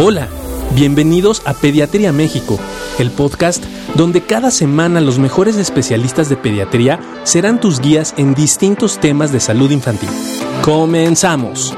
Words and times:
Hola, 0.00 0.28
bienvenidos 0.76 1.42
a 1.44 1.54
Pediatría 1.54 2.12
México, 2.12 2.56
el 3.00 3.10
podcast 3.10 3.64
donde 3.96 4.24
cada 4.24 4.52
semana 4.52 5.00
los 5.00 5.18
mejores 5.18 5.56
especialistas 5.56 6.28
de 6.28 6.36
pediatría 6.36 7.00
serán 7.24 7.58
tus 7.58 7.80
guías 7.80 8.14
en 8.16 8.32
distintos 8.32 9.00
temas 9.00 9.32
de 9.32 9.40
salud 9.40 9.72
infantil. 9.72 10.08
Comenzamos. 10.64 11.76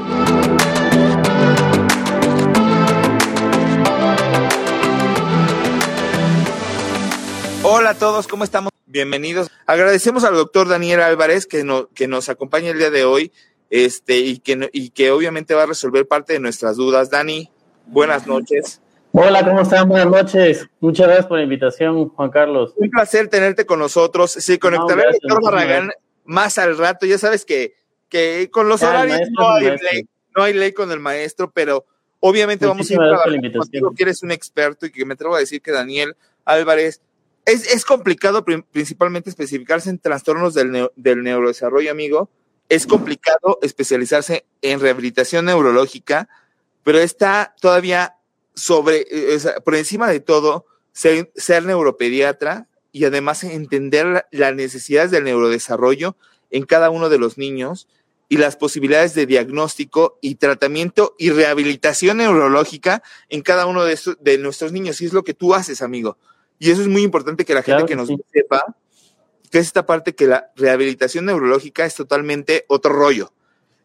Hola 7.63 7.89
a 7.89 7.95
todos, 7.97 8.27
¿cómo 8.27 8.43
estamos? 8.43 8.71
Bienvenidos. 8.85 9.49
Agradecemos 9.65 10.25
al 10.25 10.35
doctor 10.35 10.67
Daniel 10.67 11.01
Álvarez 11.01 11.47
que, 11.47 11.65
que 11.95 12.07
nos 12.07 12.29
acompaña 12.29 12.69
el 12.69 12.77
día 12.77 12.91
de 12.91 13.03
hoy 13.03 13.31
este, 13.71 14.19
y, 14.19 14.37
que, 14.37 14.69
y 14.73 14.91
que 14.91 15.09
obviamente 15.09 15.55
va 15.55 15.63
a 15.63 15.65
resolver 15.65 16.07
parte 16.07 16.33
de 16.33 16.39
nuestras 16.39 16.75
dudas. 16.75 17.09
Dani, 17.09 17.49
buenas 17.91 18.25
noches. 18.25 18.81
Hola, 19.11 19.43
¿cómo 19.43 19.61
están? 19.61 19.89
Buenas 19.89 20.07
noches. 20.07 20.67
Muchas 20.79 21.07
gracias 21.07 21.27
por 21.27 21.37
la 21.37 21.43
invitación, 21.43 22.09
Juan 22.09 22.29
Carlos. 22.29 22.73
Un 22.77 22.89
placer 22.89 23.27
tenerte 23.27 23.65
con 23.65 23.79
nosotros. 23.79 24.31
Se 24.31 24.57
conectará 24.57 25.03
el 25.03 25.17
doctor 25.21 25.43
Barragán 25.43 25.91
más 26.23 26.57
al 26.57 26.77
rato. 26.77 27.05
Ya 27.05 27.17
sabes 27.17 27.43
que, 27.43 27.75
que 28.07 28.49
con 28.51 28.69
los 28.69 28.81
horarios 28.81 29.19
no 29.37 29.49
hay, 29.49 29.65
ley, 29.65 30.07
no 30.35 30.43
hay 30.43 30.53
ley 30.53 30.71
con 30.71 30.91
el 30.91 31.01
maestro, 31.01 31.51
pero 31.51 31.85
obviamente 32.21 32.65
vamos 32.65 32.89
a 32.89 32.93
ir 32.93 33.01
a 33.01 33.51
contigo, 33.57 33.93
que 33.93 34.03
eres 34.03 34.23
un 34.23 34.31
experto 34.31 34.85
y 34.85 34.91
que 34.91 35.05
me 35.05 35.15
atrevo 35.15 35.35
a 35.35 35.39
decir 35.39 35.61
que 35.61 35.71
Daniel 35.71 36.15
Álvarez 36.45 37.01
es, 37.45 37.73
es 37.73 37.83
complicado 37.83 38.45
principalmente 38.45 39.29
especificarse 39.29 39.89
en 39.89 39.99
trastornos 39.99 40.53
del, 40.53 40.89
del 40.95 41.23
neurodesarrollo, 41.23 41.91
amigo. 41.91 42.29
Es 42.69 42.87
complicado 42.87 43.59
especializarse 43.61 44.45
en 44.61 44.79
rehabilitación 44.79 45.43
neurológica, 45.43 46.29
pero 46.83 46.99
está 46.99 47.55
todavía 47.59 48.15
sobre, 48.55 49.05
eh, 49.09 49.39
por 49.63 49.75
encima 49.75 50.09
de 50.09 50.19
todo, 50.19 50.65
ser, 50.91 51.31
ser 51.35 51.63
neuropediatra 51.65 52.67
y 52.91 53.05
además 53.05 53.43
entender 53.43 54.25
las 54.31 54.55
necesidades 54.55 55.11
del 55.11 55.23
neurodesarrollo 55.23 56.15
en 56.49 56.65
cada 56.65 56.89
uno 56.89 57.09
de 57.09 57.17
los 57.17 57.37
niños 57.37 57.87
y 58.31 58.37
las 58.37 58.55
posibilidades 58.55 59.13
de 59.13 59.25
diagnóstico 59.25 60.17
y 60.21 60.35
tratamiento 60.35 61.15
y 61.17 61.31
rehabilitación 61.31 62.17
neurológica 62.17 63.03
en 63.27 63.41
cada 63.41 63.65
uno 63.65 63.83
de, 63.83 63.93
estos, 63.93 64.17
de 64.21 64.37
nuestros 64.37 64.71
niños. 64.71 65.01
Y 65.01 65.05
es 65.05 65.13
lo 65.13 65.23
que 65.23 65.33
tú 65.33 65.53
haces, 65.53 65.81
amigo. 65.81 66.17
Y 66.57 66.71
eso 66.71 66.81
es 66.81 66.87
muy 66.87 67.01
importante 67.01 67.43
que 67.43 67.53
la 67.53 67.61
gente 67.61 67.85
que 67.85 67.95
nos 67.95 68.07
sepa, 68.31 68.63
que 69.49 69.59
es 69.59 69.65
esta 69.65 69.85
parte 69.85 70.15
que 70.15 70.27
la 70.27 70.51
rehabilitación 70.55 71.25
neurológica 71.25 71.85
es 71.85 71.95
totalmente 71.95 72.65
otro 72.69 72.93
rollo. 72.93 73.33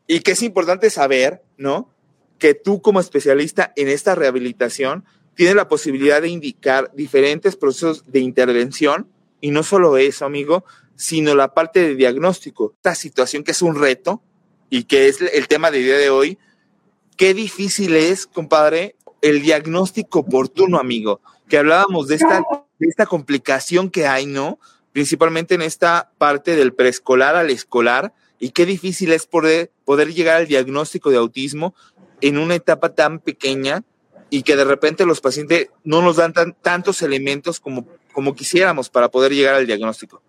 Y 0.07 0.21
que 0.21 0.33
es 0.33 0.43
importante 0.43 0.91
saber, 0.91 1.43
¿no? 1.57 1.93
Que 2.39 2.55
tú 2.55 2.83
como 2.83 3.01
especialista 3.01 3.73
en 3.77 3.89
esta 3.89 4.15
rehabilitación 4.15 5.05
tienes 5.35 5.55
la 5.55 5.69
posibilidad 5.69 6.23
de 6.23 6.29
indicar 6.29 6.91
diferentes 6.95 7.57
procesos 7.57 8.05
de 8.07 8.21
intervención 8.21 9.09
y 9.41 9.51
no 9.51 9.63
solo 9.63 9.97
eso, 9.97 10.25
amigo, 10.25 10.65
sino 10.97 11.35
la 11.35 11.53
parte 11.55 11.81
de 11.81 11.95
diagnóstico. 11.95 12.73
Esta 12.77 12.95
situación 12.95 13.45
que 13.45 13.53
es 13.53 13.63
un 13.63 13.75
reto 13.75 14.23
y 14.71 14.85
que 14.85 15.09
es 15.09 15.21
el 15.21 15.49
tema 15.49 15.71
del 15.71 15.85
día 15.85 15.99
de 15.99 16.11
hoy, 16.11 16.39
qué 17.17 17.35
difícil 17.35 17.95
es, 17.95 18.27
compadre, 18.27 18.97
el 19.23 19.43
diagnóstico 19.43 20.21
oportuno, 20.21 20.79
amigo, 20.79 21.21
que 21.49 21.59
hablábamos 21.59 22.09
de 22.09 22.17
esta 22.17 22.43
de 22.79 22.89
esta 22.89 23.07
complicación 23.07 23.91
que 23.91 24.07
hay, 24.07 24.27
¿no? 24.27 24.59
Principalmente 24.93 25.55
en 25.55 25.63
esta 25.63 26.13
parte 26.19 26.57
del 26.57 26.75
preescolar 26.75 27.37
al 27.37 27.51
escolar, 27.51 28.13
y 28.39 28.51
qué 28.51 28.67
difícil 28.67 29.13
es 29.13 29.27
poder, 29.27 29.73
poder 29.85 30.13
llegar 30.13 30.37
al 30.37 30.47
diagnóstico 30.47 31.11
de 31.11 31.17
autismo 31.17 31.75
en 32.21 32.39
una 32.39 32.55
etapa 32.55 32.95
tan 32.95 33.19
pequeña 33.19 33.83
y 34.31 34.43
que 34.43 34.57
de 34.57 34.65
repente 34.65 35.07
los 35.07 35.21
pacientes 35.21 35.71
no 35.85 36.03
nos 36.03 36.17
dan 36.17 36.33
tantos 36.61 37.03
elementos 37.03 37.61
como, 37.61 37.87
como 38.13 38.35
quisiéramos 38.35 38.89
para 38.91 39.09
poder 39.09 39.33
llegar 39.33 39.55
al 39.55 39.67
diagnóstico. 39.67 40.21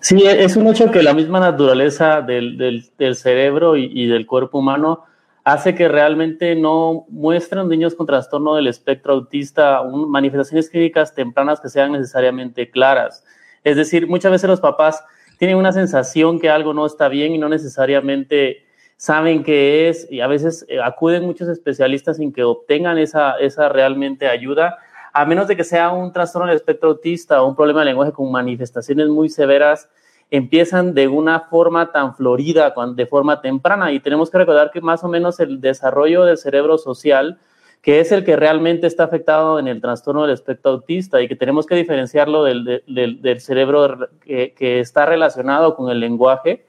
Sí, 0.00 0.22
es 0.24 0.56
un 0.56 0.68
hecho 0.68 0.90
que 0.90 1.02
la 1.02 1.14
misma 1.14 1.40
naturaleza 1.40 2.20
del, 2.20 2.56
del, 2.56 2.88
del 2.98 3.16
cerebro 3.16 3.76
y, 3.76 3.90
y, 3.92 4.06
del 4.06 4.26
cuerpo 4.26 4.58
humano 4.58 5.04
hace 5.44 5.74
que 5.74 5.88
realmente 5.88 6.54
no 6.54 7.06
muestren 7.08 7.68
niños 7.68 7.94
con 7.94 8.06
trastorno 8.06 8.54
del 8.54 8.66
espectro 8.66 9.14
autista 9.14 9.80
un, 9.80 10.10
manifestaciones 10.10 10.70
clínicas 10.70 11.14
tempranas 11.14 11.60
que 11.60 11.68
sean 11.68 11.92
necesariamente 11.92 12.70
claras. 12.70 13.24
Es 13.62 13.76
decir, 13.76 14.06
muchas 14.06 14.30
veces 14.30 14.48
los 14.48 14.60
papás 14.60 15.02
tienen 15.38 15.56
una 15.56 15.72
sensación 15.72 16.38
que 16.38 16.50
algo 16.50 16.72
no 16.72 16.86
está 16.86 17.08
bien 17.08 17.32
y 17.34 17.38
no 17.38 17.48
necesariamente 17.48 18.63
saben 19.04 19.42
qué 19.42 19.90
es 19.90 20.10
y 20.10 20.22
a 20.22 20.26
veces 20.26 20.64
eh, 20.66 20.80
acuden 20.80 21.26
muchos 21.26 21.46
especialistas 21.48 22.16
sin 22.16 22.32
que 22.32 22.42
obtengan 22.42 22.96
esa, 22.96 23.32
esa 23.32 23.68
realmente 23.68 24.26
ayuda, 24.26 24.78
a 25.12 25.26
menos 25.26 25.46
de 25.46 25.58
que 25.58 25.62
sea 25.62 25.90
un 25.90 26.10
trastorno 26.10 26.48
del 26.48 26.56
espectro 26.56 26.88
autista 26.88 27.42
o 27.42 27.48
un 27.48 27.54
problema 27.54 27.80
de 27.80 27.86
lenguaje 27.86 28.12
con 28.12 28.32
manifestaciones 28.32 29.08
muy 29.08 29.28
severas 29.28 29.90
empiezan 30.30 30.94
de 30.94 31.06
una 31.06 31.40
forma 31.40 31.92
tan 31.92 32.14
florida, 32.16 32.72
de 32.96 33.04
forma 33.04 33.42
temprana. 33.42 33.92
Y 33.92 34.00
tenemos 34.00 34.30
que 34.30 34.38
recordar 34.38 34.70
que 34.70 34.80
más 34.80 35.04
o 35.04 35.08
menos 35.08 35.38
el 35.38 35.60
desarrollo 35.60 36.24
del 36.24 36.38
cerebro 36.38 36.78
social, 36.78 37.38
que 37.82 38.00
es 38.00 38.10
el 38.10 38.24
que 38.24 38.36
realmente 38.36 38.86
está 38.86 39.04
afectado 39.04 39.58
en 39.58 39.68
el 39.68 39.82
trastorno 39.82 40.22
del 40.22 40.32
espectro 40.32 40.70
autista 40.72 41.20
y 41.20 41.28
que 41.28 41.36
tenemos 41.36 41.66
que 41.66 41.74
diferenciarlo 41.74 42.42
del, 42.42 42.82
del, 42.86 43.40
cerebro 43.42 44.08
que, 44.22 44.80
está 44.80 45.04
relacionado 45.04 45.76
con 45.76 45.90
el 45.90 46.00
lenguaje, 46.00 46.64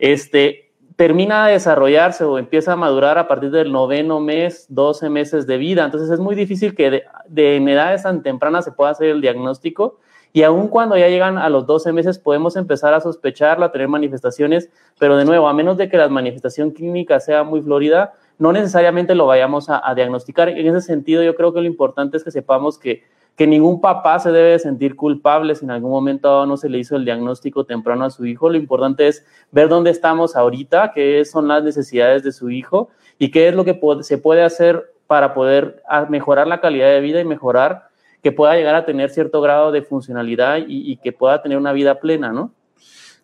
este, 0.00 0.65
termina 0.96 1.46
de 1.46 1.52
desarrollarse 1.52 2.24
o 2.24 2.38
empieza 2.38 2.72
a 2.72 2.76
madurar 2.76 3.18
a 3.18 3.28
partir 3.28 3.50
del 3.50 3.70
noveno 3.70 4.18
mes, 4.18 4.66
12 4.70 5.10
meses 5.10 5.46
de 5.46 5.58
vida. 5.58 5.84
Entonces 5.84 6.10
es 6.10 6.18
muy 6.18 6.34
difícil 6.34 6.74
que 6.74 7.04
de, 7.28 7.56
en 7.56 7.68
edades 7.68 8.02
tan 8.02 8.22
tempranas 8.22 8.64
se 8.64 8.72
pueda 8.72 8.90
hacer 8.90 9.08
el 9.08 9.20
diagnóstico 9.20 9.98
y 10.32 10.42
aun 10.42 10.68
cuando 10.68 10.96
ya 10.96 11.08
llegan 11.08 11.38
a 11.38 11.48
los 11.50 11.66
12 11.66 11.92
meses 11.92 12.18
podemos 12.18 12.56
empezar 12.56 12.94
a 12.94 13.00
sospecharlo, 13.00 13.66
a 13.66 13.72
tener 13.72 13.88
manifestaciones, 13.88 14.70
pero 14.98 15.16
de 15.16 15.24
nuevo, 15.24 15.48
a 15.48 15.52
menos 15.52 15.76
de 15.76 15.88
que 15.88 15.96
la 15.98 16.08
manifestación 16.08 16.70
clínica 16.70 17.20
sea 17.20 17.44
muy 17.44 17.60
florida, 17.60 18.14
no 18.38 18.52
necesariamente 18.52 19.14
lo 19.14 19.26
vayamos 19.26 19.70
a, 19.70 19.86
a 19.86 19.94
diagnosticar. 19.94 20.48
En 20.48 20.66
ese 20.66 20.80
sentido, 20.80 21.22
yo 21.22 21.34
creo 21.36 21.52
que 21.54 21.60
lo 21.60 21.66
importante 21.66 22.16
es 22.16 22.24
que 22.24 22.30
sepamos 22.30 22.78
que, 22.78 23.02
que 23.36 23.46
ningún 23.46 23.82
papá 23.82 24.18
se 24.18 24.32
debe 24.32 24.58
sentir 24.58 24.96
culpable 24.96 25.54
si 25.54 25.66
en 25.66 25.70
algún 25.70 25.90
momento 25.90 26.46
no 26.46 26.56
se 26.56 26.70
le 26.70 26.78
hizo 26.78 26.96
el 26.96 27.04
diagnóstico 27.04 27.64
temprano 27.64 28.06
a 28.06 28.10
su 28.10 28.24
hijo. 28.24 28.48
Lo 28.48 28.56
importante 28.56 29.06
es 29.08 29.24
ver 29.52 29.68
dónde 29.68 29.90
estamos 29.90 30.36
ahorita, 30.36 30.92
qué 30.94 31.22
son 31.26 31.46
las 31.46 31.62
necesidades 31.62 32.22
de 32.22 32.32
su 32.32 32.50
hijo 32.50 32.88
y 33.18 33.30
qué 33.30 33.48
es 33.48 33.54
lo 33.54 33.64
que 33.64 33.78
se 34.00 34.16
puede 34.16 34.42
hacer 34.42 34.90
para 35.06 35.34
poder 35.34 35.82
mejorar 36.08 36.46
la 36.46 36.60
calidad 36.60 36.88
de 36.88 37.00
vida 37.00 37.20
y 37.20 37.24
mejorar 37.24 37.90
que 38.22 38.32
pueda 38.32 38.56
llegar 38.56 38.74
a 38.74 38.86
tener 38.86 39.10
cierto 39.10 39.40
grado 39.40 39.70
de 39.70 39.82
funcionalidad 39.82 40.58
y, 40.66 40.96
que 40.96 41.12
pueda 41.12 41.42
tener 41.42 41.58
una 41.58 41.72
vida 41.72 42.00
plena, 42.00 42.32
¿no? 42.32 42.52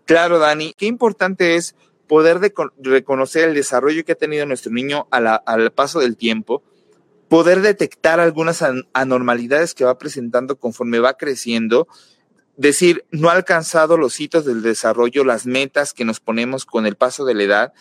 Claro, 0.05 0.39
Dani, 0.39 0.75
qué 0.77 0.87
importante 0.87 1.57
es 1.57 1.75
poder 2.07 2.39
de, 2.39 2.53
reconocer 2.79 3.49
el 3.49 3.55
desarrollo 3.55 4.05
que 4.05 4.13
ha 4.13 4.17
tenido 4.17 4.45
nuestro 4.47 4.71
niño 4.71 5.09
al 5.11 5.73
paso 5.73 6.01
del 6.01 6.17
tiempo, 6.17 6.63
poder 7.33 7.63
detectar 7.63 8.21
algunas 8.21 8.61
an 8.61 8.87
anormalidades 8.93 9.73
que 9.73 9.87
va 9.87 9.97
presentando 9.97 10.59
conforme 10.59 10.99
va 10.99 11.17
creciendo, 11.17 11.89
decir, 12.59 13.07
no 13.11 13.31
ha 13.31 13.33
alcanzado 13.33 13.97
los 13.97 14.21
hitos 14.21 14.45
del 14.45 14.61
desarrollo, 14.61 15.25
las 15.25 15.47
metas 15.47 15.95
que 15.95 16.05
nos 16.05 16.21
ponemos 16.21 16.67
con 16.67 16.85
el 16.85 16.97
paso 16.97 17.25
de 17.25 17.33
la 17.33 17.43
edad, 17.45 17.73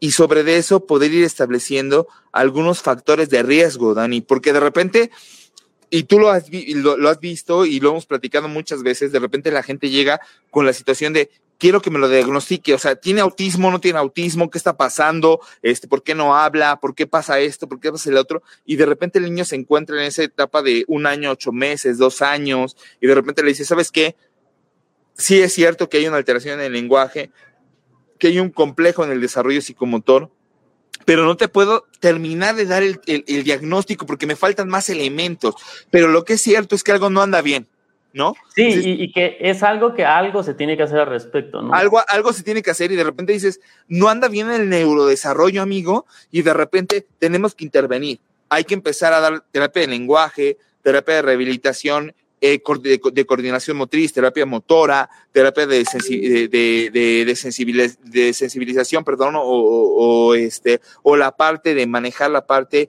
y 0.00 0.10
sobre 0.10 0.42
de 0.42 0.58
eso 0.58 0.84
poder 0.84 1.14
ir 1.14 1.24
estableciendo 1.24 2.08
algunos 2.30 2.82
factores 2.82 3.30
de 3.30 3.42
riesgo, 3.42 3.94
Dani, 3.94 4.20
porque 4.20 4.52
de 4.52 4.60
repente 4.60 5.10
y 5.88 6.02
tú 6.02 6.18
lo, 6.18 6.28
has 6.28 6.50
visto 7.20 7.64
y 7.64 7.80
lo 7.80 7.92
hemos 7.92 8.04
platicado 8.04 8.48
muchas 8.48 8.82
veces, 8.82 9.12
de 9.12 9.18
repente 9.18 9.50
la 9.50 9.62
gente 9.62 9.88
llega 9.88 10.20
con 10.50 10.66
la 10.66 10.74
situación 10.74 11.14
de 11.14 11.30
quiero 11.60 11.82
que 11.82 11.90
me 11.90 11.98
lo 11.98 12.08
diagnostique, 12.08 12.74
o 12.74 12.78
sea, 12.78 12.96
¿tiene 12.96 13.20
autismo, 13.20 13.70
no 13.70 13.80
tiene 13.80 13.98
autismo? 13.98 14.50
¿Qué 14.50 14.58
está 14.58 14.76
pasando? 14.76 15.40
Este, 15.62 15.86
¿Por 15.86 16.02
qué 16.02 16.14
no 16.14 16.34
habla? 16.34 16.80
¿Por 16.80 16.94
qué 16.94 17.06
pasa 17.06 17.38
esto? 17.38 17.68
¿Por 17.68 17.78
qué 17.78 17.92
pasa 17.92 18.08
el 18.08 18.16
otro? 18.16 18.42
Y 18.64 18.76
de 18.76 18.86
repente 18.86 19.18
el 19.18 19.26
niño 19.26 19.44
se 19.44 19.56
encuentra 19.56 19.96
en 19.96 20.04
esa 20.04 20.24
etapa 20.24 20.62
de 20.62 20.84
un 20.88 21.06
año, 21.06 21.30
ocho 21.30 21.52
meses, 21.52 21.98
dos 21.98 22.22
años, 22.22 22.76
y 23.00 23.06
de 23.06 23.14
repente 23.14 23.42
le 23.42 23.50
dice, 23.50 23.66
¿sabes 23.66 23.92
qué? 23.92 24.16
Sí 25.14 25.40
es 25.40 25.52
cierto 25.52 25.90
que 25.90 25.98
hay 25.98 26.08
una 26.08 26.16
alteración 26.16 26.58
en 26.58 26.66
el 26.66 26.72
lenguaje, 26.72 27.30
que 28.18 28.28
hay 28.28 28.40
un 28.40 28.50
complejo 28.50 29.04
en 29.04 29.10
el 29.10 29.20
desarrollo 29.20 29.60
psicomotor, 29.60 30.30
pero 31.04 31.26
no 31.26 31.36
te 31.36 31.48
puedo 31.48 31.86
terminar 32.00 32.56
de 32.56 32.64
dar 32.64 32.82
el, 32.82 33.00
el, 33.06 33.24
el, 33.28 33.44
diagnóstico 33.44 34.06
porque 34.06 34.26
me 34.26 34.36
faltan 34.36 34.68
más 34.68 34.88
elementos. 34.88 35.54
Pero 35.90 36.08
lo 36.08 36.24
que 36.24 36.34
es 36.34 36.42
cierto 36.42 36.74
es 36.74 36.82
que 36.82 36.92
algo 36.92 37.10
no 37.10 37.20
anda 37.20 37.42
bien, 37.42 37.68
¿no? 38.12 38.34
Sí, 38.54 38.62
y, 38.62 39.04
y, 39.04 39.12
que 39.12 39.36
es 39.40 39.62
algo 39.62 39.94
que 39.94 40.04
algo 40.04 40.42
se 40.42 40.54
tiene 40.54 40.76
que 40.76 40.82
hacer 40.82 40.98
al 40.98 41.06
respecto, 41.06 41.62
¿no? 41.62 41.74
Algo, 41.74 42.00
algo 42.08 42.32
se 42.32 42.42
tiene 42.42 42.62
que 42.62 42.70
hacer 42.70 42.90
y 42.92 42.96
de 42.96 43.04
repente 43.04 43.32
dices, 43.32 43.60
no 43.88 44.08
anda 44.08 44.28
bien 44.28 44.50
el 44.50 44.68
neurodesarrollo, 44.68 45.62
amigo, 45.62 46.06
y 46.30 46.42
de 46.42 46.54
repente 46.54 47.06
tenemos 47.18 47.54
que 47.54 47.64
intervenir. 47.64 48.20
Hay 48.48 48.64
que 48.64 48.74
empezar 48.74 49.12
a 49.12 49.20
dar 49.20 49.44
terapia 49.52 49.82
de 49.82 49.88
lenguaje, 49.88 50.58
terapia 50.82 51.16
de 51.16 51.22
rehabilitación, 51.22 52.14
eh, 52.42 52.62
de, 52.80 53.00
de, 53.12 53.26
coordinación 53.26 53.76
motriz, 53.76 54.14
terapia 54.14 54.46
motora, 54.46 55.10
terapia 55.30 55.66
de, 55.66 55.84
sensi 55.84 56.18
de, 56.18 56.48
de, 56.48 57.24
de, 57.26 57.36
sensibiliz 57.36 57.98
de 58.02 58.32
sensibilización, 58.32 59.04
perdón, 59.04 59.36
o, 59.36 59.42
o, 59.42 60.28
o, 60.28 60.34
este, 60.34 60.80
o 61.02 61.16
la 61.16 61.36
parte 61.36 61.74
de 61.74 61.86
manejar 61.86 62.30
la 62.30 62.46
parte 62.46 62.88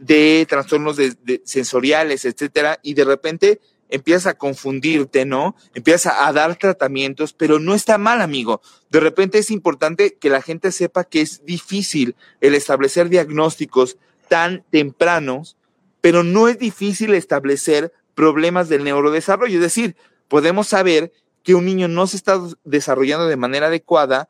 de 0.00 0.44
trastornos 0.48 0.96
sensoriales, 1.44 2.24
etcétera, 2.24 2.80
y 2.82 2.94
de 2.94 3.04
repente 3.04 3.60
empiezas 3.90 4.26
a 4.26 4.38
confundirte, 4.38 5.24
¿no? 5.24 5.54
Empiezas 5.74 6.14
a, 6.18 6.32
dar 6.32 6.56
tratamientos, 6.56 7.32
pero 7.32 7.58
no 7.58 7.74
está 7.74 7.98
mal, 7.98 8.20
amigo. 8.20 8.60
De 8.90 9.00
repente 9.00 9.38
es 9.38 9.50
importante 9.50 10.16
que 10.18 10.30
la 10.30 10.42
gente 10.42 10.72
sepa 10.72 11.04
que 11.04 11.20
es 11.20 11.44
difícil 11.44 12.16
el 12.40 12.54
establecer 12.54 13.08
diagnósticos 13.08 13.96
tan 14.28 14.64
tempranos, 14.70 15.56
pero 16.00 16.22
no 16.22 16.48
es 16.48 16.58
difícil 16.58 17.14
establecer 17.14 17.92
problemas 18.14 18.68
del 18.68 18.84
neurodesarrollo. 18.84 19.56
Es 19.56 19.62
decir, 19.62 19.96
podemos 20.28 20.68
saber 20.68 21.12
que 21.42 21.54
un 21.54 21.64
niño 21.64 21.88
no 21.88 22.06
se 22.06 22.16
está 22.16 22.40
desarrollando 22.64 23.26
de 23.26 23.36
manera 23.36 23.66
adecuada 23.66 24.28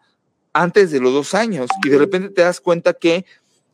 antes 0.53 0.91
de 0.91 1.01
los 1.01 1.13
dos 1.13 1.35
años 1.35 1.69
y 1.85 1.91
de 1.91 1.99
repente 1.99 2.31
te 2.31 2.43
das 2.43 2.61
cuenta 2.61 2.95
que 2.95 3.25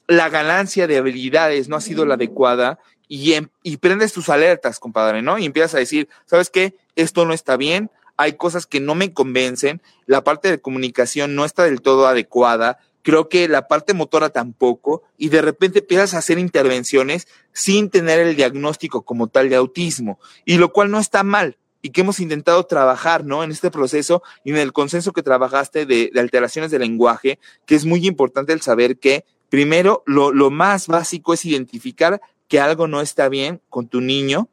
la 0.08 0.28
ganancia 0.28 0.86
de 0.86 0.98
habilidades 0.98 1.68
no 1.68 1.76
ha 1.76 1.80
sido 1.80 2.06
la 2.06 2.14
adecuada 2.14 2.78
y, 3.08 3.34
em, 3.34 3.48
y 3.62 3.76
prendes 3.78 4.12
tus 4.12 4.28
alertas, 4.28 4.78
compadre, 4.78 5.22
¿no? 5.22 5.38
Y 5.38 5.44
empiezas 5.44 5.74
a 5.74 5.78
decir, 5.78 6.08
¿sabes 6.24 6.50
qué? 6.50 6.74
Esto 6.94 7.24
no 7.24 7.32
está 7.32 7.56
bien, 7.56 7.90
hay 8.16 8.34
cosas 8.34 8.66
que 8.66 8.80
no 8.80 8.94
me 8.94 9.12
convencen, 9.12 9.82
la 10.06 10.24
parte 10.24 10.50
de 10.50 10.60
comunicación 10.60 11.34
no 11.34 11.44
está 11.44 11.64
del 11.64 11.82
todo 11.82 12.06
adecuada, 12.06 12.78
creo 13.02 13.28
que 13.28 13.46
la 13.46 13.68
parte 13.68 13.94
motora 13.94 14.30
tampoco, 14.30 15.02
y 15.16 15.28
de 15.28 15.42
repente 15.42 15.80
empiezas 15.80 16.14
a 16.14 16.18
hacer 16.18 16.38
intervenciones 16.38 17.28
sin 17.52 17.90
tener 17.90 18.18
el 18.18 18.34
diagnóstico 18.34 19.02
como 19.02 19.28
tal 19.28 19.48
de 19.48 19.56
autismo, 19.56 20.18
y 20.44 20.56
lo 20.56 20.72
cual 20.72 20.90
no 20.90 20.98
está 20.98 21.22
mal, 21.22 21.58
y 21.82 21.90
que 21.90 22.00
hemos 22.00 22.18
intentado 22.18 22.64
trabajar, 22.64 23.24
¿no? 23.24 23.44
En 23.44 23.52
este 23.52 23.70
proceso 23.70 24.22
y 24.42 24.50
en 24.50 24.56
el 24.56 24.72
consenso 24.72 25.12
que 25.12 25.22
trabajaste 25.22 25.86
de, 25.86 26.10
de 26.12 26.20
alteraciones 26.20 26.72
del 26.72 26.80
lenguaje, 26.80 27.38
que 27.64 27.76
es 27.76 27.84
muy 27.84 28.04
importante 28.06 28.52
el 28.52 28.60
saber 28.60 28.98
que 28.98 29.24
primero 29.50 30.02
lo, 30.06 30.32
lo 30.32 30.50
más 30.50 30.88
básico 30.88 31.34
es 31.34 31.44
identificar 31.44 32.20
que 32.48 32.60
algo 32.60 32.88
no 32.88 33.00
está 33.00 33.28
bien 33.28 33.60
con 33.68 33.88
tu 33.88 34.00
niño 34.00 34.48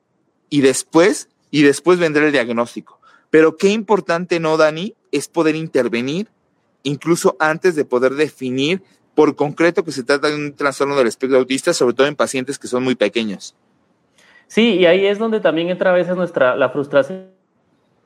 y 0.49 0.61
después, 0.61 1.29
y 1.51 1.63
después 1.63 1.99
vendrá 1.99 2.25
el 2.25 2.31
diagnóstico. 2.31 2.99
Pero 3.29 3.57
qué 3.57 3.69
importante, 3.69 4.39
¿no, 4.39 4.57
Dani? 4.57 4.95
Es 5.11 5.27
poder 5.27 5.55
intervenir 5.55 6.29
incluso 6.83 7.35
antes 7.39 7.75
de 7.75 7.85
poder 7.85 8.13
definir 8.13 8.83
por 9.15 9.35
concreto 9.35 9.83
que 9.83 9.91
se 9.91 10.03
trata 10.03 10.29
de 10.29 10.35
un 10.35 10.53
trastorno 10.55 10.95
del 10.95 11.07
espectro 11.07 11.37
autista, 11.37 11.73
sobre 11.73 11.93
todo 11.93 12.07
en 12.07 12.15
pacientes 12.15 12.59
que 12.59 12.67
son 12.67 12.83
muy 12.83 12.95
pequeños. 12.95 13.55
Sí, 14.47 14.75
y 14.75 14.85
ahí 14.85 15.05
es 15.05 15.17
donde 15.17 15.39
también 15.39 15.69
entra 15.69 15.91
a 15.91 15.93
veces 15.93 16.15
nuestra 16.15 16.55
la 16.55 16.69
frustración 16.69 17.31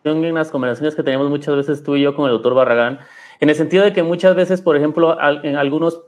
en 0.03 0.33
las 0.33 0.51
conversaciones 0.51 0.95
que 0.95 1.03
tenemos 1.03 1.29
muchas 1.29 1.55
veces 1.55 1.83
tú 1.83 1.95
y 1.95 2.01
yo 2.03 2.15
con 2.15 2.25
el 2.25 2.31
doctor 2.31 2.53
Barragán, 2.53 2.99
en 3.39 3.49
el 3.49 3.55
sentido 3.55 3.83
de 3.83 3.91
que 3.91 4.03
muchas 4.03 4.35
veces, 4.35 4.61
por 4.61 4.77
ejemplo, 4.77 5.17
en 5.43 5.57
algunos 5.57 6.01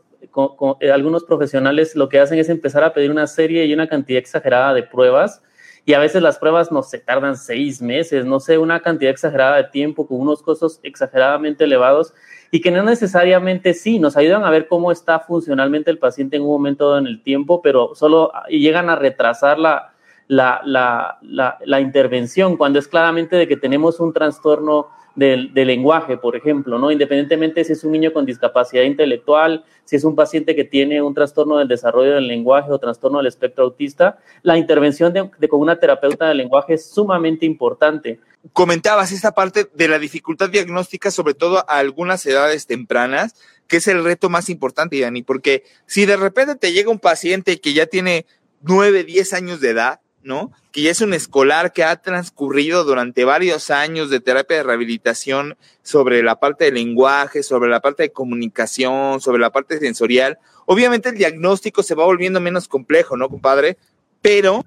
eh, 0.79 0.91
algunos 0.91 1.23
profesionales 1.23 1.95
lo 1.95 2.09
que 2.09 2.19
hacen 2.19 2.39
es 2.39 2.49
empezar 2.49 2.83
a 2.83 2.93
pedir 2.93 3.11
una 3.11 3.27
serie 3.27 3.65
y 3.65 3.73
una 3.73 3.87
cantidad 3.87 4.19
exagerada 4.19 4.73
de 4.73 4.83
pruebas 4.83 5.41
y 5.85 5.93
a 5.93 5.99
veces 5.99 6.21
las 6.21 6.37
pruebas 6.37 6.71
no 6.71 6.83
se 6.83 6.99
tardan 6.99 7.35
seis 7.35 7.81
meses, 7.81 8.25
no 8.25 8.39
sé, 8.39 8.57
una 8.57 8.81
cantidad 8.81 9.11
exagerada 9.11 9.57
de 9.57 9.63
tiempo 9.65 10.05
con 10.05 10.19
unos 10.19 10.43
costos 10.43 10.79
exageradamente 10.83 11.63
elevados 11.63 12.13
y 12.51 12.61
que 12.61 12.71
no 12.71 12.83
necesariamente 12.83 13.73
sí, 13.73 13.99
nos 13.99 14.17
ayudan 14.17 14.43
a 14.43 14.49
ver 14.49 14.67
cómo 14.67 14.91
está 14.91 15.19
funcionalmente 15.19 15.89
el 15.89 15.97
paciente 15.97 16.35
en 16.35 16.43
un 16.43 16.49
momento 16.49 16.97
en 16.97 17.07
el 17.07 17.23
tiempo, 17.23 17.61
pero 17.61 17.95
solo 17.95 18.31
llegan 18.49 18.89
a 18.89 18.95
retrasar 18.95 19.57
la, 19.57 19.93
la, 20.27 20.61
la, 20.63 21.57
la 21.65 21.81
intervención 21.81 22.57
cuando 22.57 22.79
es 22.79 22.87
claramente 22.87 23.35
de 23.35 23.47
que 23.47 23.57
tenemos 23.57 23.99
un 23.99 24.13
trastorno 24.13 24.89
del, 25.15 25.51
lenguaje, 25.53 26.17
por 26.17 26.35
ejemplo, 26.35 26.79
¿no? 26.79 26.91
Independientemente 26.91 27.63
si 27.63 27.73
es 27.73 27.83
un 27.83 27.91
niño 27.91 28.13
con 28.13 28.25
discapacidad 28.25 28.83
intelectual, 28.83 29.65
si 29.85 29.95
es 29.95 30.03
un 30.03 30.15
paciente 30.15 30.55
que 30.55 30.63
tiene 30.63 31.01
un 31.01 31.13
trastorno 31.13 31.57
del 31.57 31.67
desarrollo 31.67 32.15
del 32.15 32.27
lenguaje 32.27 32.71
o 32.71 32.79
trastorno 32.79 33.17
del 33.17 33.27
espectro 33.27 33.65
autista, 33.65 34.19
la 34.43 34.57
intervención 34.57 35.11
de, 35.13 35.29
con 35.47 35.59
una 35.59 35.79
terapeuta 35.79 36.27
del 36.27 36.37
lenguaje 36.37 36.75
es 36.75 36.89
sumamente 36.89 37.45
importante. 37.45 38.19
Comentabas 38.53 39.11
esta 39.11 39.33
parte 39.33 39.67
de 39.73 39.87
la 39.87 39.99
dificultad 39.99 40.49
diagnóstica, 40.49 41.11
sobre 41.11 41.33
todo 41.33 41.59
a 41.59 41.77
algunas 41.77 42.25
edades 42.25 42.67
tempranas, 42.67 43.35
que 43.67 43.77
es 43.77 43.87
el 43.87 44.03
reto 44.03 44.29
más 44.29 44.49
importante, 44.49 44.99
Dani, 44.99 45.21
porque 45.23 45.63
si 45.85 46.05
de 46.05 46.17
repente 46.17 46.55
te 46.55 46.71
llega 46.71 46.89
un 46.89 46.99
paciente 46.99 47.59
que 47.59 47.73
ya 47.73 47.85
tiene 47.85 48.25
nueve, 48.61 49.03
diez 49.03 49.33
años 49.33 49.59
de 49.59 49.71
edad, 49.71 49.99
¿no? 50.23 50.51
Que 50.71 50.83
ya 50.83 50.91
es 50.91 51.01
un 51.01 51.13
escolar 51.13 51.73
que 51.73 51.83
ha 51.83 51.95
transcurrido 51.95 52.83
durante 52.83 53.23
varios 53.25 53.69
años 53.69 54.09
de 54.09 54.19
terapia 54.19 54.57
de 54.57 54.63
rehabilitación 54.63 55.57
sobre 55.81 56.23
la 56.23 56.39
parte 56.39 56.65
del 56.65 56.75
lenguaje, 56.75 57.43
sobre 57.43 57.69
la 57.69 57.79
parte 57.79 58.03
de 58.03 58.11
comunicación, 58.11 59.21
sobre 59.21 59.39
la 59.39 59.51
parte 59.51 59.79
sensorial. 59.79 60.39
Obviamente 60.65 61.09
el 61.09 61.17
diagnóstico 61.17 61.83
se 61.83 61.95
va 61.95 62.05
volviendo 62.05 62.39
menos 62.39 62.67
complejo, 62.67 63.17
¿no, 63.17 63.29
compadre? 63.29 63.77
Pero... 64.21 64.63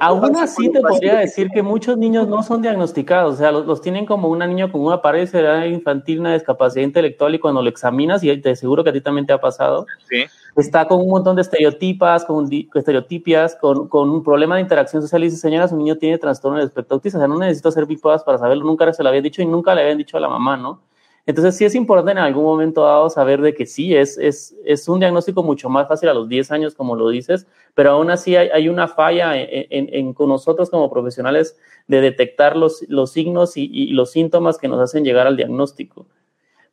aún 0.00 0.36
así 0.36 0.70
te 0.70 0.80
podría 0.80 1.18
decir 1.18 1.48
que 1.52 1.62
muchos 1.62 1.98
niños 1.98 2.26
no 2.26 2.42
son 2.42 2.62
diagnosticados, 2.62 3.34
o 3.34 3.36
sea, 3.36 3.52
los, 3.52 3.80
tienen 3.80 4.06
como 4.06 4.28
un 4.28 4.38
niño 4.38 4.72
con 4.72 4.80
una 4.80 5.02
pared 5.02 5.28
infantil, 5.66 6.20
una 6.20 6.34
discapacidad 6.34 6.84
intelectual 6.84 7.34
y 7.34 7.38
cuando 7.38 7.60
lo 7.60 7.68
examinas, 7.68 8.24
y 8.24 8.36
te 8.40 8.56
seguro 8.56 8.82
que 8.82 8.90
a 8.90 8.92
ti 8.92 9.00
también 9.00 9.26
te 9.26 9.32
ha 9.32 9.40
pasado, 9.40 9.86
sí 10.08 10.24
está 10.56 10.86
con 10.86 11.00
un 11.00 11.08
montón 11.08 11.36
de 11.36 11.42
estereotipas, 11.42 12.24
con 12.24 12.48
estereotipias, 12.74 13.56
con, 13.56 13.88
con, 13.88 14.08
un 14.08 14.22
problema 14.22 14.56
de 14.56 14.62
interacción 14.62 15.02
social 15.02 15.22
y 15.22 15.26
dice, 15.26 15.38
señora, 15.38 15.68
su 15.68 15.76
niño 15.76 15.96
tiene 15.96 16.18
trastorno 16.18 16.58
de 16.58 16.64
espectro 16.64 16.94
autista, 16.94 17.18
o 17.18 17.20
sea, 17.20 17.28
no 17.28 17.38
necesito 17.38 17.68
hacer 17.68 17.86
bipodas 17.86 18.22
para 18.22 18.38
saberlo, 18.38 18.64
nunca 18.64 18.92
se 18.92 19.02
lo 19.02 19.08
había 19.08 19.22
dicho 19.22 19.42
y 19.42 19.46
nunca 19.46 19.74
le 19.74 19.82
habían 19.82 19.98
dicho 19.98 20.16
a 20.16 20.20
la 20.20 20.28
mamá, 20.28 20.56
¿no? 20.56 20.80
Entonces 21.26 21.56
sí 21.56 21.64
es 21.64 21.74
importante 21.74 22.12
en 22.12 22.18
algún 22.18 22.44
momento 22.44 22.82
dado 22.82 23.08
saber 23.08 23.40
de 23.40 23.54
que 23.54 23.64
sí, 23.66 23.94
es, 23.94 24.18
es, 24.18 24.54
es 24.64 24.88
un 24.88 25.00
diagnóstico 25.00 25.42
mucho 25.42 25.68
más 25.68 25.88
fácil 25.88 26.08
a 26.10 26.14
los 26.14 26.28
10 26.28 26.50
años, 26.50 26.74
como 26.74 26.96
lo 26.96 27.08
dices, 27.08 27.46
pero 27.74 27.92
aún 27.92 28.10
así 28.10 28.36
hay, 28.36 28.48
hay 28.48 28.68
una 28.68 28.88
falla 28.88 29.36
en, 29.36 29.66
en, 29.70 30.12
con 30.12 30.28
nosotros 30.28 30.68
como 30.68 30.90
profesionales 30.90 31.56
de 31.86 32.00
detectar 32.00 32.56
los, 32.56 32.84
los 32.88 33.12
signos 33.12 33.56
y, 33.56 33.70
y 33.72 33.88
los 33.88 34.10
síntomas 34.10 34.58
que 34.58 34.68
nos 34.68 34.80
hacen 34.80 35.04
llegar 35.04 35.26
al 35.26 35.36
diagnóstico 35.36 36.06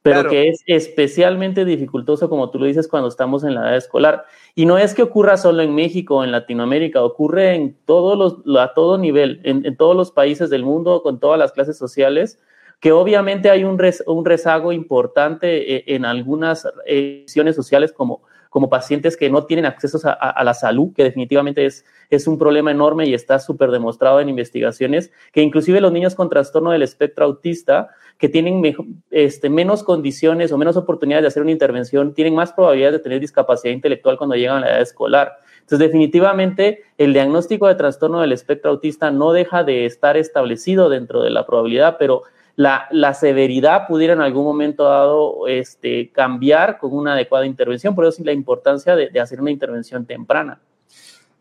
pero 0.01 0.29
que 0.29 0.49
es 0.49 0.63
especialmente 0.65 1.63
dificultoso, 1.63 2.27
como 2.27 2.49
tú 2.49 2.57
lo 2.57 2.65
dices, 2.65 2.87
cuando 2.87 3.07
estamos 3.07 3.43
en 3.43 3.53
la 3.53 3.61
edad 3.61 3.77
escolar. 3.77 4.25
Y 4.55 4.65
no 4.65 4.77
es 4.79 4.95
que 4.95 5.03
ocurra 5.03 5.37
solo 5.37 5.61
en 5.61 5.75
México 5.75 6.17
o 6.17 6.23
en 6.23 6.31
Latinoamérica, 6.31 7.03
ocurre 7.03 7.53
en 7.53 7.77
todos 7.85 8.43
los, 8.45 8.59
a 8.59 8.73
todo 8.73 8.97
nivel, 8.97 9.41
en, 9.43 9.77
todos 9.77 9.95
los 9.95 10.11
países 10.11 10.49
del 10.49 10.63
mundo, 10.63 11.03
con 11.03 11.19
todas 11.19 11.37
las 11.37 11.51
clases 11.51 11.77
sociales, 11.77 12.39
que 12.81 12.91
obviamente 12.91 13.49
hay 13.49 13.63
un, 13.63 13.77
rezago 13.77 14.73
importante 14.73 15.75
eh, 15.75 15.83
en, 15.87 16.03
algunas 16.03 16.67
ediciones 16.85 17.55
sociales 17.55 17.93
como, 17.93 18.23
como 18.49 18.69
pacientes 18.69 19.15
que 19.15 19.29
no 19.29 19.45
tienen 19.45 19.65
acceso 19.65 19.99
a, 20.03 20.11
a 20.11 20.43
la 20.43 20.53
salud, 20.53 20.91
que 20.93 21.03
definitivamente 21.03 21.65
es, 21.65 21.85
es 22.09 22.27
un 22.27 22.37
problema 22.37 22.71
enorme 22.71 23.05
y 23.05 23.13
está 23.13 23.39
súper 23.39 23.71
demostrado 23.71 24.19
en 24.19 24.29
investigaciones, 24.29 25.11
que 25.31 25.41
inclusive 25.41 25.79
los 25.79 25.93
niños 25.93 26.15
con 26.15 26.29
trastorno 26.29 26.71
del 26.71 26.81
espectro 26.81 27.23
autista 27.23 27.89
que 28.17 28.29
tienen 28.29 28.61
este, 29.09 29.49
menos 29.49 29.83
condiciones 29.83 30.51
o 30.51 30.57
menos 30.57 30.75
oportunidades 30.75 31.23
de 31.23 31.27
hacer 31.29 31.41
una 31.43 31.51
intervención, 31.51 32.13
tienen 32.13 32.35
más 32.35 32.51
probabilidades 32.51 32.99
de 32.99 33.03
tener 33.03 33.19
discapacidad 33.19 33.73
intelectual 33.73 34.17
cuando 34.17 34.35
llegan 34.35 34.57
a 34.57 34.59
la 34.61 34.69
edad 34.71 34.81
escolar. 34.81 35.37
Entonces, 35.61 35.79
definitivamente, 35.79 36.83
el 36.97 37.13
diagnóstico 37.13 37.67
de 37.67 37.75
trastorno 37.75 38.21
del 38.21 38.31
espectro 38.31 38.71
autista 38.71 39.09
no 39.09 39.33
deja 39.33 39.63
de 39.63 39.85
estar 39.85 40.17
establecido 40.17 40.89
dentro 40.89 41.21
de 41.21 41.29
la 41.29 41.45
probabilidad, 41.45 41.97
pero 41.97 42.23
la, 42.55 42.87
la 42.91 43.13
severidad 43.13 43.87
pudiera 43.87 44.13
en 44.13 44.21
algún 44.21 44.43
momento 44.43 44.83
dado 44.83 45.47
este, 45.47 46.11
cambiar 46.11 46.77
con 46.77 46.93
una 46.93 47.13
adecuada 47.13 47.45
intervención. 47.45 47.95
Por 47.95 48.05
eso 48.05 48.21
es 48.21 48.25
la 48.25 48.33
importancia 48.33 48.95
de 48.95 49.19
hacer 49.19 49.41
una 49.41 49.51
intervención 49.51 50.05
temprana. 50.05 50.59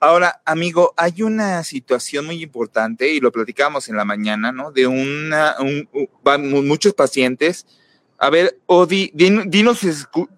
Ahora, 0.02 0.40
amigo, 0.46 0.94
hay 0.96 1.20
una 1.20 1.62
situación 1.62 2.24
muy 2.24 2.42
importante 2.42 3.12
y 3.12 3.20
lo 3.20 3.30
platicábamos 3.30 3.86
en 3.90 3.96
la 3.96 4.06
mañana, 4.06 4.50
¿no? 4.50 4.72
De 4.72 4.86
una, 4.86 5.56
muchos 6.38 6.94
pacientes. 6.94 7.66
A 8.16 8.30
ver, 8.30 8.58
Odi, 8.64 9.10
dinos 9.14 9.80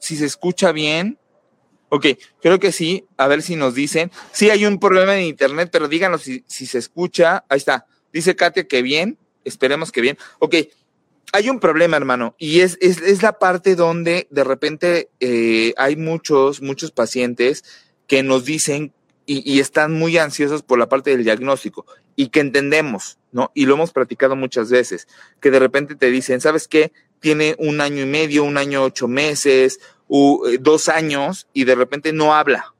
si, 0.00 0.17
se 0.17 0.25
escucha 0.26 0.73
bien. 0.73 1.17
Ok, 1.91 2.07
creo 2.41 2.59
que 2.59 2.73
sí. 2.73 3.07
A 3.17 3.29
ver 3.29 3.41
si 3.41 3.55
nos 3.55 3.76
dicen. 3.76 4.11
Sí, 4.33 4.50
hay 4.50 4.67
un 4.67 4.81
problema 4.81 5.17
en 5.17 5.26
internet, 5.26 5.69
pero 5.71 5.87
díganos 5.87 6.23
si, 6.23 6.43
se 6.49 6.79
escucha. 6.79 7.45
Ahí 7.49 7.59
está. 7.59 7.87
Dice 8.12 8.35
Katia 8.35 8.67
que 8.67 8.83
bien. 8.83 9.17
Esperemos 9.45 9.93
que 9.93 10.01
bien. 10.01 10.19
Ok, 10.39 10.57
hay 11.33 11.49
un 11.49 11.61
problema, 11.61 11.97
hermano, 11.97 12.35
y 12.39 12.61
es, 12.61 12.77
es, 12.81 13.23
la 13.23 13.39
parte 13.39 13.75
donde 13.75 14.27
de 14.31 14.45
repente 14.45 15.09
eh, 15.21 15.73
hay 15.79 15.97
muchos, 15.97 16.61
muchos 16.61 16.91
pacientes 16.91 17.65
que 18.07 18.23
nos 18.23 18.45
dicen 18.45 18.93
y, 19.25 19.61
están 19.61 19.95
muy 19.95 20.19
ansiosos 20.19 20.63
por 20.63 20.79
la 20.79 20.89
parte 20.89 21.11
del 21.11 21.25
diagnóstico 21.25 21.87
y 22.17 22.29
que 22.29 22.41
entendemos, 22.41 23.19
¿no? 23.31 23.51
Y 23.55 23.65
lo 23.65 23.75
hemos 23.75 23.93
practicado 23.93 24.37
muchas 24.37 24.71
veces, 24.71 25.09
que 25.41 25.51
de 25.51 25.59
repente 25.59 25.95
te 25.95 26.11
dicen, 26.11 26.41
¿sabes 26.41 26.69
qué? 26.69 26.93
Tiene 27.21 27.55
un 27.59 27.81
año 27.81 28.03
y 28.03 28.07
medio, 28.07 28.45
un 28.45 28.59
año 28.59 28.83
ocho 28.83 29.09
meses, 29.09 29.81
eh, 30.11 30.59
dos 30.61 30.89
años 30.91 31.47
y 31.55 31.65
de 31.65 31.75
repente 31.75 32.13
no 32.13 32.35
habla. 32.35 32.75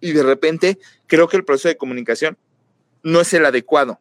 Y 0.00 0.12
de 0.12 0.22
repente 0.22 0.78
creo 1.06 1.28
que 1.28 1.38
el 1.38 1.44
proceso 1.44 1.68
de 1.68 1.78
comunicación 1.78 2.36
no 3.02 3.20
es 3.20 3.32
el 3.32 3.46
adecuado. 3.46 4.00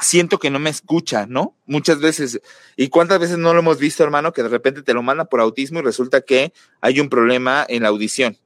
Siento 0.00 0.38
que 0.38 0.50
no 0.50 0.58
me 0.58 0.70
escucha, 0.70 1.26
¿no? 1.26 1.56
Muchas 1.66 2.00
veces. 2.00 2.40
¿Y 2.76 2.88
cuántas 2.88 3.18
veces 3.18 3.38
no 3.38 3.52
lo 3.52 3.60
hemos 3.60 3.78
visto, 3.78 4.04
hermano, 4.04 4.32
que 4.32 4.42
de 4.42 4.48
repente 4.48 4.82
te 4.82 4.94
lo 4.94 5.02
manda 5.02 5.24
por 5.24 5.40
autismo 5.40 5.80
y 5.80 5.82
resulta 5.82 6.20
que 6.20 6.52
hay 6.80 7.00
un 7.00 7.08
problema 7.08 7.66
en 7.68 7.82
la 7.82 7.88
audición? 7.88 8.38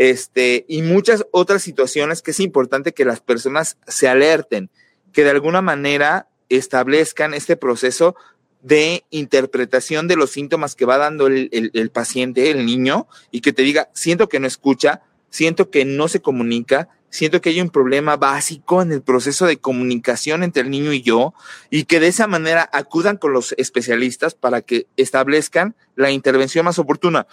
este, 0.00 0.64
y 0.66 0.80
muchas 0.80 1.26
otras 1.30 1.62
situaciones 1.62 2.22
que 2.22 2.30
es 2.30 2.40
importante 2.40 2.94
que 2.94 3.04
las 3.04 3.20
personas 3.20 3.76
se 3.86 4.08
alerten, 4.08 4.70
que 5.12 5.24
de 5.24 5.30
alguna 5.30 5.60
manera 5.60 6.26
establezcan 6.48 7.34
este 7.34 7.54
proceso 7.54 8.16
de 8.62 9.04
interpretación 9.10 10.08
de 10.08 10.16
los 10.16 10.30
síntomas 10.30 10.74
que 10.74 10.86
va 10.86 10.96
dando 10.96 11.26
el, 11.26 11.90
paciente, 11.92 12.50
el 12.50 12.64
niño, 12.64 13.08
y 13.30 13.42
que 13.42 13.52
te 13.52 13.60
diga, 13.60 13.90
siento 13.92 14.30
que 14.30 14.40
no 14.40 14.46
escucha, 14.46 15.02
siento 15.28 15.68
que 15.68 15.84
no 15.84 16.08
se 16.08 16.22
comunica, 16.22 16.88
siento 17.10 17.40
que 17.40 17.50
hay 17.50 17.60
un 17.60 17.70
problema 17.70 18.16
básico 18.16 18.82
en 18.82 18.92
el 18.92 19.02
proceso 19.02 19.46
de 19.46 19.58
comunicación 19.58 20.42
entre 20.42 20.62
el 20.62 20.70
niño 20.70 20.92
y 20.92 21.02
yo, 21.02 21.34
y 21.68 21.84
que 21.84 22.00
de 22.00 22.08
esa 22.08 22.26
manera 22.26 22.68
acudan 22.72 23.16
con 23.16 23.32
los 23.32 23.52
especialistas 23.58 24.34
para 24.34 24.62
que 24.62 24.86
establezcan 24.96 25.74
la 25.96 26.10
intervención 26.10 26.64
más 26.64 26.78
oportuna. 26.78 27.26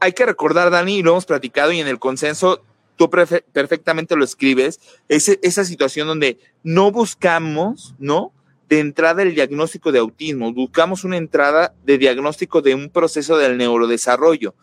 Hay 0.00 0.12
que 0.12 0.26
recordar, 0.26 0.70
Dani, 0.70 0.98
y 0.98 1.02
lo 1.02 1.12
hemos 1.12 1.26
platicado, 1.26 1.72
y 1.72 1.80
en 1.80 1.86
el 1.86 1.98
consenso 1.98 2.62
tú 2.96 3.08
perfectamente 3.08 4.14
lo 4.14 4.24
escribes, 4.24 4.78
esa 5.08 5.64
situación 5.64 6.06
donde 6.06 6.38
no 6.62 6.90
buscamos, 6.92 7.94
¿no? 7.98 8.34
de 8.70 8.78
entrada 8.78 9.22
el 9.22 9.34
diagnóstico 9.34 9.90
de 9.90 9.98
autismo, 9.98 10.52
buscamos 10.52 11.02
una 11.02 11.16
entrada 11.16 11.74
de 11.84 11.98
diagnóstico 11.98 12.62
de 12.62 12.76
un 12.76 12.88
proceso 12.88 13.36
del 13.36 13.58
neurodesarrollo. 13.58 14.54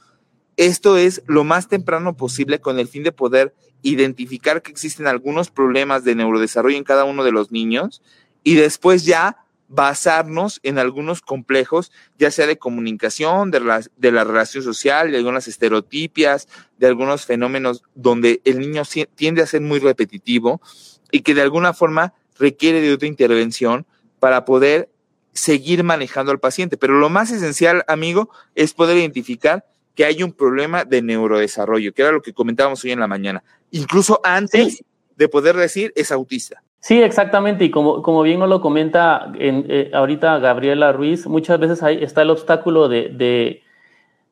Esto 0.56 0.96
es 0.96 1.24
lo 1.28 1.44
más 1.44 1.68
temprano 1.68 2.16
posible 2.16 2.60
con 2.60 2.80
el 2.80 2.88
fin 2.88 3.04
de 3.04 3.12
poder 3.12 3.54
identificar 3.82 4.62
que 4.62 4.72
existen 4.72 5.08
algunos 5.08 5.50
problemas 5.50 6.04
de 6.04 6.16
neurodesarrollo 6.16 6.78
en 6.78 6.84
cada 6.84 7.06
uno 7.06 7.24
de 7.24 7.32
los 7.32 7.52
niños 7.52 8.02
y 8.44 8.56
después 8.56 9.06
ya 9.06 9.38
basarnos 9.70 10.60
en 10.64 10.80
algunos 10.80 11.22
complejos, 11.22 11.92
ya 12.18 12.32
sea 12.32 12.48
de 12.48 12.58
comunicación, 12.58 13.52
de 13.52 13.60
la, 13.60 13.82
de 13.98 14.12
la 14.12 14.24
relación 14.24 14.64
social, 14.64 15.12
de 15.12 15.18
algunas 15.18 15.48
estereotipias, 15.48 16.48
de 16.78 16.88
algunos 16.88 17.26
fenómenos 17.26 17.84
donde 17.94 18.42
el 18.46 18.60
niño 18.60 18.84
tiende 19.16 19.42
a 19.42 19.48
ser 19.48 19.62
muy 19.62 19.80
repetitivo 19.80 20.62
y 21.12 21.22
que 21.22 21.34
de 21.34 21.42
alguna 21.42 21.74
forma 21.74 22.14
requiere 22.40 22.82
de 22.82 22.94
otra 22.94 23.08
intervención 23.08 23.86
para 24.20 24.46
poder 24.46 24.90
seguir 25.34 25.84
manejando 25.84 26.32
al 26.32 26.40
paciente. 26.40 26.78
Pero 26.78 26.98
lo 26.98 27.10
más 27.10 27.32
esencial, 27.32 27.84
amigo, 27.88 28.30
es 28.56 28.74
poder 28.74 28.98
identificar 28.98 29.66
que 29.98 30.06
hay 30.06 30.22
un 30.22 30.32
problema 30.32 30.86
de 30.86 31.02
neurodesarrollo, 31.02 31.92
que 31.92 32.04
era 32.04 32.12
lo 32.12 32.22
que 32.22 32.32
comentábamos 32.32 32.84
hoy 32.84 32.92
en 32.92 33.00
la 33.00 33.08
mañana. 33.08 33.44
Incluso 33.72 34.22
antes 34.24 34.84
de 35.16 35.28
poder 35.28 35.56
decir 35.56 35.92
es 35.96 36.12
autista. 36.12 36.62
Sí, 36.80 37.02
exactamente. 37.02 37.66
Y 37.66 37.72
como, 37.72 38.04
como 38.04 38.22
bien 38.22 38.40
nos 38.40 38.48
lo 38.48 38.62
comenta 38.62 39.34
en, 39.40 39.66
eh, 39.68 39.90
ahorita 39.92 40.38
Gabriela 40.38 40.92
Ruiz, 40.92 41.26
muchas 41.26 41.60
veces 41.60 41.82
ahí 41.82 42.04
está 42.04 42.22
el 42.22 42.30
obstáculo 42.30 42.88
de, 42.88 43.10
de, 43.10 43.64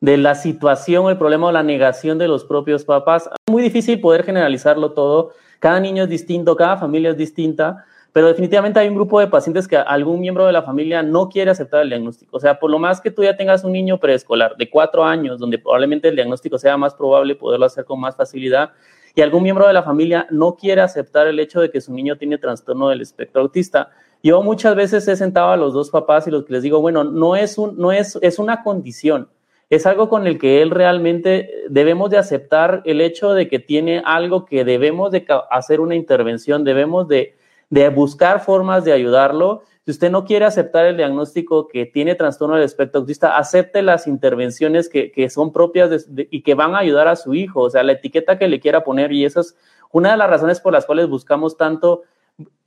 de 0.00 0.16
la 0.16 0.36
situación, 0.36 1.10
el 1.10 1.18
problema 1.18 1.48
o 1.48 1.52
la 1.52 1.64
negación 1.64 2.16
de 2.16 2.28
los 2.28 2.44
propios 2.44 2.84
papás. 2.84 3.28
Es 3.48 3.52
muy 3.52 3.64
difícil 3.64 4.00
poder 4.00 4.22
generalizarlo 4.22 4.92
todo. 4.92 5.32
Cada 5.58 5.80
niño 5.80 6.04
es 6.04 6.08
distinto, 6.08 6.54
cada 6.54 6.76
familia 6.76 7.10
es 7.10 7.16
distinta 7.16 7.84
pero 8.16 8.28
definitivamente 8.28 8.80
hay 8.80 8.88
un 8.88 8.94
grupo 8.94 9.20
de 9.20 9.26
pacientes 9.26 9.68
que 9.68 9.76
algún 9.76 10.20
miembro 10.20 10.46
de 10.46 10.52
la 10.54 10.62
familia 10.62 11.02
no 11.02 11.28
quiere 11.28 11.50
aceptar 11.50 11.82
el 11.82 11.90
diagnóstico. 11.90 12.38
O 12.38 12.40
sea, 12.40 12.58
por 12.58 12.70
lo 12.70 12.78
más 12.78 12.98
que 12.98 13.10
tú 13.10 13.22
ya 13.22 13.36
tengas 13.36 13.62
un 13.62 13.72
niño 13.72 14.00
preescolar 14.00 14.56
de 14.56 14.70
cuatro 14.70 15.04
años, 15.04 15.38
donde 15.38 15.58
probablemente 15.58 16.08
el 16.08 16.16
diagnóstico 16.16 16.56
sea 16.56 16.78
más 16.78 16.94
probable 16.94 17.34
poderlo 17.34 17.66
hacer 17.66 17.84
con 17.84 18.00
más 18.00 18.16
facilidad, 18.16 18.70
y 19.14 19.20
algún 19.20 19.42
miembro 19.42 19.66
de 19.66 19.74
la 19.74 19.82
familia 19.82 20.26
no 20.30 20.56
quiere 20.56 20.80
aceptar 20.80 21.26
el 21.26 21.38
hecho 21.38 21.60
de 21.60 21.70
que 21.70 21.82
su 21.82 21.92
niño 21.92 22.16
tiene 22.16 22.38
trastorno 22.38 22.88
del 22.88 23.02
espectro 23.02 23.42
autista. 23.42 23.90
Yo 24.22 24.40
muchas 24.40 24.74
veces 24.76 25.06
he 25.08 25.16
sentado 25.16 25.50
a 25.50 25.58
los 25.58 25.74
dos 25.74 25.90
papás 25.90 26.26
y 26.26 26.30
los 26.30 26.46
que 26.46 26.54
les 26.54 26.62
digo, 26.62 26.80
bueno, 26.80 27.04
no 27.04 27.36
es, 27.36 27.58
un, 27.58 27.76
no 27.76 27.92
es, 27.92 28.18
es 28.22 28.38
una 28.38 28.62
condición, 28.62 29.28
es 29.68 29.84
algo 29.84 30.08
con 30.08 30.26
el 30.26 30.38
que 30.38 30.62
él 30.62 30.70
realmente 30.70 31.50
debemos 31.68 32.08
de 32.08 32.16
aceptar 32.16 32.80
el 32.86 33.02
hecho 33.02 33.34
de 33.34 33.46
que 33.46 33.58
tiene 33.58 34.00
algo 34.06 34.46
que 34.46 34.64
debemos 34.64 35.12
de 35.12 35.26
hacer 35.50 35.80
una 35.80 35.96
intervención, 35.96 36.64
debemos 36.64 37.08
de 37.08 37.36
de 37.70 37.88
buscar 37.88 38.40
formas 38.40 38.84
de 38.84 38.92
ayudarlo. 38.92 39.62
Si 39.84 39.90
usted 39.90 40.10
no 40.10 40.24
quiere 40.24 40.44
aceptar 40.44 40.86
el 40.86 40.96
diagnóstico 40.96 41.68
que 41.68 41.86
tiene 41.86 42.14
trastorno 42.14 42.56
del 42.56 42.64
espectro 42.64 43.00
autista, 43.00 43.36
acepte 43.36 43.82
las 43.82 44.06
intervenciones 44.06 44.88
que, 44.88 45.30
son 45.30 45.52
propias 45.52 46.08
y 46.30 46.42
que 46.42 46.54
van 46.54 46.74
a 46.74 46.78
ayudar 46.78 47.08
a 47.08 47.16
su 47.16 47.34
hijo, 47.34 47.62
o 47.62 47.70
sea, 47.70 47.82
la 47.82 47.92
etiqueta 47.92 48.38
que 48.38 48.48
le 48.48 48.60
quiera 48.60 48.84
poner. 48.84 49.12
Y 49.12 49.24
esa 49.24 49.40
es 49.40 49.56
una 49.92 50.12
de 50.12 50.16
las 50.16 50.30
razones 50.30 50.60
por 50.60 50.72
las 50.72 50.86
cuales 50.86 51.08
buscamos 51.08 51.56
tanto, 51.56 52.02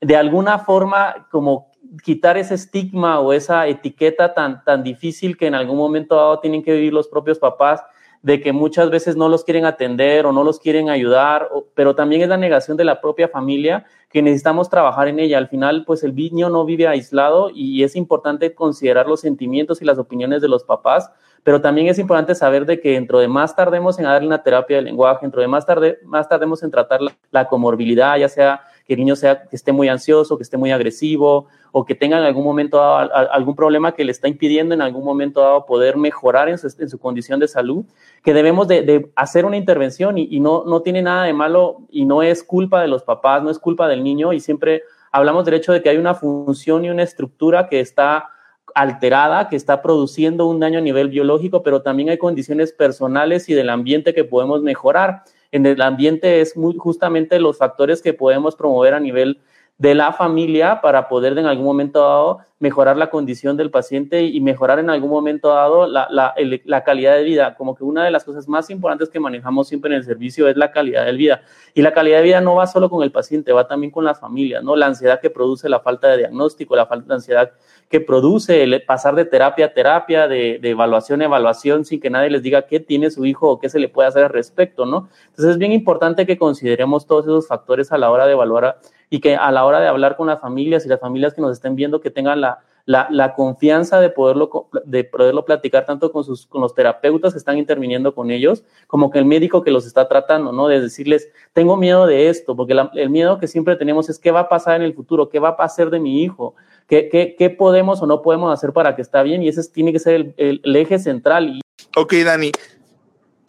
de 0.01 0.15
alguna 0.15 0.59
forma, 0.59 1.27
como 1.29 1.69
quitar 2.03 2.37
ese 2.37 2.55
estigma 2.55 3.19
o 3.19 3.33
esa 3.33 3.67
etiqueta 3.67 4.33
tan, 4.33 4.63
tan 4.63 4.83
difícil 4.83 5.37
que 5.37 5.47
en 5.47 5.55
algún 5.55 5.77
momento 5.77 6.15
dado 6.15 6.39
tienen 6.39 6.63
que 6.63 6.73
vivir 6.73 6.93
los 6.93 7.07
propios 7.07 7.39
papás 7.39 7.83
de 8.21 8.41
que 8.41 8.51
muchas 8.51 8.89
veces 8.89 9.15
no 9.15 9.29
los 9.29 9.43
quieren 9.43 9.65
atender 9.65 10.25
o 10.25 10.31
no 10.31 10.43
los 10.43 10.59
quieren 10.59 10.89
ayudar, 10.89 11.49
pero 11.73 11.95
también 11.95 12.21
es 12.21 12.27
la 12.27 12.37
negación 12.37 12.75
de 12.75 12.83
la 12.83 12.99
propia 12.99 13.29
familia 13.29 13.85
que 14.09 14.21
necesitamos 14.21 14.69
trabajar 14.69 15.07
en 15.07 15.19
ella. 15.19 15.37
Al 15.37 15.47
final, 15.47 15.85
pues 15.85 16.03
el 16.03 16.13
niño 16.13 16.49
no 16.49 16.65
vive 16.65 16.87
aislado 16.87 17.49
y 17.53 17.83
es 17.83 17.95
importante 17.95 18.53
considerar 18.53 19.07
los 19.07 19.21
sentimientos 19.21 19.81
y 19.81 19.85
las 19.85 19.97
opiniones 19.97 20.41
de 20.41 20.49
los 20.49 20.63
papás, 20.63 21.09
pero 21.43 21.61
también 21.61 21.87
es 21.87 21.97
importante 21.99 22.35
saber 22.35 22.65
de 22.65 22.81
que 22.81 22.91
dentro 22.91 23.19
de 23.19 23.29
más 23.29 23.55
tardemos 23.55 23.97
en 23.97 24.05
darle 24.05 24.27
una 24.27 24.43
terapia 24.43 24.77
de 24.77 24.81
lenguaje, 24.81 25.19
dentro 25.21 25.41
de 25.41 25.47
más, 25.47 25.65
tarde, 25.65 25.99
más 26.03 26.27
tardemos 26.27 26.61
en 26.63 26.71
tratar 26.71 27.01
la, 27.01 27.15
la 27.31 27.47
comorbilidad, 27.47 28.17
ya 28.17 28.27
sea 28.27 28.61
que 28.89 28.95
el 28.95 29.01
niño 29.01 29.15
sea 29.15 29.43
que 29.43 29.55
esté 29.55 29.71
muy 29.71 29.87
ansioso, 29.87 30.35
que 30.35 30.41
esté 30.41 30.57
muy 30.57 30.71
agresivo 30.71 31.45
o 31.71 31.85
que 31.85 31.93
tenga 31.93 32.17
en 32.17 32.23
algún 32.23 32.43
momento 32.43 32.77
dado 32.77 33.13
algún 33.31 33.55
problema 33.55 33.91
que 33.91 34.03
le 34.03 34.11
está 34.11 34.27
impidiendo 34.27 34.73
en 34.73 34.81
algún 34.81 35.05
momento 35.05 35.41
dado 35.41 35.67
poder 35.67 35.95
mejorar 35.95 36.49
en 36.49 36.57
su, 36.57 36.97
condición 36.97 37.39
de 37.39 37.47
salud, 37.47 37.85
que 38.23 38.33
debemos 38.33 38.67
de, 38.67 39.11
hacer 39.15 39.45
una 39.45 39.57
intervención 39.57 40.17
y, 40.17 40.39
no, 40.39 40.63
no 40.65 40.81
tiene 40.81 41.03
nada 41.03 41.25
de 41.25 41.33
malo 41.33 41.83
y 41.91 42.05
no 42.05 42.23
es 42.23 42.43
culpa 42.43 42.81
de 42.81 42.87
los 42.87 43.03
papás, 43.03 43.43
no 43.43 43.51
es 43.51 43.59
culpa 43.59 43.87
del 43.87 44.03
niño 44.03 44.33
y 44.33 44.39
siempre 44.39 44.81
hablamos 45.11 45.45
del 45.45 45.53
hecho 45.53 45.71
de 45.71 45.83
que 45.83 45.89
hay 45.89 45.97
una 45.97 46.15
función 46.15 46.83
y 46.83 46.89
una 46.89 47.03
estructura 47.03 47.69
que 47.69 47.81
está 47.81 48.29
alterada, 48.73 49.49
que 49.49 49.55
está 49.55 49.83
produciendo 49.83 50.47
un 50.47 50.59
daño 50.59 50.79
a 50.79 50.81
nivel 50.81 51.09
biológico, 51.09 51.61
pero 51.61 51.83
también 51.83 52.09
hay 52.09 52.17
condiciones 52.17 52.73
personales 52.73 53.49
y 53.49 53.53
del 53.53 53.69
ambiente 53.69 54.15
que 54.15 54.23
podemos 54.23 54.63
mejorar 54.63 55.21
en 55.51 55.65
el 55.65 55.81
ambiente 55.81 56.41
es 56.41 56.53
justamente 56.77 57.39
los 57.39 57.57
factores 57.57 58.01
que 58.01 58.13
podemos 58.13 58.55
promover 58.55 58.93
a 58.93 58.99
nivel 58.99 59.39
de 59.79 59.95
la 59.95 60.11
familia 60.11 60.81
para 60.81 61.07
poder 61.07 61.37
en 61.37 61.45
algún 61.45 61.65
momento 61.65 62.01
dado 62.01 62.39
mejorar 62.59 62.97
la 62.97 63.09
condición 63.09 63.55
del 63.55 63.71
paciente 63.71 64.23
y 64.23 64.41
mejorar 64.41 64.77
en 64.79 64.89
algún 64.89 65.09
momento 65.09 65.47
dado 65.47 65.87
la, 65.87 66.05
la, 66.11 66.35
la, 66.65 66.83
calidad 66.83 67.15
de 67.15 67.23
vida. 67.23 67.55
Como 67.55 67.73
que 67.73 67.85
una 67.85 68.03
de 68.03 68.11
las 68.11 68.25
cosas 68.25 68.49
más 68.49 68.69
importantes 68.69 69.07
que 69.07 69.21
manejamos 69.21 69.69
siempre 69.69 69.89
en 69.91 69.95
el 69.95 70.03
servicio 70.03 70.49
es 70.49 70.57
la 70.57 70.71
calidad 70.71 71.05
de 71.05 71.13
vida. 71.13 71.43
Y 71.73 71.81
la 71.81 71.93
calidad 71.93 72.17
de 72.17 72.23
vida 72.23 72.41
no 72.41 72.55
va 72.55 72.67
solo 72.67 72.89
con 72.89 73.03
el 73.03 73.13
paciente, 73.13 73.53
va 73.53 73.69
también 73.69 73.89
con 73.89 74.03
la 74.03 74.13
familia, 74.13 74.61
¿no? 74.61 74.75
La 74.75 74.87
ansiedad 74.87 75.21
que 75.21 75.29
produce 75.29 75.69
la 75.69 75.79
falta 75.79 76.09
de 76.09 76.17
diagnóstico, 76.17 76.75
la 76.75 76.85
falta 76.85 77.07
de 77.07 77.13
ansiedad 77.13 77.51
que 77.87 78.01
produce 78.01 78.61
el 78.63 78.83
pasar 78.83 79.15
de 79.15 79.23
terapia 79.23 79.67
a 79.67 79.73
terapia, 79.73 80.27
de, 80.27 80.59
de, 80.61 80.69
evaluación 80.71 81.21
a 81.21 81.25
evaluación, 81.25 81.85
sin 81.85 82.01
que 82.01 82.09
nadie 82.09 82.29
les 82.29 82.43
diga 82.43 82.63
qué 82.63 82.81
tiene 82.81 83.09
su 83.09 83.25
hijo 83.25 83.49
o 83.49 83.59
qué 83.61 83.69
se 83.69 83.79
le 83.79 83.87
puede 83.87 84.09
hacer 84.09 84.25
al 84.25 84.29
respecto, 84.31 84.85
¿no? 84.85 85.07
Entonces 85.27 85.51
es 85.51 85.57
bien 85.57 85.71
importante 85.71 86.25
que 86.25 86.37
consideremos 86.37 87.07
todos 87.07 87.23
esos 87.23 87.47
factores 87.47 87.93
a 87.93 87.97
la 87.97 88.11
hora 88.11 88.25
de 88.25 88.33
evaluar 88.33 88.79
y 89.09 89.19
que 89.19 89.35
a 89.35 89.51
la 89.51 89.65
hora 89.65 89.79
de 89.79 89.87
hablar 89.87 90.15
con 90.15 90.27
las 90.27 90.39
familias 90.39 90.85
y 90.85 90.89
las 90.89 90.99
familias 90.99 91.33
que 91.33 91.41
nos 91.41 91.51
estén 91.51 91.75
viendo 91.75 92.01
que 92.01 92.11
tengan 92.11 92.41
la, 92.41 92.59
la, 92.85 93.33
confianza 93.35 93.99
de 93.99 94.09
poderlo, 94.09 94.69
de 94.85 95.03
poderlo 95.03 95.45
platicar 95.45 95.85
tanto 95.85 96.11
con, 96.11 96.23
sus, 96.23 96.45
con 96.47 96.61
los 96.61 96.73
terapeutas 96.73 97.33
que 97.33 97.39
están 97.39 97.57
interviniendo 97.57 98.15
con 98.15 98.31
ellos, 98.31 98.63
como 98.87 99.11
que 99.11 99.19
el 99.19 99.25
médico 99.25 99.61
que 99.63 99.71
los 99.71 99.85
está 99.85 100.07
tratando, 100.07 100.51
¿no? 100.51 100.67
De 100.67 100.81
decirles, 100.81 101.29
tengo 101.53 101.77
miedo 101.77 102.07
de 102.07 102.29
esto, 102.29 102.55
porque 102.55 102.75
el 102.93 103.09
miedo 103.09 103.39
que 103.39 103.47
siempre 103.47 103.75
tenemos 103.75 104.09
es 104.09 104.19
qué 104.19 104.31
va 104.31 104.41
a 104.41 104.49
pasar 104.49 104.77
en 104.77 104.83
el 104.83 104.93
futuro, 104.93 105.29
qué 105.29 105.39
va 105.39 105.49
a 105.49 105.57
pasar 105.57 105.89
de 105.89 105.99
mi 105.99 106.23
hijo, 106.23 106.55
¿Qué, 106.89 107.55
podemos 107.55 108.01
o 108.01 108.07
no 108.07 108.23
podemos 108.23 108.51
hacer 108.51 108.73
para 108.73 108.95
que 108.95 109.03
está 109.03 109.21
bien? 109.21 109.43
Y 109.43 109.47
ese 109.47 109.63
tiene 109.69 109.93
que 109.93 109.99
ser 109.99 110.33
el, 110.37 110.75
eje 110.75 110.97
central. 110.97 111.61
Ok, 111.95 112.13
Dani. 112.25 112.51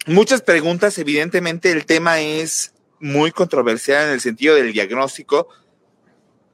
Muchas 0.05 0.41
preguntas, 0.43 0.97
evidentemente 0.99 1.71
el 1.71 1.85
tema 1.85 2.21
es 2.21 2.70
muy 3.01 3.31
controversial 3.31 4.07
en 4.07 4.13
el 4.13 4.21
sentido 4.21 4.55
del 4.55 4.71
diagnóstico. 4.71 5.49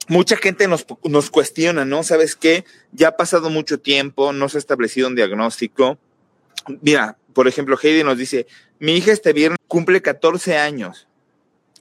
Mucha 0.08 0.38
gente 0.38 0.68
nos, 0.68 0.86
nos 1.04 1.30
cuestiona, 1.30 1.86
¿no? 1.86 2.02
¿Sabes 2.02 2.36
qué? 2.36 2.64
Ya 2.92 3.10
ha 3.10 3.18
pasado 3.18 3.50
mucho 3.50 3.80
tiempo, 3.80 4.32
no 4.34 4.50
se 4.50 4.58
ha 4.58 4.60
establecido 4.60 5.08
un 5.08 5.16
diagnóstico. 5.16 5.98
Mira, 6.82 7.18
por 7.34 7.48
ejemplo, 7.48 7.78
Heidi 7.82 8.04
nos 8.04 8.18
dice, 8.18 8.48
mi 8.80 8.94
hija 8.94 9.12
este 9.12 9.34
viernes 9.34 9.58
cumple 9.68 10.02
14 10.02 10.58
años. 10.58 11.08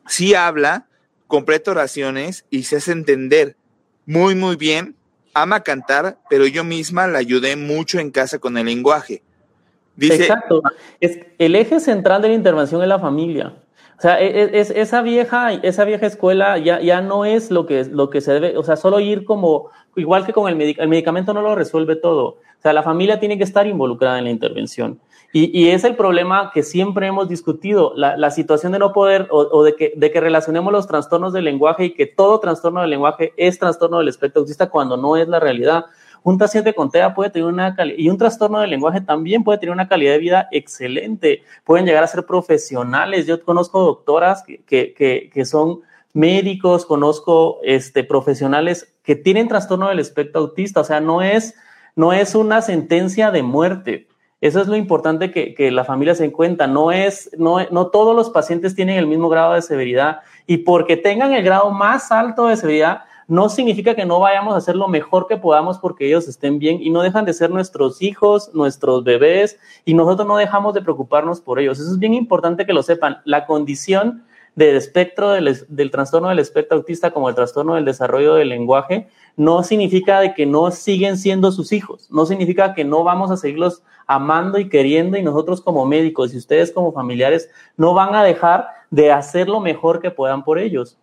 Sí 0.06 0.34
habla, 0.34 0.88
completa 1.26 1.70
oraciones 1.70 2.44
y 2.50 2.64
se 2.64 2.76
hace 2.76 2.92
entender 2.92 3.56
muy, 4.04 4.34
muy 4.34 4.56
bien, 4.56 4.96
ama 5.34 5.62
cantar, 5.62 6.18
pero 6.30 6.46
yo 6.46 6.64
misma 6.64 7.06
la 7.06 7.18
ayudé 7.18 7.56
mucho 7.56 7.98
en 7.98 8.10
casa 8.10 8.38
con 8.38 8.56
el 8.56 8.66
lenguaje. 8.66 9.22
Exacto. 9.98 10.62
Es, 11.00 11.18
el 11.38 11.54
eje 11.56 11.80
central 11.80 12.22
de 12.22 12.28
la 12.28 12.34
intervención 12.34 12.82
es 12.82 12.88
la 12.88 12.98
familia. 12.98 13.54
O 13.98 14.00
sea, 14.00 14.20
e, 14.20 14.26
e, 14.26 14.60
es, 14.60 14.70
esa, 14.70 15.02
vieja, 15.02 15.52
esa 15.52 15.84
vieja 15.84 16.06
escuela 16.06 16.58
ya, 16.58 16.80
ya 16.80 17.00
no 17.00 17.24
es 17.24 17.50
lo 17.50 17.66
que, 17.66 17.84
lo 17.84 18.10
que 18.10 18.20
se 18.20 18.34
debe, 18.34 18.56
o 18.58 18.62
sea, 18.62 18.76
solo 18.76 19.00
ir 19.00 19.24
como, 19.24 19.70
igual 19.96 20.26
que 20.26 20.32
con 20.32 20.52
el, 20.52 20.76
el 20.78 20.88
medicamento 20.88 21.32
no 21.32 21.42
lo 21.42 21.54
resuelve 21.54 21.96
todo. 21.96 22.24
O 22.58 22.62
sea, 22.62 22.72
la 22.72 22.82
familia 22.82 23.20
tiene 23.20 23.38
que 23.38 23.44
estar 23.44 23.66
involucrada 23.66 24.18
en 24.18 24.24
la 24.24 24.30
intervención. 24.30 25.00
Y, 25.32 25.68
es 25.68 25.84
el 25.84 25.96
problema 25.96 26.50
que 26.54 26.62
siempre 26.62 27.06
hemos 27.06 27.28
discutido, 27.28 27.92
la, 27.94 28.30
situación 28.30 28.72
de 28.72 28.78
no 28.78 28.94
poder 28.94 29.28
o, 29.30 29.62
de, 29.64 29.76
que, 29.76 29.92
de 29.94 30.10
que 30.10 30.18
relacionemos 30.18 30.72
los 30.72 30.86
trastornos 30.86 31.34
del 31.34 31.44
lenguaje 31.44 31.84
y 31.84 31.90
que 31.90 32.06
todo 32.06 32.40
trastorno 32.40 32.80
del 32.80 32.88
lenguaje 32.88 33.34
es 33.36 33.58
trastorno 33.58 33.98
del 33.98 34.08
espectro 34.08 34.40
autista 34.40 34.70
cuando 34.70 34.96
no 34.96 35.14
es 35.18 35.28
la 35.28 35.38
realidad. 35.38 35.86
Un 36.26 36.38
con 36.74 36.90
TEA 36.90 37.14
puede 37.14 37.30
tener 37.30 37.46
una 37.46 37.76
calidad, 37.76 37.98
y 37.98 38.08
un 38.08 38.18
trastorno 38.18 38.58
del 38.58 38.70
lenguaje 38.70 39.00
también 39.00 39.44
puede 39.44 39.58
tener 39.58 39.72
una 39.72 39.86
calidad 39.86 40.14
de 40.14 40.18
vida 40.18 40.48
excelente, 40.50 41.44
pueden 41.62 41.86
llegar 41.86 42.02
a 42.02 42.08
ser 42.08 42.26
profesionales. 42.26 43.28
Yo 43.28 43.40
conozco 43.44 43.80
doctoras 43.80 44.42
que, 44.42 44.92
que, 44.92 45.30
que 45.32 45.44
son 45.44 45.82
médicos, 46.14 46.84
conozco 46.84 47.60
este, 47.62 48.02
profesionales 48.02 48.92
que 49.04 49.14
tienen 49.14 49.46
trastorno 49.46 49.88
del 49.88 50.00
espectro 50.00 50.40
autista, 50.40 50.80
o 50.80 50.84
sea, 50.84 51.00
no 51.00 51.22
es, 51.22 51.54
no 51.94 52.12
es 52.12 52.34
una 52.34 52.60
sentencia 52.60 53.30
de 53.30 53.44
muerte 53.44 54.08
eso 54.40 54.60
es 54.60 54.68
lo 54.68 54.76
importante 54.76 55.30
que, 55.30 55.70
la 55.70 55.84
familia 55.84 56.14
se 56.14 56.24
encuentra. 56.24 56.66
No 56.66 56.92
es, 56.92 57.30
no, 57.38 57.58
no 57.70 57.88
todos 57.88 58.14
los 58.14 58.30
pacientes 58.30 58.74
tienen 58.74 58.96
el 58.96 59.06
mismo 59.06 59.28
grado 59.28 59.54
de 59.54 59.62
severidad 59.62 60.20
y 60.46 60.58
porque 60.58 60.96
tengan 60.96 61.32
el 61.32 61.42
grado 61.42 61.70
más 61.70 62.12
alto 62.12 62.46
de 62.46 62.56
severidad, 62.56 63.04
no 63.28 63.48
significa 63.48 63.94
que 63.94 64.04
no 64.04 64.20
vayamos 64.20 64.54
a 64.54 64.58
hacer 64.58 64.76
lo 64.76 64.88
mejor 64.88 65.26
que 65.26 65.36
podamos 65.36 65.78
porque 65.78 66.06
ellos 66.06 66.28
estén 66.28 66.58
bien 66.58 66.80
y 66.80 66.90
no 66.90 67.02
dejan 67.02 67.24
de 67.24 67.32
ser 67.32 67.50
nuestros 67.50 68.00
hijos, 68.02 68.50
nuestros 68.54 69.02
bebés 69.02 69.58
y 69.84 69.94
nosotros 69.94 70.28
no 70.28 70.36
dejamos 70.36 70.74
de 70.74 70.82
preocuparnos 70.82 71.40
por 71.40 71.58
ellos. 71.58 71.78
Eso 71.78 71.90
es 71.90 71.98
bien 71.98 72.14
importante 72.14 72.66
que 72.66 72.72
lo 72.72 72.82
sepan. 72.82 73.18
La 73.24 73.46
condición 73.46 74.24
del 74.54 74.74
espectro 74.76 75.32
del, 75.32 75.90
trastorno 75.90 76.30
del 76.30 76.38
espectro 76.38 76.78
autista 76.78 77.10
como 77.10 77.28
el 77.28 77.34
trastorno 77.34 77.74
del 77.74 77.84
desarrollo 77.84 78.34
del 78.34 78.48
lenguaje 78.48 79.06
no 79.36 79.62
significa 79.62 80.20
de 80.20 80.32
que 80.32 80.46
no 80.46 80.70
siguen 80.70 81.18
siendo 81.18 81.52
sus 81.52 81.72
hijos, 81.72 82.10
no 82.10 82.24
significa 82.24 82.72
que 82.72 82.82
no 82.82 83.04
vamos 83.04 83.30
a 83.30 83.36
seguirlos 83.36 83.82
amando 84.06 84.58
y 84.58 84.70
queriendo 84.70 85.18
y 85.18 85.22
nosotros 85.22 85.60
como 85.60 85.84
médicos 85.84 86.32
y 86.32 86.38
ustedes 86.38 86.72
como 86.72 86.92
familiares 86.92 87.50
no 87.76 87.92
van 87.92 88.14
a 88.14 88.24
dejar 88.24 88.68
de 88.90 89.12
hacer 89.12 89.48
lo 89.48 89.60
mejor 89.60 90.00
que 90.00 90.10
puedan 90.10 90.42
por 90.42 90.58
ellos. 90.58 90.96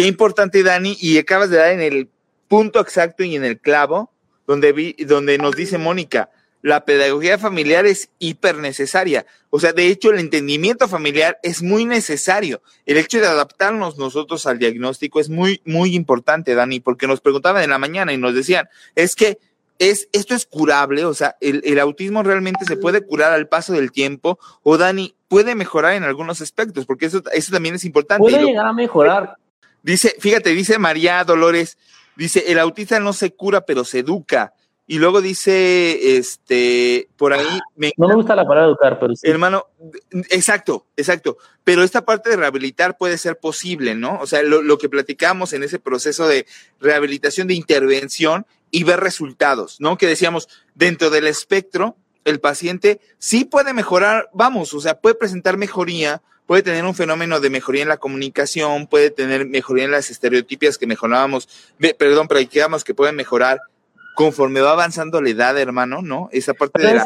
Qué 0.00 0.06
importante, 0.06 0.62
Dani, 0.62 0.96
y 0.98 1.18
acabas 1.18 1.50
de 1.50 1.58
dar 1.58 1.72
en 1.72 1.82
el 1.82 2.08
punto 2.48 2.80
exacto 2.80 3.22
y 3.22 3.36
en 3.36 3.44
el 3.44 3.60
clavo 3.60 4.10
donde, 4.46 4.72
vi, 4.72 4.94
donde 5.04 5.36
nos 5.36 5.54
dice 5.54 5.76
Mónica, 5.76 6.30
la 6.62 6.86
pedagogía 6.86 7.36
familiar 7.36 7.84
es 7.84 8.08
hiper 8.18 8.56
necesaria. 8.56 9.26
O 9.50 9.60
sea, 9.60 9.74
de 9.74 9.88
hecho, 9.88 10.10
el 10.10 10.18
entendimiento 10.18 10.88
familiar 10.88 11.38
es 11.42 11.62
muy 11.62 11.84
necesario. 11.84 12.62
El 12.86 12.96
hecho 12.96 13.20
de 13.20 13.26
adaptarnos 13.26 13.98
nosotros 13.98 14.46
al 14.46 14.58
diagnóstico 14.58 15.20
es 15.20 15.28
muy, 15.28 15.60
muy 15.66 15.94
importante, 15.94 16.54
Dani, 16.54 16.80
porque 16.80 17.06
nos 17.06 17.20
preguntaban 17.20 17.62
en 17.62 17.68
la 17.68 17.78
mañana 17.78 18.14
y 18.14 18.16
nos 18.16 18.34
decían, 18.34 18.70
es 18.94 19.14
que 19.14 19.36
es, 19.78 20.08
esto 20.12 20.34
es 20.34 20.46
curable, 20.46 21.04
o 21.04 21.12
sea, 21.12 21.36
el, 21.42 21.78
autismo 21.78 22.22
realmente 22.22 22.64
se 22.64 22.78
puede 22.78 23.02
curar 23.02 23.34
al 23.34 23.48
paso 23.48 23.74
del 23.74 23.92
tiempo, 23.92 24.38
o 24.62 24.78
Dani, 24.78 25.14
puede 25.28 25.54
mejorar 25.54 25.92
en 25.92 26.04
algunos 26.04 26.40
aspectos, 26.40 26.86
porque 26.86 27.04
eso, 27.04 27.22
eso 27.34 27.52
también 27.52 27.74
es 27.74 27.84
importante. 27.84 28.22
Puede 28.22 28.42
llegar 28.42 28.66
a 28.66 28.72
mejorar. 28.72 29.36
Dice, 29.82 30.14
fíjate, 30.18 30.50
dice 30.50 30.78
María 30.78 31.22
Dolores, 31.24 31.78
dice, 32.16 32.44
el 32.48 32.58
autista 32.58 33.00
no 33.00 33.12
se 33.12 33.32
cura, 33.34 33.62
pero 33.62 33.84
se 33.84 34.00
educa. 34.00 34.54
Y 34.86 34.98
luego 34.98 35.20
dice, 35.20 36.16
este, 36.16 37.08
por 37.16 37.32
ahí. 37.32 37.46
no 37.96 38.08
me 38.08 38.14
gusta 38.16 38.34
la 38.34 38.42
palabra 38.42 38.66
educar, 38.66 38.98
pero 38.98 39.14
sí. 39.14 39.28
Hermano, 39.28 39.66
exacto, 40.30 40.86
exacto. 40.96 41.36
Pero 41.62 41.84
esta 41.84 42.04
parte 42.04 42.28
de 42.28 42.36
rehabilitar 42.36 42.98
puede 42.98 43.16
ser 43.16 43.38
posible, 43.38 43.94
¿no? 43.94 44.18
O 44.20 44.26
sea, 44.26 44.42
lo, 44.42 44.62
lo 44.62 44.78
que 44.78 44.88
platicamos 44.88 45.52
en 45.52 45.62
ese 45.62 45.78
proceso 45.78 46.26
de 46.26 46.44
rehabilitación, 46.80 47.46
de 47.46 47.54
intervención 47.54 48.46
y 48.72 48.82
ver 48.82 48.98
resultados, 48.98 49.80
¿no? 49.80 49.96
Que 49.96 50.08
decíamos, 50.08 50.48
dentro 50.74 51.10
del 51.10 51.28
espectro, 51.28 51.96
el 52.24 52.40
paciente 52.40 53.00
sí 53.18 53.44
puede 53.44 53.72
mejorar, 53.72 54.28
vamos, 54.32 54.74
o 54.74 54.80
sea, 54.80 55.00
puede 55.00 55.14
presentar 55.14 55.56
mejoría, 55.56 56.22
puede 56.50 56.64
tener 56.64 56.84
un 56.84 56.96
fenómeno 56.96 57.38
de 57.38 57.48
mejoría 57.48 57.82
en 57.82 57.88
la 57.88 57.98
comunicación, 57.98 58.88
puede 58.88 59.12
tener 59.12 59.46
mejoría 59.46 59.84
en 59.84 59.92
las 59.92 60.10
estereotipias 60.10 60.78
que 60.78 60.84
mejorábamos, 60.84 61.48
perdón, 61.96 62.26
practicamos 62.26 62.82
que 62.82 62.92
pueden 62.92 63.14
mejorar 63.14 63.60
conforme 64.16 64.60
va 64.60 64.72
avanzando 64.72 65.22
la 65.22 65.30
edad, 65.30 65.56
hermano, 65.56 66.02
¿no? 66.02 66.28
Esa 66.32 66.52
parte 66.52 66.84
de 66.84 66.94
la, 66.94 67.04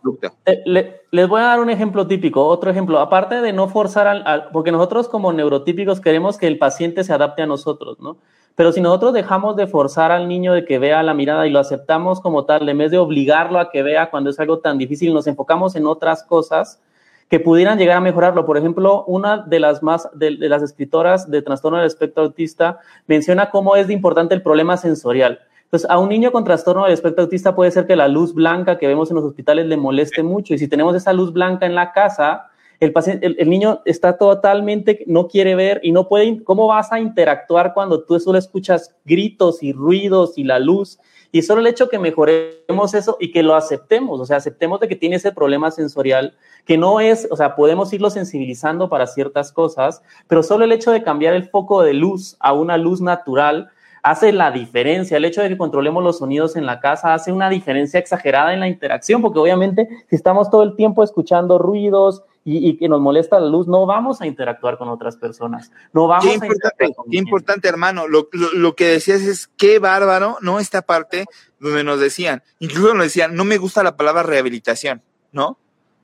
conducta. 0.00 0.32
Eh, 0.46 1.02
les 1.10 1.28
voy 1.28 1.42
a 1.42 1.44
dar 1.44 1.60
un 1.60 1.68
ejemplo 1.68 2.06
típico, 2.06 2.46
otro 2.46 2.70
ejemplo, 2.70 2.98
aparte 2.98 3.42
de 3.42 3.52
no 3.52 3.68
forzar 3.68 4.06
al, 4.06 4.48
porque 4.50 4.72
nosotros 4.72 5.08
como 5.08 5.30
neurotípicos 5.30 6.00
queremos 6.00 6.38
que 6.38 6.46
el 6.46 6.56
paciente 6.56 7.04
se 7.04 7.12
adapte 7.12 7.42
a 7.42 7.46
nosotros, 7.46 8.00
¿no? 8.00 8.16
Pero 8.54 8.72
si 8.72 8.80
nosotros 8.80 9.12
dejamos 9.12 9.56
de 9.56 9.66
forzar 9.66 10.10
al 10.10 10.26
niño 10.26 10.54
de 10.54 10.64
que 10.64 10.78
vea 10.78 11.02
la 11.02 11.12
mirada 11.12 11.46
y 11.46 11.50
lo 11.50 11.58
aceptamos 11.58 12.22
como 12.22 12.46
tal, 12.46 12.66
en 12.66 12.78
vez 12.78 12.90
de 12.90 12.96
obligarlo 12.96 13.58
a 13.58 13.70
que 13.70 13.82
vea 13.82 14.08
cuando 14.08 14.30
es 14.30 14.40
algo 14.40 14.60
tan 14.60 14.78
difícil, 14.78 15.12
nos 15.12 15.26
enfocamos 15.26 15.76
en 15.76 15.84
otras 15.84 16.22
cosas 16.22 16.80
que 17.28 17.40
pudieran 17.40 17.78
llegar 17.78 17.96
a 17.96 18.00
mejorarlo. 18.00 18.46
Por 18.46 18.56
ejemplo, 18.56 19.04
una 19.06 19.38
de 19.38 19.60
las 19.60 19.82
más 19.82 20.08
de, 20.14 20.32
las 20.32 20.62
escritoras 20.62 21.30
de 21.30 21.42
trastorno 21.42 21.78
del 21.78 21.86
espectro 21.86 22.24
autista 22.24 22.78
menciona 23.06 23.50
cómo 23.50 23.76
es 23.76 23.88
de 23.88 23.94
importante 23.94 24.34
el 24.34 24.42
problema 24.42 24.76
sensorial. 24.76 25.40
Entonces, 25.64 25.90
a 25.90 25.98
un 25.98 26.08
niño 26.08 26.30
con 26.30 26.44
trastorno 26.44 26.84
del 26.84 26.92
espectro 26.92 27.24
autista 27.24 27.56
puede 27.56 27.72
ser 27.72 27.86
que 27.86 27.96
la 27.96 28.06
luz 28.06 28.32
blanca 28.32 28.78
que 28.78 28.86
vemos 28.86 29.10
en 29.10 29.16
los 29.16 29.24
hospitales 29.24 29.66
le 29.66 29.76
moleste 29.76 30.22
mucho. 30.22 30.54
Y 30.54 30.58
si 30.58 30.68
tenemos 30.68 30.94
esa 30.94 31.12
luz 31.12 31.32
blanca 31.32 31.66
en 31.66 31.74
la 31.74 31.92
casa, 31.92 32.50
el, 32.80 32.92
paciente, 32.92 33.26
el, 33.26 33.48
niño 33.48 33.82
está 33.84 34.18
totalmente, 34.18 35.04
no 35.06 35.28
quiere 35.28 35.54
ver 35.54 35.80
y 35.82 35.92
no 35.92 36.08
puede, 36.08 36.42
¿cómo 36.44 36.66
vas 36.66 36.92
a 36.92 37.00
interactuar 37.00 37.74
cuando 37.74 38.04
tú 38.04 38.18
solo 38.20 38.38
escuchas 38.38 38.94
gritos 39.04 39.62
y 39.62 39.72
ruidos 39.72 40.36
y 40.36 40.44
la 40.44 40.58
luz? 40.58 40.98
Y 41.32 41.42
solo 41.42 41.60
el 41.60 41.66
hecho 41.66 41.88
que 41.88 41.98
mejoremos 41.98 42.94
eso 42.94 43.16
y 43.20 43.30
que 43.32 43.42
lo 43.42 43.54
aceptemos, 43.54 44.20
o 44.20 44.26
sea, 44.26 44.36
aceptemos 44.36 44.80
de 44.80 44.88
que 44.88 44.96
tiene 44.96 45.16
ese 45.16 45.32
problema 45.32 45.70
sensorial, 45.70 46.34
que 46.64 46.78
no 46.78 47.00
es, 47.00 47.28
o 47.30 47.36
sea, 47.36 47.56
podemos 47.56 47.92
irlo 47.92 48.10
sensibilizando 48.10 48.88
para 48.88 49.06
ciertas 49.06 49.52
cosas, 49.52 50.02
pero 50.28 50.42
solo 50.42 50.64
el 50.64 50.72
hecho 50.72 50.92
de 50.92 51.02
cambiar 51.02 51.34
el 51.34 51.48
foco 51.48 51.82
de 51.82 51.94
luz 51.94 52.36
a 52.40 52.52
una 52.52 52.76
luz 52.76 53.00
natural 53.00 53.70
hace 54.06 54.32
la 54.32 54.52
diferencia. 54.52 55.16
El 55.16 55.24
hecho 55.24 55.42
de 55.42 55.48
que 55.48 55.58
controlemos 55.58 56.02
los 56.02 56.18
sonidos 56.18 56.54
en 56.54 56.64
la 56.64 56.78
casa 56.78 57.12
hace 57.12 57.32
una 57.32 57.50
diferencia 57.50 57.98
exagerada 57.98 58.54
en 58.54 58.60
la 58.60 58.68
interacción, 58.68 59.20
porque 59.20 59.40
obviamente 59.40 59.88
si 60.08 60.14
estamos 60.14 60.48
todo 60.48 60.62
el 60.62 60.76
tiempo 60.76 61.02
escuchando 61.02 61.58
ruidos 61.58 62.22
y, 62.44 62.76
que 62.76 62.88
nos 62.88 63.00
molesta 63.00 63.40
la 63.40 63.48
luz, 63.48 63.66
no 63.66 63.84
vamos 63.86 64.20
a 64.20 64.26
interactuar 64.28 64.78
con 64.78 64.88
otras 64.88 65.16
personas. 65.16 65.72
No 65.92 66.06
vamos 66.06 66.24
qué 66.24 66.34
importante, 66.34 66.94
Qué 67.10 67.16
importante, 67.16 67.68
hermano. 67.68 68.06
Lo, 68.06 68.28
lo, 68.30 68.76
que 68.76 68.86
decías 68.86 69.22
es 69.22 69.48
qué 69.48 69.80
bárbaro, 69.80 70.36
¿no? 70.40 70.60
Esta 70.60 70.82
parte 70.82 71.24
donde 71.58 71.82
nos 71.82 71.98
decían, 71.98 72.44
incluso 72.60 72.94
nos 72.94 73.06
decían, 73.06 73.34
no 73.34 73.44
me 73.44 73.58
gusta 73.58 73.82
la 73.82 73.96
palabra 73.96 74.22
rehabilitación, 74.22 75.02
¿no? 75.32 75.58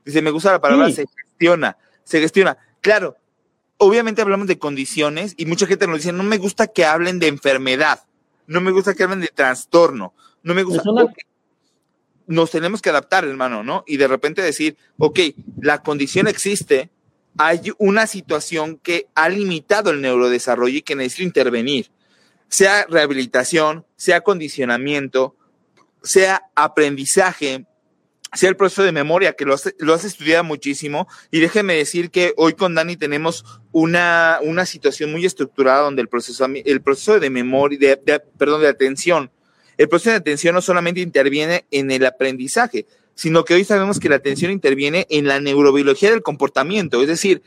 Dice, 0.05 0.21
me 0.21 0.33
gusta 0.33 0.51
la 0.51 0.61
palabra 0.61 0.91
se 0.91 1.07
gestiona, 1.07 1.77
se 2.03 2.19
gestiona. 2.19 2.59
Claro, 2.81 3.17
obviamente 3.83 4.23
hablamos 4.23 4.47
de 4.47 4.59
condiciones 4.59 5.35
y 5.37 5.47
mucha 5.47 5.67
gente 5.67 5.89
nos 5.89 5.97
dice, 5.97 6.13
no 6.13 6.23
me 6.23 6.39
gusta 6.39 6.69
que 6.69 6.85
hablen 6.85 7.19
de 7.19 7.27
enfermedad, 7.27 8.05
no 8.47 8.61
me 8.61 8.71
gusta 8.71 8.95
que 8.95 9.03
hablen 9.03 9.21
de 9.21 9.29
trastorno, 9.29 10.15
no 10.43 10.55
me 10.55 10.63
gusta... 10.63 10.83
Nos 12.29 12.53
tenemos 12.53 12.81
que 12.81 12.91
adaptar, 12.91 13.25
hermano, 13.25 13.65
¿no? 13.65 13.83
Y 13.85 13.97
de 13.97 14.07
repente 14.07 14.41
decir, 14.41 14.77
ok, 14.97 15.19
la 15.61 15.83
condición 15.83 16.29
existe, 16.29 16.91
hay 17.37 17.73
una 17.79 18.07
situación 18.07 18.79
que 18.79 19.09
ha 19.17 19.29
limitado 19.29 19.91
el 19.91 20.01
neurodesarrollo 20.01 20.79
y 20.79 20.83
que 20.83 20.95
necesito 20.95 21.25
intervenir, 21.25 21.91
sea 22.49 22.87
rehabilitación, 22.89 23.85
sea 23.97 24.21
condicionamiento, 24.21 25.35
sea 26.05 26.45
aprendizaje, 26.55 27.67
sea 28.35 28.49
el 28.49 28.57
proceso 28.57 28.83
de 28.83 28.93
memoria, 28.93 29.35
que 29.35 29.45
lo 29.45 29.55
has, 29.55 29.75
lo 29.79 29.95
estudiado 29.95 30.45
muchísimo. 30.45 31.07
Y 31.31 31.41
déjeme 31.41 31.75
decir 31.75 32.11
que 32.11 32.33
hoy 32.37 32.55
con 32.55 32.75
Dani 32.75 32.97
tenemos 32.97 33.45
una, 33.73 34.39
una 34.43 34.65
situación 34.67 35.13
muy 35.13 35.27
estructurada 35.27 35.83
donde 35.83 36.03
el 36.03 36.09
proceso, 36.09 36.47
el 36.47 36.81
proceso 36.81 37.21
de 37.21 37.31
memoria, 37.31 37.79
de, 37.79 38.21
perdón, 38.39 38.63
de 38.63 38.69
atención, 38.69 39.31
el 39.77 39.89
proceso 39.89 40.11
de 40.11 40.17
atención 40.17 40.55
no 40.55 40.63
solamente 40.63 41.01
interviene 41.01 41.67
en 41.71 41.91
el 41.91 42.07
aprendizaje, 42.07 42.87
sino 43.15 43.45
que 43.45 43.55
hoy 43.55 43.65
sabemos 43.65 44.01
que 44.01 44.09
la 44.09 44.17
atención 44.17 44.51
interviene 44.51 45.07
en 45.11 45.27
la 45.27 45.41
neurobiología 45.41 46.11
del 46.11 46.23
comportamiento. 46.23 47.01
Es 47.03 47.09
decir, 47.09 47.43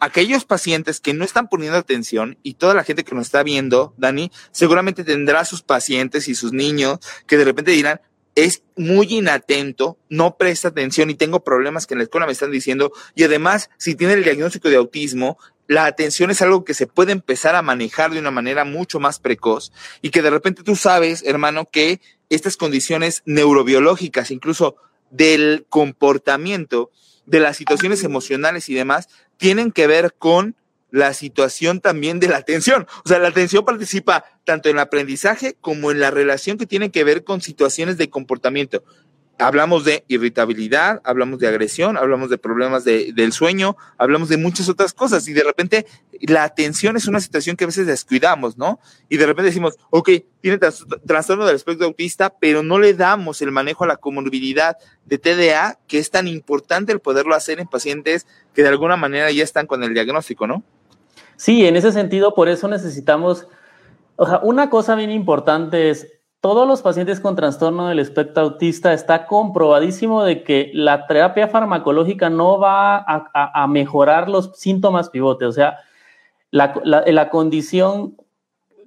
aquellos 0.00 0.44
pacientes 0.44 1.00
que 1.00 1.14
no 1.14 1.24
están 1.24 1.48
poniendo 1.48 1.78
atención 1.78 2.38
y 2.42 2.54
toda 2.54 2.74
la 2.74 2.84
gente 2.84 3.04
que 3.04 3.14
nos 3.14 3.26
está 3.26 3.42
viendo, 3.42 3.94
Dani, 3.96 4.30
seguramente 4.50 5.04
tendrá 5.04 5.44
sus 5.44 5.62
pacientes 5.62 6.28
y 6.28 6.34
sus 6.34 6.52
niños 6.52 6.98
que 7.26 7.36
de 7.36 7.44
repente 7.44 7.70
dirán, 7.70 8.00
es 8.36 8.62
muy 8.76 9.06
inatento, 9.14 9.98
no 10.10 10.36
presta 10.36 10.68
atención 10.68 11.10
y 11.10 11.14
tengo 11.14 11.42
problemas 11.42 11.86
que 11.86 11.94
en 11.94 11.98
la 11.98 12.04
escuela 12.04 12.26
me 12.26 12.32
están 12.32 12.52
diciendo. 12.52 12.92
Y 13.14 13.24
además, 13.24 13.70
si 13.78 13.94
tiene 13.94 14.12
el 14.12 14.24
diagnóstico 14.24 14.68
de 14.68 14.76
autismo, 14.76 15.38
la 15.66 15.86
atención 15.86 16.30
es 16.30 16.42
algo 16.42 16.62
que 16.62 16.74
se 16.74 16.86
puede 16.86 17.12
empezar 17.12 17.56
a 17.56 17.62
manejar 17.62 18.12
de 18.12 18.20
una 18.20 18.30
manera 18.30 18.64
mucho 18.64 19.00
más 19.00 19.18
precoz 19.18 19.72
y 20.00 20.10
que 20.10 20.22
de 20.22 20.30
repente 20.30 20.62
tú 20.62 20.76
sabes, 20.76 21.24
hermano, 21.24 21.68
que 21.72 22.00
estas 22.28 22.56
condiciones 22.56 23.22
neurobiológicas, 23.24 24.30
incluso 24.30 24.76
del 25.10 25.64
comportamiento, 25.68 26.90
de 27.24 27.40
las 27.40 27.56
situaciones 27.56 28.04
emocionales 28.04 28.68
y 28.68 28.74
demás, 28.74 29.08
tienen 29.38 29.72
que 29.72 29.86
ver 29.86 30.14
con 30.16 30.56
la 30.90 31.14
situación 31.14 31.80
también 31.80 32.20
de 32.20 32.28
la 32.28 32.38
atención. 32.38 32.86
O 33.04 33.08
sea, 33.08 33.18
la 33.18 33.28
atención 33.28 33.64
participa 33.64 34.24
tanto 34.44 34.68
en 34.68 34.76
el 34.76 34.80
aprendizaje 34.80 35.56
como 35.60 35.90
en 35.90 36.00
la 36.00 36.10
relación 36.10 36.58
que 36.58 36.66
tiene 36.66 36.90
que 36.90 37.04
ver 37.04 37.24
con 37.24 37.40
situaciones 37.40 37.98
de 37.98 38.10
comportamiento 38.10 38.82
hablamos 39.38 39.84
de 39.84 40.04
irritabilidad, 40.08 41.00
hablamos 41.04 41.38
de 41.38 41.48
agresión, 41.48 41.96
hablamos 41.96 42.30
de 42.30 42.38
problemas 42.38 42.84
del 42.84 43.32
sueño, 43.32 43.76
hablamos 43.98 44.28
de 44.28 44.36
muchas 44.36 44.68
otras 44.68 44.94
cosas 44.94 45.28
y 45.28 45.32
de 45.32 45.44
repente 45.44 45.86
la 46.22 46.44
atención 46.44 46.96
es 46.96 47.06
una 47.06 47.20
situación 47.20 47.56
que 47.56 47.64
a 47.64 47.66
veces 47.66 47.86
descuidamos, 47.86 48.56
¿no? 48.56 48.80
Y 49.08 49.18
de 49.18 49.26
repente 49.26 49.48
decimos, 49.48 49.76
ok, 49.90 50.10
tiene 50.40 50.58
trastorno 50.58 51.44
del 51.44 51.56
espectro 51.56 51.86
autista, 51.86 52.30
pero 52.38 52.62
no 52.62 52.78
le 52.78 52.94
damos 52.94 53.42
el 53.42 53.52
manejo 53.52 53.84
a 53.84 53.88
la 53.88 53.96
comorbilidad 53.96 54.76
de 55.04 55.18
TDA, 55.18 55.78
que 55.86 55.98
es 55.98 56.10
tan 56.10 56.28
importante 56.28 56.92
el 56.92 57.00
poderlo 57.00 57.34
hacer 57.34 57.60
en 57.60 57.68
pacientes 57.68 58.26
que 58.54 58.62
de 58.62 58.68
alguna 58.68 58.96
manera 58.96 59.30
ya 59.30 59.44
están 59.44 59.66
con 59.66 59.82
el 59.82 59.92
diagnóstico, 59.92 60.46
¿no? 60.46 60.64
Sí, 61.36 61.66
en 61.66 61.76
ese 61.76 61.92
sentido, 61.92 62.34
por 62.34 62.48
eso 62.48 62.66
necesitamos, 62.68 63.46
o 64.16 64.26
sea, 64.26 64.40
una 64.42 64.70
cosa 64.70 64.94
bien 64.94 65.10
importante 65.10 65.90
es 65.90 66.16
todos 66.46 66.68
los 66.68 66.80
pacientes 66.80 67.18
con 67.18 67.34
trastorno 67.34 67.88
del 67.88 67.98
espectro 67.98 68.44
autista 68.44 68.92
está 68.92 69.26
comprobadísimo 69.26 70.22
de 70.22 70.44
que 70.44 70.70
la 70.74 71.06
terapia 71.08 71.48
farmacológica 71.48 72.30
no 72.30 72.60
va 72.60 73.04
a, 73.06 73.66
mejorar 73.66 74.28
los 74.28 74.52
síntomas 74.54 75.10
pivotes. 75.10 75.48
O 75.48 75.52
sea, 75.52 75.78
la, 76.52 77.30
condición 77.30 78.16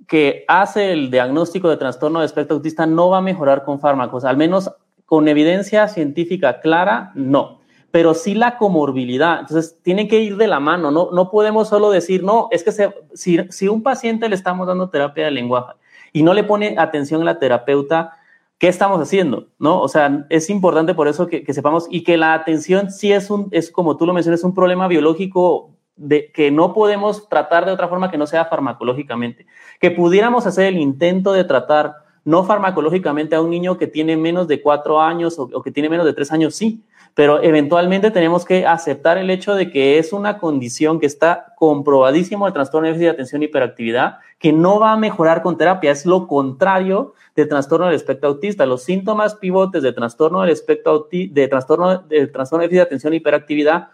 que 0.08 0.46
hace 0.48 0.94
el 0.94 1.12
diagnóstico 1.12 1.70
de 1.70 1.76
trastorno 1.76 2.20
del 2.20 2.28
espectro 2.28 2.56
autista 2.56 2.86
no 2.86 3.10
va 3.10 3.18
a 3.18 3.22
mejorar 3.22 3.66
con 3.66 3.82
fármacos, 3.82 4.24
al 4.24 4.38
menos 4.38 4.72
con 5.06 5.28
evidencia 5.28 5.88
científica 5.90 6.62
clara, 6.62 7.12
no. 7.14 7.59
Pero 7.92 8.14
sí 8.14 8.36
la 8.36 8.58
comorbilidad. 8.58 9.40
Entonces, 9.40 9.78
tiene 9.82 10.08
que 10.08 10.20
ir 10.20 10.38
de 10.38 10.48
la 10.48 10.60
mano. 10.60 10.92
No, 10.92 11.10
no 11.12 11.32
podemos 11.32 11.70
solo 11.70 11.90
decir, 11.90 12.24
no, 12.24 12.48
es 12.52 12.64
que 12.64 12.72
si, 13.14 13.38
si 13.50 13.68
un 13.68 13.82
paciente 13.82 14.30
le 14.30 14.36
estamos 14.36 14.68
dando 14.68 14.90
terapia 14.90 15.26
de 15.26 15.32
lenguaje 15.32 15.74
y 16.14 16.24
no 16.24 16.34
le 16.34 16.44
pone 16.44 16.76
atención 16.78 17.22
a 17.22 17.26
la 17.26 17.40
terapeuta, 17.40 18.14
¿qué 18.60 18.68
estamos 18.68 19.02
haciendo? 19.02 19.48
¿No? 19.58 19.82
O 19.82 19.88
sea, 19.88 20.28
es 20.30 20.50
importante 20.50 20.94
por 20.94 21.08
eso 21.08 21.28
que, 21.28 21.44
sepamos 21.54 21.88
y 21.90 22.04
que 22.04 22.18
la 22.18 22.34
atención 22.34 22.92
sí 22.92 23.12
es 23.12 23.32
un, 23.32 23.48
es 23.52 23.72
como 23.72 23.98
tú 23.98 24.06
lo 24.06 24.14
mencionas, 24.14 24.44
un 24.44 24.54
problema 24.54 24.88
biológico 24.88 25.72
de, 25.96 26.32
que 26.32 26.52
no 26.52 26.74
podemos 26.74 27.28
tratar 27.30 27.66
de 27.66 27.72
otra 27.72 27.88
forma 27.88 28.12
que 28.12 28.18
no 28.18 28.28
sea 28.28 28.46
farmacológicamente. 28.46 29.48
Que 29.80 29.92
pudiéramos 29.92 30.46
hacer 30.46 30.66
el 30.66 30.78
intento 30.78 31.34
de 31.34 31.46
tratar 31.46 31.94
no 32.26 32.44
farmacológicamente 32.44 33.36
a 33.36 33.42
un 33.42 33.50
niño 33.50 33.78
que 33.78 33.88
tiene 33.88 34.18
menos 34.18 34.48
de 34.48 34.62
cuatro 34.62 35.02
años 35.02 35.40
o 35.40 35.62
que 35.64 35.72
tiene 35.72 35.90
menos 35.90 36.06
de 36.06 36.14
tres 36.14 36.32
años, 36.32 36.54
sí, 36.54 36.84
pero 37.20 37.44
eventualmente 37.44 38.12
tenemos 38.12 38.46
que 38.46 38.66
aceptar 38.66 39.18
el 39.18 39.30
hecho 39.30 39.54
de 39.54 39.70
que 39.70 40.00
es 40.00 40.14
una 40.14 40.38
condición 40.38 41.02
que 41.02 41.06
está 41.06 41.54
comprobadísimo 41.58 42.48
el 42.48 42.54
trastorno 42.54 42.86
de 42.86 42.94
déficit 42.94 43.08
de 43.08 43.12
atención 43.12 43.42
y 43.42 43.48
hiperactividad, 43.48 44.20
que 44.40 44.54
no 44.54 44.80
va 44.80 44.94
a 44.94 44.98
mejorar 44.98 45.42
con 45.42 45.58
terapia, 45.58 45.92
es 45.92 46.06
lo 46.06 46.28
contrario 46.28 47.14
de 47.36 47.46
trastorno 47.46 47.88
del 47.88 47.96
espectro 47.96 48.30
autista. 48.30 48.66
Los 48.66 48.84
síntomas 48.84 49.36
pivotes 49.36 49.84
de 49.84 49.92
trastorno 49.92 50.40
del 50.44 50.52
espectro 50.52 51.10
de 51.12 51.48
trastorno 51.50 51.98
de 51.98 52.28
trastorno 52.28 52.62
de 52.62 52.68
déficit 52.70 52.80
de 52.80 52.88
atención 52.88 53.14
y 53.14 53.18
hiperactividad 53.18 53.90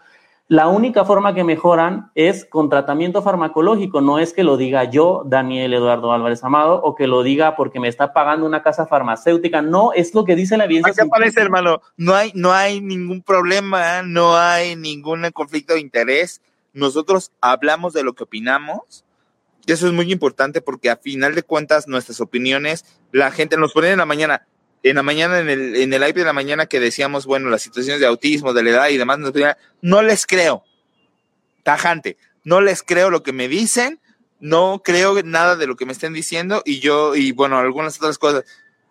la 0.48 0.68
única 0.68 1.04
forma 1.04 1.34
que 1.34 1.42
mejoran 1.42 2.12
es 2.14 2.44
con 2.44 2.68
tratamiento 2.68 3.20
farmacológico, 3.20 4.00
no 4.00 4.20
es 4.20 4.32
que 4.32 4.44
lo 4.44 4.56
diga 4.56 4.84
yo, 4.84 5.24
Daniel 5.26 5.74
Eduardo 5.74 6.12
Álvarez 6.12 6.44
Amado, 6.44 6.80
o 6.82 6.94
que 6.94 7.08
lo 7.08 7.24
diga 7.24 7.56
porque 7.56 7.80
me 7.80 7.88
está 7.88 8.12
pagando 8.12 8.46
una 8.46 8.62
casa 8.62 8.86
farmacéutica, 8.86 9.60
no, 9.60 9.92
es 9.92 10.14
lo 10.14 10.24
que 10.24 10.36
dice 10.36 10.56
la 10.56 10.66
evidencia. 10.66 11.02
¿Qué 11.02 11.08
parece, 11.08 11.40
hermano? 11.40 11.80
No 11.96 12.14
hay, 12.14 12.30
no 12.34 12.52
hay 12.52 12.80
ningún 12.80 13.22
problema, 13.22 14.02
no 14.02 14.36
hay 14.36 14.76
ningún 14.76 15.28
conflicto 15.32 15.74
de 15.74 15.80
interés. 15.80 16.40
Nosotros 16.72 17.32
hablamos 17.40 17.92
de 17.92 18.04
lo 18.04 18.14
que 18.14 18.22
opinamos, 18.22 19.04
y 19.66 19.72
eso 19.72 19.88
es 19.88 19.92
muy 19.92 20.12
importante 20.12 20.60
porque 20.60 20.90
a 20.90 20.96
final 20.96 21.34
de 21.34 21.42
cuentas 21.42 21.88
nuestras 21.88 22.20
opiniones, 22.20 22.84
la 23.10 23.32
gente 23.32 23.56
nos 23.56 23.72
pone 23.72 23.90
en 23.90 23.98
la 23.98 24.06
mañana, 24.06 24.46
en 24.90 24.96
la 24.96 25.02
mañana, 25.02 25.40
en 25.40 25.48
el, 25.48 25.76
en 25.76 25.92
el 25.92 26.00
live 26.00 26.12
de 26.12 26.24
la 26.24 26.32
mañana 26.32 26.66
que 26.66 26.78
decíamos, 26.78 27.26
bueno, 27.26 27.50
las 27.50 27.62
situaciones 27.62 28.00
de 28.00 28.06
autismo, 28.06 28.52
de 28.52 28.62
la 28.62 28.70
edad 28.70 28.88
y 28.88 28.96
demás, 28.96 29.18
no 29.82 30.02
les 30.02 30.26
creo. 30.26 30.64
Tajante. 31.64 32.16
No 32.44 32.60
les 32.60 32.84
creo 32.84 33.10
lo 33.10 33.24
que 33.24 33.32
me 33.32 33.48
dicen, 33.48 34.00
no 34.38 34.82
creo 34.84 35.20
nada 35.24 35.56
de 35.56 35.66
lo 35.66 35.74
que 35.74 35.86
me 35.86 35.92
estén 35.92 36.12
diciendo 36.12 36.62
y 36.64 36.78
yo, 36.78 37.16
y 37.16 37.32
bueno, 37.32 37.58
algunas 37.58 37.96
otras 37.96 38.18
cosas. 38.18 38.44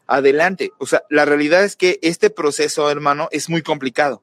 Adelante. 0.07 0.71
O 0.77 0.85
sea, 0.85 1.03
la 1.09 1.23
realidad 1.23 1.63
es 1.63 1.77
que 1.77 1.97
este 2.01 2.29
proceso, 2.29 2.91
hermano, 2.91 3.29
es 3.31 3.49
muy 3.49 3.61
complicado. 3.61 4.21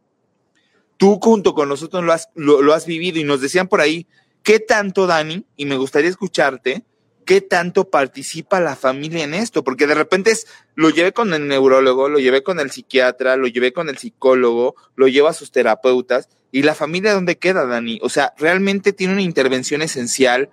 Tú 0.98 1.18
junto 1.20 1.54
con 1.54 1.70
nosotros 1.70 2.04
lo 2.04 2.12
has, 2.12 2.28
lo 2.34 2.74
has 2.74 2.86
vivido 2.86 3.18
y 3.18 3.24
nos 3.24 3.40
decían 3.40 3.66
por 3.66 3.80
ahí, 3.80 4.06
¿qué 4.42 4.60
tanto, 4.60 5.06
Dani? 5.06 5.46
Y 5.56 5.64
me 5.64 5.76
gustaría 5.76 6.10
escucharte, 6.10 6.84
qué 7.24 7.40
tanto 7.40 7.90
participa 7.90 8.60
la 8.60 8.76
familia 8.76 9.24
en 9.24 9.34
esto, 9.34 9.64
porque 9.64 9.86
de 9.86 9.94
repente 9.94 10.30
es, 10.30 10.46
lo 10.74 10.90
llevé 10.90 11.12
con 11.12 11.32
el 11.34 11.48
neurólogo, 11.48 12.08
lo 12.08 12.18
llevé 12.18 12.42
con 12.42 12.60
el 12.60 12.70
psiquiatra, 12.70 13.36
lo 13.36 13.46
llevé 13.46 13.72
con 13.72 13.88
el 13.88 13.98
psicólogo, 13.98 14.74
lo 14.96 15.08
llevo 15.08 15.28
a 15.28 15.32
sus 15.32 15.52
terapeutas, 15.52 16.28
y 16.50 16.62
la 16.62 16.74
familia 16.74 17.14
dónde 17.14 17.38
queda, 17.38 17.64
Dani? 17.64 17.98
O 18.02 18.08
sea, 18.08 18.34
realmente 18.36 18.92
tiene 18.92 19.14
una 19.14 19.22
intervención 19.22 19.82
esencial, 19.82 20.50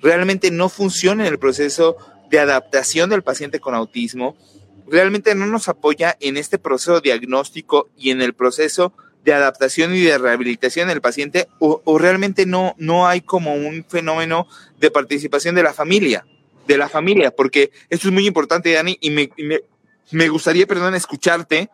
realmente 0.00 0.50
no 0.50 0.68
funciona 0.68 1.26
en 1.26 1.32
el 1.32 1.38
proceso 1.38 1.96
de 2.30 2.38
adaptación 2.38 3.10
del 3.10 3.22
paciente 3.22 3.60
con 3.60 3.74
autismo, 3.74 4.36
realmente 4.86 5.34
no 5.34 5.46
nos 5.46 5.68
apoya 5.68 6.16
en 6.20 6.36
este 6.36 6.58
proceso 6.58 7.00
diagnóstico 7.00 7.90
y 7.96 8.10
en 8.10 8.22
el 8.22 8.34
proceso 8.34 8.94
de 9.24 9.32
adaptación 9.32 9.94
y 9.94 10.00
de 10.00 10.18
rehabilitación 10.18 10.88
del 10.88 11.00
paciente 11.00 11.48
o, 11.58 11.98
realmente 11.98 12.46
no, 12.46 12.74
no 12.78 13.06
hay 13.06 13.20
como 13.20 13.54
un 13.54 13.84
fenómeno 13.84 14.46
de 14.78 14.90
participación 14.90 15.54
de 15.54 15.62
la 15.62 15.72
familia, 15.72 16.26
de 16.66 16.76
la 16.76 16.88
familia, 16.88 17.30
porque 17.30 17.70
esto 17.88 18.08
es 18.08 18.14
muy 18.14 18.26
importante, 18.26 18.72
Dani, 18.72 18.98
y 19.00 19.10
me, 19.10 19.30
me, 20.10 20.28
gustaría, 20.28 20.66
perdón, 20.66 20.94
escucharte 20.94 21.70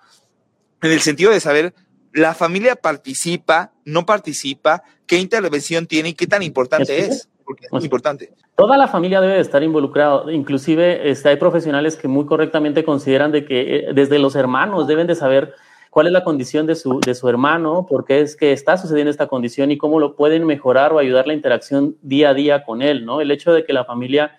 en 0.82 0.92
el 0.92 1.00
sentido 1.00 1.30
de 1.30 1.40
saber, 1.40 1.74
¿la 2.12 2.34
familia 2.34 2.76
participa, 2.76 3.72
no 3.84 4.04
participa? 4.04 4.82
¿Qué 5.06 5.16
intervención 5.16 5.86
tiene 5.86 6.10
y 6.10 6.14
qué 6.14 6.26
tan 6.26 6.42
importante 6.42 6.98
es? 6.98 7.28
Porque 7.44 7.66
es 7.72 7.84
importante. 7.84 8.32
Toda 8.56 8.76
la 8.76 8.88
familia 8.88 9.22
debe 9.22 9.40
estar 9.40 9.62
involucrada, 9.62 10.30
inclusive 10.32 11.10
este, 11.10 11.30
hay 11.30 11.36
profesionales 11.36 11.96
que 11.96 12.08
muy 12.08 12.26
correctamente 12.26 12.84
consideran 12.84 13.32
de 13.32 13.46
que 13.46 13.76
eh, 13.76 13.84
desde 13.94 14.18
los 14.18 14.36
hermanos 14.36 14.86
deben 14.86 15.06
de 15.06 15.14
saber 15.14 15.54
cuál 15.90 16.06
es 16.06 16.12
la 16.12 16.24
condición 16.24 16.66
de 16.66 16.74
su, 16.74 17.00
de 17.00 17.14
su 17.14 17.28
hermano, 17.28 17.86
por 17.86 18.04
qué 18.04 18.20
es 18.20 18.36
que 18.36 18.52
está 18.52 18.76
sucediendo 18.76 19.10
esta 19.10 19.26
condición 19.26 19.70
y 19.70 19.78
cómo 19.78 20.00
lo 20.00 20.16
pueden 20.16 20.46
mejorar 20.46 20.92
o 20.92 20.98
ayudar 20.98 21.26
la 21.26 21.34
interacción 21.34 21.96
día 22.02 22.30
a 22.30 22.34
día 22.34 22.64
con 22.64 22.82
él, 22.82 23.04
¿no? 23.04 23.20
El 23.20 23.30
hecho 23.30 23.52
de 23.52 23.64
que 23.64 23.72
la 23.72 23.84
familia 23.84 24.36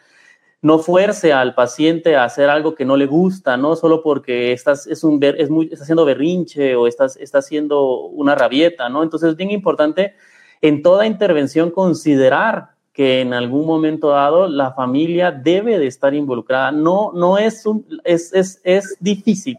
no 0.61 0.79
fuerce 0.79 1.31
al 1.31 1.55
paciente 1.55 2.15
a 2.15 2.25
hacer 2.25 2.49
algo 2.49 2.75
que 2.75 2.85
no 2.85 2.97
le 2.97 3.05
gusta, 3.05 3.55
no 3.55 3.75
solo 3.75 4.03
porque 4.03 4.51
estás, 4.51 4.87
es 4.87 5.03
un, 5.03 5.19
es 5.23 5.49
muy, 5.49 5.69
está 5.71 5.83
haciendo 5.83 6.05
berrinche 6.05 6.75
o 6.75 6.85
estás, 6.85 7.15
está 7.15 7.39
haciendo 7.39 8.01
una 8.07 8.35
rabieta, 8.35 8.89
¿no? 8.89 9.03
Entonces 9.03 9.29
es 9.29 9.35
bien 9.37 9.51
importante 9.51 10.15
en 10.61 10.81
toda 10.81 11.05
intervención 11.05 11.71
considerar 11.71 12.71
que 12.91 13.21
en 13.21 13.33
algún 13.33 13.65
momento 13.65 14.09
dado 14.09 14.49
la 14.49 14.73
familia 14.73 15.31
debe 15.31 15.79
de 15.79 15.87
estar 15.87 16.13
involucrada. 16.13 16.71
No, 16.71 17.13
no 17.13 17.37
es, 17.37 17.65
un, 17.65 17.85
es, 18.03 18.33
es, 18.33 18.59
es 18.65 18.97
difícil, 18.99 19.57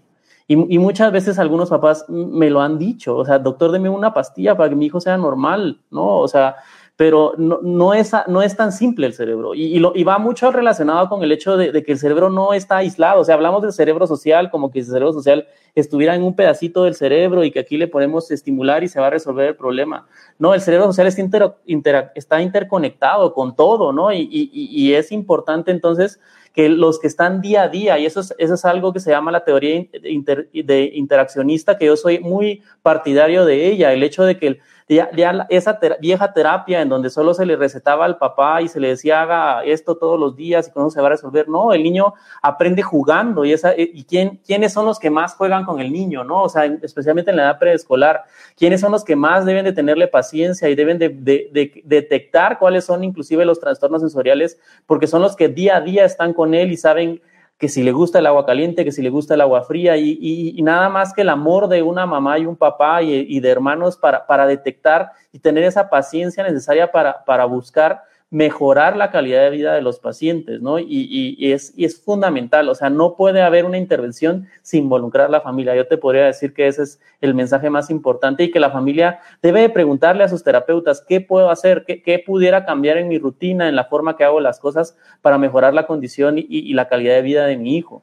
y, 0.53 0.79
muchas 0.81 1.13
veces 1.13 1.39
algunos 1.39 1.71
papás 1.71 2.05
me 2.09 2.51
lo 2.51 2.61
han 2.61 2.77
dicho, 2.77 3.17
o 3.17 3.25
sea, 3.25 3.39
doctor, 3.39 3.71
deme 3.71 3.89
una 3.89 4.13
pastilla 4.13 4.57
para 4.57 4.69
que 4.69 4.75
mi 4.75 4.87
hijo 4.87 5.01
sea 5.01 5.17
normal, 5.17 5.79
¿no? 5.93 6.19
O 6.19 6.27
sea, 6.27 6.57
pero 6.97 7.35
no, 7.39 7.61
no, 7.63 7.95
es, 7.95 8.11
no 8.27 8.43
es 8.43 8.57
tan 8.57 8.73
simple 8.73 9.07
el 9.07 9.13
cerebro. 9.13 9.55
Y, 9.55 9.79
lo, 9.79 9.93
y 9.95 10.03
va 10.03 10.19
mucho 10.19 10.51
relacionado 10.51 11.09
con 11.09 11.23
el 11.23 11.31
hecho 11.31 11.57
de, 11.57 11.85
que 11.85 11.93
el 11.93 11.99
cerebro 12.01 12.31
no 12.31 12.53
está 12.53 12.79
aislado. 12.79 13.21
O 13.21 13.25
sea, 13.25 13.37
hablamos 13.37 13.63
del 13.63 13.73
cerebro 13.73 14.09
social 14.09 14.51
como 14.51 14.73
que 14.73 14.81
el 14.81 14.87
cerebro 14.87 15.13
social 15.13 15.47
estuviera 15.77 16.17
en 16.17 16.25
un 16.25 16.35
pedacito 16.35 16.83
del 16.83 16.97
cerebro 16.97 17.45
y 17.45 17.53
que 17.53 17.61
aquí 17.61 17.77
le 17.77 17.87
podemos 17.87 18.29
estimular 18.33 18.83
y 18.83 18.89
se 18.89 18.99
va 18.99 19.07
a 19.07 19.11
resolver 19.11 19.51
el 19.51 19.57
problema. 19.57 20.09
No, 20.41 20.53
el 20.53 20.61
cerebro 20.61 20.87
social 20.87 21.07
está, 21.07 22.13
está 22.17 22.43
interconectado 22.43 23.35
con 23.35 23.55
todo, 23.55 23.93
¿no? 23.93 24.13
Y, 24.13 24.29
y 24.53 24.95
es 24.95 25.13
importante 25.13 25.71
entonces 25.71 26.19
que 26.53 26.69
los 26.69 26.99
que 26.99 27.07
están 27.07 27.41
día 27.41 27.63
a 27.63 27.69
día, 27.69 27.99
y 27.99 28.07
eso 28.07 28.21
es, 28.21 28.35
eso 28.39 28.55
es 28.55 28.65
algo 28.65 28.93
que 28.93 29.01
se 29.01 29.11
llama 29.11 29.31
la 29.31 29.45
teoría 29.45 29.87
de 29.93 30.91
interaccionista, 30.95 31.79
que 31.79 31.87
yo 31.87 31.97
soy 31.97 32.19
muy 32.19 32.63
partidario 32.83 33.45
de 33.45 33.69
ella, 33.69 33.93
el 33.93 34.03
hecho 34.03 34.25
de 34.25 34.39
que 34.39 34.47
el, 34.47 34.61
ya, 34.97 35.47
esa 35.51 35.79
vieja 36.01 36.33
terapia 36.33 36.81
en 36.83 36.89
donde 36.89 37.11
solo 37.11 37.33
se 37.33 37.47
le 37.47 37.55
recetaba 37.55 38.05
al 38.05 38.19
papá 38.19 38.61
y 38.61 38.69
se 38.69 38.81
le 38.81 38.89
decía 38.89 39.23
haga 39.23 39.65
esto 39.65 39.97
todos 39.97 40.19
los 40.19 40.35
días 40.35 40.67
y 40.67 40.73
cómo 40.73 40.91
se 40.91 41.01
va 41.01 41.07
a 41.07 41.11
resolver, 41.11 41.49
no, 41.49 41.73
el 41.73 41.83
niño 41.83 42.15
aprende 42.43 42.83
jugando 42.83 43.45
y, 43.45 43.53
esa, 43.53 43.73
y 43.77 44.03
quién, 44.05 44.41
quiénes 44.45 44.73
son 44.73 44.87
los 44.87 44.99
que 44.99 45.09
más 45.09 45.35
juegan 45.35 45.65
con 45.65 45.81
el 45.81 45.93
niño, 45.93 46.25
¿no? 46.25 46.43
O 46.43 46.49
sea, 46.49 46.65
especialmente 46.65 47.31
en 47.31 47.37
la 47.37 47.45
edad 47.45 47.59
preescolar, 47.61 48.25
quiénes 48.57 48.81
son 48.81 48.91
los 48.91 49.05
que 49.05 49.15
más 49.15 49.45
deben 49.45 49.65
de 49.65 49.73
tenerle 49.73 50.09
paciencia 50.09 50.69
y 50.69 50.75
deben 50.75 50.99
de, 50.99 51.09
de 51.09 51.83
detectar 51.85 52.59
cuáles 52.59 52.85
son 52.85 53.05
inclusive 53.05 53.45
los 53.45 53.61
trastornos 53.61 54.01
sensoriales, 54.01 54.59
porque 54.87 55.07
son 55.07 55.23
los 55.23 55.37
que 55.37 55.49
día 55.49 55.77
a 55.77 55.81
día 55.81 56.05
están 56.05 56.33
con 56.33 56.53
él 56.53 56.73
y 56.73 56.77
saben 56.77 57.21
que 57.61 57.69
si 57.69 57.83
le 57.83 57.93
gusta 57.93 58.21
el 58.21 58.27
agua 58.27 58.47
caliente, 58.47 58.87
que 58.87 58.91
si 58.91 59.03
le 59.03 59.11
gusta 59.11 59.35
el 59.35 59.43
agua 59.43 59.63
fría, 59.65 59.95
y, 59.99 60.59
nada 60.63 60.89
más 60.89 61.13
que 61.13 61.21
el 61.21 61.29
amor 61.29 61.69
de 61.69 61.83
una 61.83 62.07
mamá 62.07 62.39
y 62.39 62.47
un 62.47 62.57
papá 62.57 63.03
y, 63.03 63.39
de 63.39 63.49
hermanos 63.51 63.99
para, 63.99 64.27
para, 64.27 64.47
detectar 64.47 65.13
y 65.31 65.41
tener 65.41 65.65
esa 65.65 65.91
paciencia 65.91 66.43
necesaria 66.43 66.91
para, 66.91 67.23
para 67.23 67.45
buscar 67.45 68.03
mejorar 68.31 68.97
la 68.97 69.11
calidad 69.11 69.43
de 69.43 69.51
vida 69.51 69.75
de 69.75 69.83
los 69.83 69.99
pacientes, 69.99 70.61
¿no? 70.63 70.79
Y, 70.79 71.53
es, 71.53 71.73
y 71.77 71.85
es 71.85 72.01
fundamental, 72.01 72.69
o 72.69 72.75
sea, 72.77 72.89
no 72.89 73.17
puede 73.17 73.43
haber 73.43 73.65
una 73.65 73.77
intervención 73.77 74.49
sin 74.63 74.85
involucrar 74.85 75.27
a 75.27 75.31
la 75.31 75.41
familia. 75.41 75.75
Yo 75.75 75.89
te 75.89 75.99
podría 75.99 76.27
decir 76.27 76.55
que 76.55 76.69
ese 76.69 76.85
es 76.85 77.01
el 77.21 77.35
mensaje 77.35 77.71
más 77.71 77.91
importante 77.91 78.45
y 78.45 78.53
que 78.53 78.61
la 78.61 78.71
familia 78.71 79.21
debe 79.43 79.69
preguntarle 79.69 80.23
a 80.23 80.29
sus 80.29 80.45
terapeutas 80.45 81.05
qué 81.07 81.21
puedo 81.21 81.51
hacer, 81.51 81.85
qué, 81.85 82.23
pudiera 82.25 82.65
cambiar 82.65 82.99
en 82.99 83.09
mi 83.09 83.19
rutina, 83.19 83.69
en 83.69 83.75
la 83.75 83.87
forma 83.87 84.17
que 84.17 84.23
hago 84.23 84.39
las 84.39 84.61
cosas 84.61 84.97
para 85.23 85.37
mejorar 85.37 85.75
la 85.75 85.87
condición 85.87 86.39
y, 86.39 86.47
y 86.49 86.73
la 86.75 86.89
calidad 86.89 87.15
de 87.15 87.23
vida 87.23 87.47
de 87.47 87.57
mi 87.57 87.77
hijo. 87.77 88.03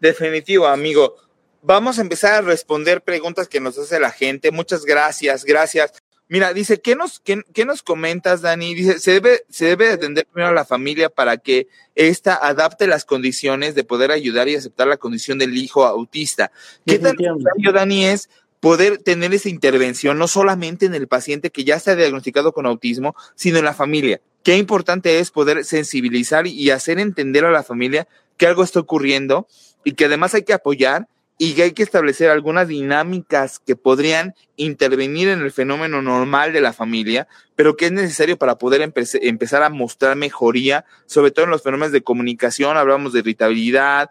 Definitivo, 0.00 0.66
amigo. 0.66 1.16
Vamos 1.62 1.98
a 1.98 2.02
empezar 2.02 2.34
a 2.34 2.40
responder 2.42 3.02
preguntas 3.02 3.48
que 3.48 3.58
nos 3.58 3.76
hace 3.78 3.98
la 3.98 4.10
gente. 4.10 4.52
Muchas 4.52 4.84
gracias, 4.84 5.44
gracias. 5.44 6.03
Mira, 6.28 6.54
dice, 6.54 6.80
¿qué 6.80 6.96
nos, 6.96 7.20
qué, 7.20 7.64
nos 7.66 7.82
comentas, 7.82 8.40
Dani? 8.40 8.74
Dice, 8.74 8.98
se 8.98 9.12
debe, 9.12 9.42
se 9.50 9.66
debe 9.66 9.90
atender 9.90 10.26
primero 10.26 10.50
a 10.50 10.54
la 10.54 10.64
familia 10.64 11.10
para 11.10 11.36
que 11.36 11.68
ésta 11.94 12.34
adapte 12.34 12.86
las 12.86 13.04
condiciones 13.04 13.74
de 13.74 13.84
poder 13.84 14.10
ayudar 14.10 14.48
y 14.48 14.56
aceptar 14.56 14.86
la 14.86 14.96
condición 14.96 15.38
del 15.38 15.56
hijo 15.56 15.84
autista. 15.84 16.50
¿Qué 16.86 16.98
tan 16.98 17.16
necesario, 17.16 17.72
Dani, 17.72 18.06
es 18.06 18.30
poder 18.60 18.98
tener 18.98 19.34
esa 19.34 19.50
intervención, 19.50 20.16
no 20.16 20.26
solamente 20.26 20.86
en 20.86 20.94
el 20.94 21.08
paciente 21.08 21.50
que 21.50 21.64
ya 21.64 21.76
está 21.76 21.94
diagnosticado 21.94 22.52
con 22.52 22.64
autismo, 22.64 23.14
sino 23.34 23.58
en 23.58 23.66
la 23.66 23.74
familia? 23.74 24.22
Qué 24.42 24.56
importante 24.56 25.18
es 25.18 25.30
poder 25.30 25.64
sensibilizar 25.64 26.46
y 26.46 26.70
hacer 26.70 26.98
entender 26.98 27.44
a 27.44 27.50
la 27.50 27.62
familia 27.62 28.08
que 28.38 28.46
algo 28.46 28.64
está 28.64 28.80
ocurriendo 28.80 29.46
y 29.84 29.92
que 29.92 30.06
además 30.06 30.34
hay 30.34 30.42
que 30.42 30.54
apoyar 30.54 31.06
y 31.38 31.54
que 31.54 31.64
hay 31.64 31.72
que 31.72 31.82
establecer 31.82 32.30
algunas 32.30 32.68
dinámicas 32.68 33.58
que 33.58 33.76
podrían 33.76 34.34
intervenir 34.56 35.28
en 35.28 35.40
el 35.40 35.50
fenómeno 35.50 36.00
normal 36.00 36.52
de 36.52 36.60
la 36.60 36.72
familia, 36.72 37.26
pero 37.56 37.76
que 37.76 37.86
es 37.86 37.92
necesario 37.92 38.36
para 38.38 38.56
poder 38.56 38.82
empezar 38.82 39.62
a 39.62 39.70
mostrar 39.70 40.16
mejoría, 40.16 40.84
sobre 41.06 41.30
todo 41.32 41.46
en 41.46 41.50
los 41.50 41.62
fenómenos 41.62 41.92
de 41.92 42.02
comunicación, 42.02 42.76
hablamos 42.76 43.12
de 43.12 43.20
irritabilidad, 43.20 44.10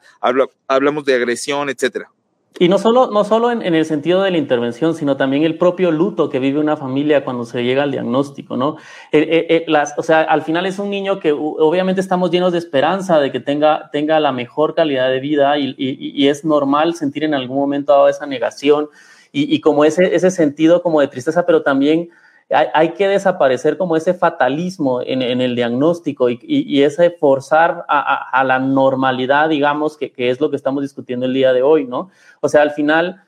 hablamos 0.68 1.06
de 1.06 1.16
agresión, 1.16 1.70
etcétera. 1.70 2.12
Y 2.60 2.70
no 2.70 2.78
solo, 2.78 3.10
no 3.10 3.24
solo 3.24 3.52
en, 3.52 3.64
el 3.64 3.86
sentido 3.86 4.22
de 4.22 4.30
la 4.30 4.38
intervención, 4.38 4.94
sino 4.94 5.18
también 5.18 5.44
el 5.44 5.58
propio 5.58 5.90
luto 5.92 6.30
que 6.30 6.38
vive 6.38 6.60
una 6.60 6.78
familia 6.78 7.26
cuando 7.26 7.46
se 7.46 7.64
llega 7.64 7.82
al 7.82 7.92
diagnóstico, 7.92 8.58
¿no? 8.58 8.78
Eh, 9.12 9.22
eh, 9.22 9.48
eh, 9.50 9.66
las, 9.68 9.98
o 9.98 10.04
sea, 10.04 10.22
al 10.22 10.44
final 10.44 10.68
es 10.68 10.78
un 10.78 10.92
niño 10.92 11.20
que 11.20 11.32
obviamente 11.32 12.00
estamos 12.00 12.30
llenos 12.30 12.52
de 12.52 12.60
esperanza 12.60 13.20
de 13.20 13.32
que 13.32 13.40
tenga, 13.40 13.90
tenga 13.92 14.20
la 14.20 14.32
mejor 14.32 14.76
calidad 14.76 15.10
de 15.10 15.20
vida 15.20 15.58
y, 15.58 15.74
y, 15.78 16.28
es 16.28 16.46
normal 16.46 16.94
sentir 16.94 17.24
en 17.24 17.34
algún 17.34 17.58
momento 17.58 17.92
dado 17.92 18.08
esa 18.08 18.28
negación 18.28 18.88
y, 19.32 19.54
y 19.54 19.60
como 19.60 19.84
ese, 19.84 20.14
ese 20.14 20.30
sentido 20.30 20.84
como 20.84 21.02
de 21.02 21.08
tristeza, 21.08 21.48
pero 21.48 21.64
también 21.64 22.10
hay, 22.54 22.90
que 22.94 23.08
desaparecer 23.08 23.78
como 23.78 23.96
ese 23.96 24.14
fatalismo 24.14 25.02
en, 25.02 25.22
el 25.22 25.56
diagnóstico 25.56 26.30
y, 26.30 26.84
ese 26.84 27.12
forzar 27.12 27.86
a, 27.88 28.44
la 28.46 28.60
normalidad, 28.60 29.50
digamos, 29.50 29.98
que, 29.98 30.14
es 30.16 30.40
lo 30.40 30.50
que 30.50 30.56
estamos 30.56 30.84
discutiendo 30.84 31.26
el 31.26 31.34
día 31.34 31.54
de 31.54 31.64
hoy, 31.64 31.86
¿no? 31.86 32.10
O 32.42 32.50
sea, 32.50 32.62
al 32.62 32.72
final 32.72 33.24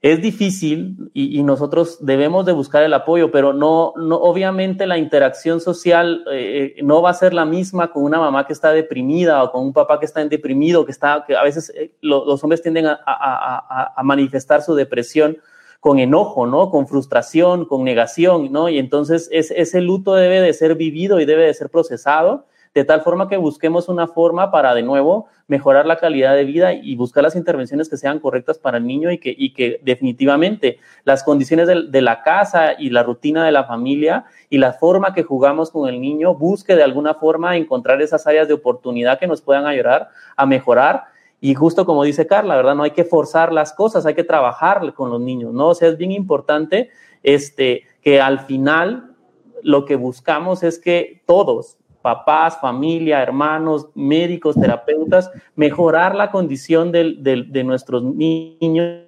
es 0.00 0.22
difícil 0.22 1.10
y, 1.12 1.42
nosotros 1.42 1.98
debemos 2.00 2.46
de 2.46 2.52
buscar 2.52 2.82
el 2.82 2.94
apoyo, 2.94 3.30
pero 3.30 3.52
no, 3.52 3.92
no 3.96 4.16
obviamente 4.16 4.86
la 4.86 4.98
interacción 4.98 5.60
social 5.60 6.24
eh, 6.30 6.76
no 6.82 7.02
va 7.02 7.10
a 7.10 7.14
ser 7.14 7.34
la 7.34 7.44
misma 7.44 7.92
con 7.92 8.04
una 8.04 8.18
mamá 8.18 8.46
que 8.46 8.52
está 8.52 8.72
deprimida 8.72 9.42
o 9.42 9.52
con 9.52 9.64
un 9.64 9.72
papá 9.72 9.98
que 9.98 10.06
está 10.06 10.24
deprimido, 10.24 10.84
que 10.86 10.92
está, 10.92 11.24
que 11.26 11.36
a 11.36 11.42
veces 11.42 11.72
eh, 11.74 11.92
los 12.00 12.42
hombres 12.42 12.62
tienden 12.62 12.86
a 12.86 14.00
manifestar 14.02 14.62
su 14.62 14.74
depresión 14.74 15.36
con 15.80 15.98
enojo, 15.98 16.46
¿no? 16.46 16.70
Con 16.70 16.86
frustración, 16.86 17.64
con 17.64 17.84
negación, 17.84 18.52
¿no? 18.52 18.68
Y 18.68 18.78
entonces 18.78 19.28
ese 19.32 19.80
luto 19.80 20.14
debe 20.14 20.40
de 20.40 20.52
ser 20.52 20.74
vivido 20.74 21.20
y 21.20 21.24
debe 21.24 21.46
de 21.46 21.54
ser 21.54 21.70
procesado 21.70 22.46
de 22.76 22.84
tal 22.84 23.00
forma 23.00 23.26
que 23.26 23.38
busquemos 23.38 23.88
una 23.88 24.06
forma 24.06 24.50
para 24.50 24.74
de 24.74 24.82
nuevo 24.82 25.28
mejorar 25.48 25.86
la 25.86 25.96
calidad 25.96 26.36
de 26.36 26.44
vida 26.44 26.74
y 26.74 26.94
buscar 26.94 27.22
las 27.22 27.34
intervenciones 27.34 27.88
que 27.88 27.96
sean 27.96 28.18
correctas 28.18 28.58
para 28.58 28.76
el 28.76 28.86
niño 28.86 29.10
y 29.10 29.16
que, 29.16 29.34
y 29.34 29.54
que 29.54 29.80
definitivamente 29.82 30.78
las 31.04 31.24
condiciones 31.24 31.68
de, 31.68 31.84
de, 31.88 32.02
la 32.02 32.22
casa 32.22 32.74
y 32.78 32.90
la 32.90 33.02
rutina 33.02 33.46
de 33.46 33.52
la 33.52 33.64
familia 33.64 34.26
y 34.50 34.58
la 34.58 34.74
forma 34.74 35.14
que 35.14 35.22
jugamos 35.22 35.70
con 35.70 35.88
el 35.88 36.02
niño 36.02 36.34
busque 36.34 36.76
de 36.76 36.82
alguna 36.82 37.14
forma 37.14 37.56
encontrar 37.56 38.02
esas 38.02 38.26
áreas 38.26 38.46
de 38.46 38.52
oportunidad 38.52 39.18
que 39.18 39.26
nos 39.26 39.40
puedan 39.40 39.64
ayudar 39.64 40.10
a 40.36 40.44
mejorar 40.44 41.04
y 41.40 41.54
justo 41.54 41.84
como 41.84 42.04
dice 42.04 42.26
Carla, 42.26 42.56
¿verdad? 42.56 42.74
No 42.74 42.82
hay 42.82 42.92
que 42.92 43.04
forzar 43.04 43.52
las 43.52 43.72
cosas, 43.72 44.06
hay 44.06 44.14
que 44.14 44.24
trabajar 44.24 44.94
con 44.94 45.10
los 45.10 45.20
niños, 45.20 45.52
¿no? 45.52 45.68
O 45.68 45.74
sea, 45.74 45.88
es 45.88 45.96
bien 45.96 46.12
importante 46.12 46.90
este, 47.22 47.84
que 48.00 48.20
al 48.20 48.40
final 48.40 49.14
lo 49.62 49.84
que 49.84 49.96
buscamos 49.96 50.62
es 50.62 50.78
que 50.78 51.22
todos, 51.26 51.76
papás, 52.02 52.58
familia, 52.60 53.22
hermanos, 53.22 53.88
médicos, 53.94 54.54
terapeutas, 54.54 55.30
mejorar 55.56 56.14
la 56.14 56.30
condición 56.30 56.92
de 56.92 57.62
nuestros 57.64 58.02
niños 58.02 59.06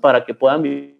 para 0.00 0.24
que 0.24 0.34
puedan 0.34 0.62
vivir 0.62 0.96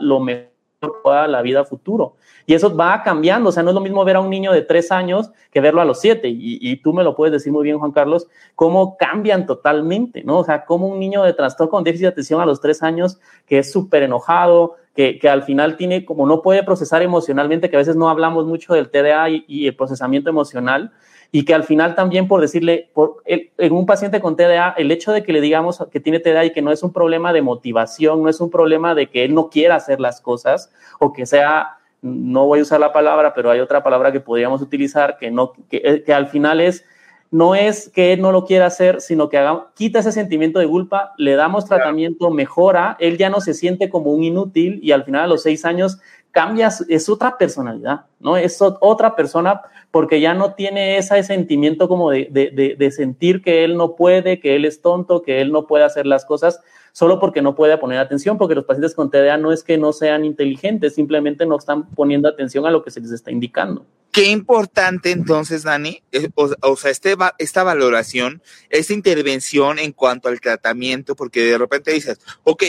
lo 0.00 0.20
mejor 0.20 0.53
toda 1.02 1.26
la 1.28 1.42
vida 1.42 1.64
futuro. 1.64 2.14
Y 2.46 2.54
eso 2.54 2.74
va 2.74 3.02
cambiando, 3.02 3.48
o 3.48 3.52
sea, 3.52 3.62
no 3.62 3.70
es 3.70 3.74
lo 3.74 3.80
mismo 3.80 4.04
ver 4.04 4.16
a 4.16 4.20
un 4.20 4.28
niño 4.28 4.52
de 4.52 4.62
tres 4.62 4.92
años 4.92 5.30
que 5.50 5.60
verlo 5.60 5.80
a 5.80 5.84
los 5.84 6.00
siete. 6.00 6.28
Y, 6.28 6.76
tú 6.76 6.92
me 6.92 7.02
lo 7.02 7.16
puedes 7.16 7.32
decir 7.32 7.52
muy 7.52 7.64
bien, 7.64 7.78
Juan 7.78 7.92
Carlos, 7.92 8.26
cómo 8.54 8.96
cambian 8.98 9.46
totalmente, 9.46 10.22
¿no? 10.24 10.38
O 10.38 10.44
sea, 10.44 10.64
cómo 10.66 10.88
un 10.88 10.98
niño 10.98 11.22
de 11.22 11.32
trastorno 11.32 11.70
con 11.70 11.84
déficit 11.84 12.02
de 12.02 12.08
atención 12.08 12.40
a 12.40 12.46
los 12.46 12.60
tres 12.60 12.82
años, 12.82 13.18
que 13.46 13.58
es 13.58 13.72
súper 13.72 14.02
enojado, 14.02 14.76
que, 14.94 15.18
que, 15.18 15.28
al 15.28 15.42
final 15.42 15.76
tiene, 15.76 16.04
como 16.04 16.26
no 16.26 16.42
puede 16.42 16.62
procesar 16.62 17.02
emocionalmente, 17.02 17.70
que 17.70 17.76
a 17.76 17.78
veces 17.78 17.96
no 17.96 18.10
hablamos 18.10 18.44
mucho 18.46 18.74
del 18.74 18.90
TDA 18.90 19.30
y, 19.30 19.66
el 19.66 19.74
procesamiento 19.74 20.28
emocional, 20.28 20.92
y 21.34 21.44
que 21.44 21.52
al 21.52 21.64
final 21.64 21.96
también 21.96 22.28
por 22.28 22.40
decirle, 22.40 22.90
por, 22.94 23.16
en 23.26 23.72
un 23.72 23.86
paciente 23.86 24.20
con 24.20 24.36
TDA, 24.36 24.72
el 24.78 24.92
hecho 24.92 25.10
de 25.10 25.24
que 25.24 25.32
le 25.32 25.40
digamos 25.40 25.84
que 25.90 25.98
tiene 25.98 26.20
TDA 26.20 26.44
y 26.44 26.52
que 26.52 26.62
no 26.62 26.70
es 26.70 26.84
un 26.84 26.92
problema 26.92 27.32
de 27.32 27.42
motivación, 27.42 28.22
no 28.22 28.28
es 28.28 28.40
un 28.40 28.50
problema 28.50 28.94
de 28.94 29.08
que 29.08 29.24
él 29.24 29.34
no 29.34 29.50
quiera 29.50 29.74
hacer 29.74 29.98
las 29.98 30.20
cosas 30.20 30.72
o 31.00 31.12
que 31.12 31.26
sea 31.26 31.78
no 32.02 32.46
voy 32.46 32.60
a 32.60 32.62
usar 32.62 32.78
la 32.78 32.92
palabra, 32.92 33.34
pero 33.34 33.50
hay 33.50 33.58
otra 33.58 33.82
palabra 33.82 34.12
que 34.12 34.20
podríamos 34.20 34.62
utilizar 34.62 35.16
que, 35.18 35.32
no, 35.32 35.54
que, 35.68 36.04
eh, 36.06 36.12
al 36.12 36.28
final 36.28 36.60
es, 36.60 36.84
no 37.32 37.56
es 37.56 37.88
que 37.88 38.12
él 38.12 38.20
no 38.20 38.30
lo 38.30 38.44
quiera 38.44 38.66
hacer, 38.66 39.00
sino 39.00 39.28
que 39.28 39.36
haga, 39.36 39.72
quita 39.74 39.98
ese 39.98 40.12
sentimiento 40.12 40.60
de 40.60 40.68
culpa, 40.68 41.14
le 41.18 41.34
damos 41.34 41.64
tratamiento, 41.64 42.30
mejora, 42.30 42.96
él 43.00 43.18
ya 43.18 43.28
no 43.28 43.40
se 43.40 43.54
siente 43.54 43.90
como 43.90 44.12
un 44.12 44.22
inútil 44.22 44.78
y 44.84 44.92
al 44.92 45.02
final 45.02 45.22
a 45.22 45.26
los 45.26 45.42
seis 45.42 45.64
años 45.64 45.98
cambia, 46.34 46.70
es 46.88 47.08
otra 47.08 47.38
personalidad, 47.38 48.06
¿no? 48.20 48.36
Es 48.36 48.60
otra 48.60 49.16
persona 49.16 49.62
porque 49.90 50.20
ya 50.20 50.34
no 50.34 50.54
tiene 50.54 50.98
ese 50.98 51.22
sentimiento 51.22 51.88
como 51.88 52.10
de, 52.10 52.28
de, 52.30 52.76
de 52.76 52.90
sentir 52.90 53.40
que 53.40 53.64
él 53.64 53.76
no 53.76 53.94
puede, 53.94 54.40
que 54.40 54.56
él 54.56 54.64
es 54.64 54.82
tonto, 54.82 55.22
que 55.22 55.40
él 55.40 55.52
no 55.52 55.66
puede 55.66 55.84
hacer 55.84 56.04
las 56.04 56.24
cosas, 56.24 56.60
solo 56.94 57.18
porque 57.18 57.42
no 57.42 57.54
puede 57.54 57.78
poner 57.78 57.98
atención, 57.98 58.38
porque 58.38 58.54
los 58.54 58.64
pacientes 58.64 58.94
con 58.94 59.10
TDA 59.10 59.36
no 59.36 59.52
es 59.52 59.62
que 59.62 59.78
no 59.78 59.92
sean 59.92 60.24
inteligentes, 60.24 60.94
simplemente 60.94 61.44
no 61.44 61.58
están 61.58 61.90
poniendo 61.90 62.28
atención 62.28 62.66
a 62.66 62.70
lo 62.70 62.84
que 62.84 62.90
se 62.90 63.00
les 63.00 63.10
está 63.10 63.30
indicando. 63.32 63.86
Qué 64.12 64.30
importante 64.30 65.10
entonces, 65.10 65.64
Dani, 65.64 66.00
o, 66.36 66.76
sea, 66.76 66.92
este, 66.92 67.16
esta 67.38 67.64
valoración, 67.64 68.42
esta 68.70 68.92
intervención 68.92 69.80
en 69.80 69.90
cuanto 69.90 70.28
al 70.28 70.40
tratamiento, 70.40 71.16
porque 71.16 71.42
de 71.42 71.58
repente 71.58 71.92
dices, 71.92 72.20
ok, 72.44 72.62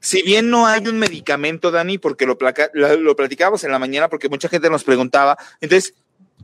si 0.00 0.22
bien 0.22 0.50
no 0.50 0.66
hay 0.66 0.86
un 0.88 0.98
medicamento, 0.98 1.70
Dani, 1.70 1.98
porque 1.98 2.26
lo, 2.26 2.36
platicábamos 2.38 3.64
en 3.64 3.70
la 3.70 3.78
mañana, 3.78 4.08
porque 4.08 4.28
mucha 4.28 4.48
gente 4.48 4.70
nos 4.70 4.84
preguntaba, 4.84 5.36
entonces, 5.60 5.94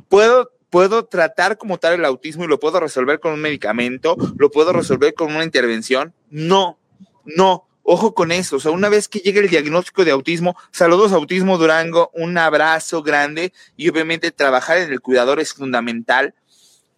¿puedo 0.08 0.52
puedo 0.70 1.06
tratar 1.06 1.58
como 1.58 1.78
tal 1.78 1.94
el 1.94 2.04
autismo 2.04 2.44
y 2.44 2.48
lo 2.48 2.60
puedo 2.60 2.80
resolver 2.80 3.20
con 3.20 3.32
un 3.32 3.40
medicamento, 3.40 4.16
lo 4.36 4.50
puedo 4.50 4.72
resolver 4.72 5.14
con 5.14 5.34
una 5.34 5.44
intervención. 5.44 6.12
No, 6.28 6.78
no, 7.24 7.66
ojo 7.82 8.14
con 8.14 8.32
eso. 8.32 8.56
O 8.56 8.60
sea, 8.60 8.72
una 8.72 8.88
vez 8.88 9.08
que 9.08 9.20
llegue 9.20 9.40
el 9.40 9.48
diagnóstico 9.48 10.04
de 10.04 10.10
autismo, 10.10 10.56
saludos 10.72 11.12
Autismo 11.12 11.56
Durango, 11.56 12.10
un 12.12 12.36
abrazo 12.36 13.02
grande 13.02 13.52
y 13.76 13.88
obviamente 13.88 14.32
trabajar 14.32 14.78
en 14.78 14.92
el 14.92 15.00
cuidador 15.00 15.40
es 15.40 15.54
fundamental. 15.54 16.34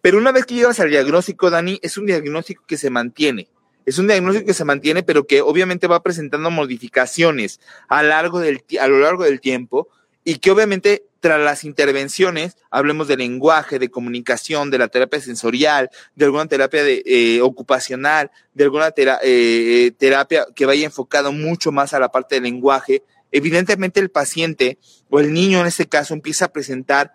Pero 0.01 0.17
una 0.17 0.31
vez 0.31 0.45
que 0.45 0.55
llegas 0.55 0.79
al 0.79 0.89
diagnóstico, 0.89 1.49
Dani, 1.49 1.79
es 1.81 1.97
un 1.97 2.05
diagnóstico 2.05 2.63
que 2.65 2.77
se 2.77 2.89
mantiene. 2.89 3.49
Es 3.89 3.97
un 3.97 4.05
diagnóstico 4.05 4.45
que 4.45 4.53
se 4.53 4.65
mantiene, 4.65 5.01
pero 5.01 5.25
que 5.25 5.41
obviamente 5.41 5.87
va 5.87 6.03
presentando 6.03 6.51
modificaciones 6.51 7.59
a, 7.87 8.03
largo 8.03 8.39
del, 8.39 8.63
a 8.79 8.87
lo 8.87 8.99
largo 8.99 9.23
del 9.23 9.41
tiempo 9.41 9.87
y 10.23 10.35
que 10.35 10.51
obviamente 10.51 11.07
tras 11.19 11.39
las 11.41 11.63
intervenciones, 11.63 12.55
hablemos 12.69 13.07
de 13.07 13.17
lenguaje, 13.17 13.79
de 13.79 13.89
comunicación, 13.89 14.69
de 14.69 14.77
la 14.77 14.89
terapia 14.89 15.19
sensorial, 15.19 15.89
de 16.13 16.25
alguna 16.25 16.45
terapia 16.45 16.83
de, 16.83 17.01
eh, 17.03 17.41
ocupacional, 17.41 18.29
de 18.53 18.63
alguna 18.63 18.93
eh, 18.95 19.91
terapia 19.97 20.45
que 20.55 20.67
vaya 20.67 20.85
enfocado 20.85 21.31
mucho 21.31 21.71
más 21.71 21.95
a 21.95 21.99
la 21.99 22.11
parte 22.11 22.35
del 22.35 22.43
lenguaje, 22.43 23.01
evidentemente 23.31 23.99
el 23.99 24.11
paciente 24.11 24.77
o 25.09 25.19
el 25.19 25.33
niño 25.33 25.61
en 25.61 25.65
este 25.65 25.87
caso 25.87 26.13
empieza 26.13 26.45
a 26.45 26.53
presentar 26.53 27.11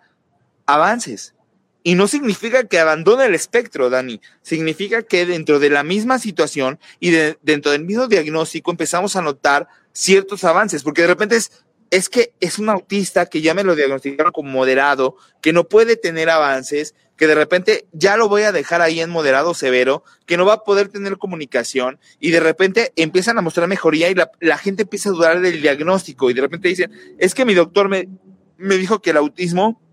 avances. 0.65 1.34
Y 1.87 1.93
no 1.93 2.07
significa 2.07 2.63
que 2.63 2.79
abandone 2.79 3.25
el 3.25 3.35
espectro, 3.35 3.91
Dani. 3.91 4.19
Significa 4.41 5.03
que 5.03 5.27
dentro 5.27 5.59
de 5.59 5.69
la 5.69 5.83
misma 5.83 6.17
situación 6.17 6.79
y 6.99 7.11
dentro 7.11 7.71
del 7.71 7.85
mismo 7.85 8.07
diagnóstico 8.07 8.71
empezamos 8.71 9.15
a 9.15 9.21
notar 9.21 9.67
ciertos 9.93 10.43
avances, 10.45 10.81
porque 10.81 11.03
de 11.03 11.09
repente 11.09 11.35
es, 11.35 11.51
es 11.91 12.09
que 12.09 12.33
es 12.39 12.57
un 12.57 12.69
autista 12.69 13.27
que 13.27 13.41
ya 13.41 13.53
me 13.53 13.63
lo 13.63 13.75
diagnosticaron 13.75 14.31
como 14.31 14.49
moderado, 14.49 15.15
que 15.43 15.53
no 15.53 15.65
puede 15.65 15.95
tener 15.95 16.31
avances, 16.31 16.95
que 17.17 17.27
de 17.27 17.35
repente 17.35 17.85
ya 17.91 18.17
lo 18.17 18.29
voy 18.29 18.41
a 18.41 18.51
dejar 18.51 18.81
ahí 18.81 18.99
en 18.99 19.11
moderado 19.11 19.53
severo, 19.53 20.03
que 20.25 20.37
no 20.37 20.45
va 20.47 20.53
a 20.53 20.63
poder 20.63 20.87
tener 20.87 21.19
comunicación 21.19 21.99
y 22.19 22.31
de 22.31 22.39
repente 22.39 22.93
empiezan 22.95 23.37
a 23.37 23.41
mostrar 23.41 23.67
mejoría 23.67 24.09
y 24.09 24.15
la, 24.15 24.31
la 24.39 24.57
gente 24.57 24.81
empieza 24.81 25.09
a 25.09 25.11
dudar 25.11 25.39
del 25.39 25.61
diagnóstico 25.61 26.31
y 26.31 26.33
de 26.33 26.41
repente 26.41 26.67
dicen, 26.67 26.91
es 27.19 27.35
que 27.35 27.45
mi 27.45 27.53
doctor 27.53 27.89
me, 27.89 28.09
me 28.57 28.75
dijo 28.75 29.03
que 29.03 29.11
el 29.11 29.17
autismo 29.17 29.84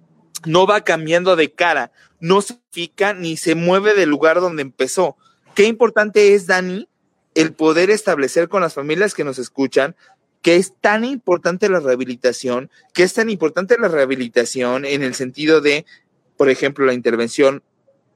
no 0.47 0.67
va 0.67 0.83
cambiando 0.83 1.37
de 1.37 1.53
cara, 1.53 1.93
no 2.21 2.41
se 2.41 2.59
fica 2.71 3.15
ni 3.15 3.37
se 3.37 3.55
mueve 3.55 3.95
del 3.95 4.09
lugar 4.11 4.41
donde 4.41 4.63
empezó. 4.63 5.17
Qué 5.55 5.65
importante 5.65 6.35
es, 6.35 6.47
Dani, 6.47 6.89
el 7.35 7.53
poder 7.53 7.91
establecer 7.91 8.49
con 8.49 8.63
las 8.63 8.75
familias 8.75 9.15
que 9.15 9.25
nos 9.25 9.39
escuchan 9.39 9.97
que 10.43 10.57
es 10.57 10.75
tan 10.81 11.05
importante 11.05 11.69
la 11.69 11.81
rehabilitación, 11.81 12.69
que 12.93 13.05
es 13.05 13.15
tan 13.15 13.31
importante 13.31 13.79
la 13.79 13.89
rehabilitación 13.89 14.85
en 14.85 15.03
el 15.03 15.15
sentido 15.15 15.61
de, 15.61 15.87
por 16.37 16.51
ejemplo, 16.51 16.85
la 16.85 16.95
intervención 16.95 17.63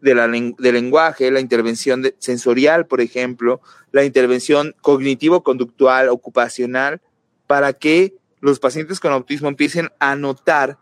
de 0.00 0.14
la, 0.14 0.26
del 0.26 0.74
lenguaje, 0.74 1.30
la 1.30 1.40
intervención 1.40 2.12
sensorial, 2.18 2.86
por 2.86 3.00
ejemplo, 3.00 3.60
la 3.92 4.04
intervención 4.04 4.74
cognitivo-conductual, 4.82 6.08
ocupacional, 6.08 7.00
para 7.46 7.72
que 7.72 8.14
los 8.40 8.58
pacientes 8.58 8.98
con 8.98 9.12
autismo 9.12 9.48
empiecen 9.48 9.90
a 10.00 10.16
notar 10.16 10.78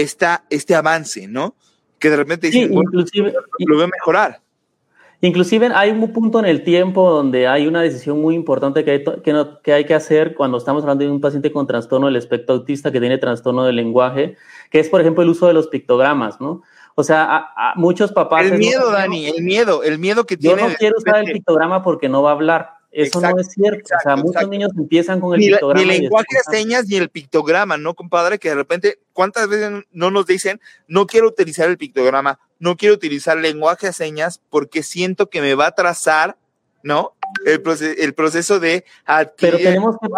esta, 0.00 0.44
este 0.50 0.74
avance, 0.74 1.26
¿no? 1.26 1.54
Que 1.98 2.10
de 2.10 2.16
repente 2.16 2.48
dicen, 2.48 2.72
inclusive, 2.72 3.32
lo 3.66 3.78
veo 3.78 3.88
mejorar. 3.88 4.40
Inclusive 5.22 5.70
hay 5.74 5.90
un 5.90 6.12
punto 6.12 6.38
en 6.38 6.44
el 6.44 6.62
tiempo 6.62 7.10
donde 7.10 7.46
hay 7.46 7.66
una 7.66 7.80
decisión 7.80 8.20
muy 8.20 8.34
importante 8.34 8.84
que 8.84 8.90
hay 8.90 9.04
que, 9.04 9.46
que 9.62 9.72
hay 9.72 9.84
que 9.86 9.94
hacer 9.94 10.34
cuando 10.34 10.58
estamos 10.58 10.82
hablando 10.82 11.04
de 11.04 11.10
un 11.10 11.20
paciente 11.20 11.50
con 11.50 11.66
trastorno 11.66 12.06
del 12.06 12.16
espectro 12.16 12.56
autista 12.56 12.92
que 12.92 13.00
tiene 13.00 13.16
trastorno 13.16 13.64
del 13.64 13.76
lenguaje, 13.76 14.36
que 14.70 14.78
es, 14.78 14.88
por 14.90 15.00
ejemplo, 15.00 15.22
el 15.22 15.30
uso 15.30 15.46
de 15.46 15.54
los 15.54 15.68
pictogramas, 15.68 16.40
¿no? 16.40 16.62
O 16.94 17.02
sea, 17.02 17.52
a, 17.56 17.74
muchos 17.76 18.12
papás... 18.12 18.46
El 18.46 18.58
miedo, 18.58 18.90
Dani, 18.90 19.26
el 19.26 19.42
miedo, 19.42 19.82
el 19.82 19.98
miedo 19.98 20.24
que 20.24 20.36
tiene... 20.36 20.62
Yo 20.62 20.68
no 20.68 20.74
quiero 20.74 20.96
usar 20.96 21.24
el 21.24 21.32
pictograma 21.32 21.82
porque 21.82 22.08
no 22.08 22.22
va 22.22 22.30
a 22.30 22.32
hablar. 22.34 22.70
Eso 22.96 23.20
no 23.20 23.38
es 23.38 23.48
cierto. 23.48 23.94
o 23.94 24.00
sea, 24.02 24.16
muchos 24.16 24.48
niños 24.48 24.70
empiezan 24.74 25.20
con 25.20 25.34
el 25.34 25.40
pictograma. 25.40 25.84
Ni 25.84 25.94
el 25.94 26.00
lenguaje 26.00 26.34
de 26.34 26.58
señas 26.58 26.86
ni 26.86 26.96
el 26.96 27.10
pictograma, 27.10 27.76
¿no, 27.76 27.92
compadre? 27.92 28.38
Que 28.38 28.48
de 28.48 28.54
repente, 28.54 28.98
¿cuántas 29.12 29.48
veces 29.48 29.84
no 29.92 30.10
nos 30.10 30.26
dicen, 30.26 30.60
no 30.88 31.06
quiero 31.06 31.28
utilizar 31.28 31.68
el 31.68 31.76
pictograma, 31.76 32.38
no 32.58 32.78
quiero 32.78 32.94
utilizar 32.94 33.36
lenguaje 33.36 33.88
de 33.88 33.92
señas 33.92 34.40
porque 34.48 34.82
siento 34.82 35.28
que 35.28 35.42
me 35.42 35.54
va 35.54 35.66
a 35.66 35.72
trazar, 35.72 36.38
¿no? 36.82 37.12
El, 37.44 37.62
el 37.98 38.14
proceso 38.14 38.60
de 38.60 38.84
Pero 39.38 39.58
tenemos 39.58 39.96
que... 40.00 40.08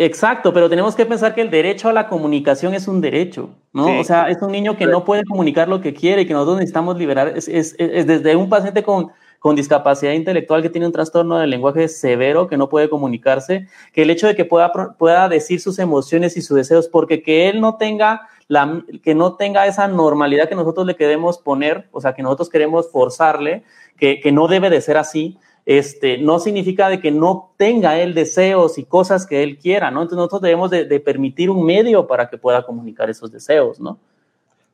Exacto, 0.00 0.52
pero 0.52 0.68
tenemos 0.68 0.94
que 0.94 1.06
pensar 1.06 1.34
que 1.34 1.40
el 1.40 1.50
derecho 1.50 1.88
a 1.88 1.92
la 1.94 2.08
comunicación 2.08 2.74
es 2.74 2.86
un 2.86 3.00
derecho, 3.00 3.50
¿no? 3.72 3.98
O 3.98 4.04
sea, 4.04 4.28
es 4.28 4.40
un 4.42 4.52
niño 4.52 4.76
que 4.76 4.86
no 4.86 5.04
puede 5.06 5.24
comunicar 5.24 5.68
lo 5.68 5.80
que 5.80 5.94
quiere 5.94 6.22
y 6.22 6.26
que 6.26 6.34
nosotros 6.34 6.58
necesitamos 6.58 6.98
liberar. 6.98 7.32
es, 7.34 7.48
es 7.48 8.06
desde 8.06 8.36
un 8.36 8.50
paciente 8.50 8.82
con 8.82 9.10
con 9.38 9.54
discapacidad 9.54 10.12
intelectual 10.12 10.62
que 10.62 10.70
tiene 10.70 10.86
un 10.86 10.92
trastorno 10.92 11.38
del 11.38 11.50
lenguaje 11.50 11.88
severo, 11.88 12.48
que 12.48 12.56
no 12.56 12.68
puede 12.68 12.90
comunicarse, 12.90 13.68
que 13.92 14.02
el 14.02 14.10
hecho 14.10 14.26
de 14.26 14.34
que 14.34 14.44
pueda, 14.44 14.72
pueda 14.98 15.28
decir 15.28 15.60
sus 15.60 15.78
emociones 15.78 16.36
y 16.36 16.42
sus 16.42 16.56
deseos, 16.56 16.88
porque 16.88 17.22
que 17.22 17.48
él 17.48 17.60
no 17.60 17.76
tenga 17.76 18.28
la, 18.48 18.82
que 19.02 19.14
no 19.14 19.36
tenga 19.36 19.66
esa 19.66 19.86
normalidad 19.86 20.48
que 20.48 20.54
nosotros 20.54 20.86
le 20.86 20.96
queremos 20.96 21.38
poner, 21.38 21.88
o 21.92 22.00
sea, 22.00 22.14
que 22.14 22.22
nosotros 22.22 22.48
queremos 22.48 22.90
forzarle, 22.90 23.62
que, 23.96 24.20
que 24.20 24.32
no 24.32 24.48
debe 24.48 24.70
de 24.70 24.80
ser 24.80 24.96
así, 24.96 25.38
este, 25.66 26.16
no 26.16 26.40
significa 26.40 26.88
de 26.88 26.98
que 26.98 27.10
no 27.10 27.52
tenga 27.58 28.00
él 28.00 28.14
deseos 28.14 28.78
y 28.78 28.84
cosas 28.84 29.26
que 29.26 29.42
él 29.42 29.58
quiera, 29.58 29.90
¿no? 29.90 30.00
Entonces 30.00 30.16
nosotros 30.16 30.40
debemos 30.40 30.70
de, 30.70 31.00
permitir 31.00 31.50
un 31.50 31.64
medio 31.64 32.06
para 32.06 32.30
que 32.30 32.38
pueda 32.38 32.64
comunicar 32.64 33.10
esos 33.10 33.30
deseos, 33.30 33.78
¿no? 33.78 33.98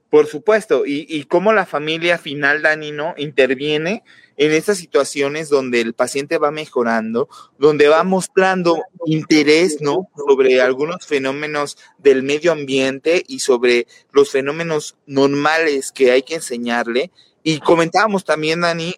Por 0.08 0.26
supuesto, 0.26 0.86
y, 0.86 1.04
y 1.08 1.24
cómo 1.24 1.52
la 1.52 1.66
familia 1.66 2.16
final, 2.16 2.62
Dani, 2.62 2.92
¿no? 2.92 3.14
Interviene 3.16 4.04
en 4.36 4.52
estas 4.52 4.78
situaciones 4.78 5.48
donde 5.48 5.80
el 5.80 5.94
paciente 5.94 6.38
va 6.38 6.50
mejorando, 6.50 7.28
donde 7.58 7.88
va 7.88 8.02
mostrando 8.04 8.82
interés, 9.06 9.80
¿no? 9.80 10.08
Sobre 10.16 10.60
algunos 10.60 11.06
fenómenos 11.06 11.78
del 11.98 12.22
medio 12.22 12.52
ambiente 12.52 13.22
y 13.26 13.40
sobre 13.40 13.86
los 14.12 14.30
fenómenos 14.30 14.96
normales 15.06 15.92
que 15.92 16.10
hay 16.10 16.22
que 16.22 16.36
enseñarle. 16.36 17.10
Y 17.42 17.60
comentábamos 17.60 18.24
también, 18.24 18.62
Dani, 18.62 18.94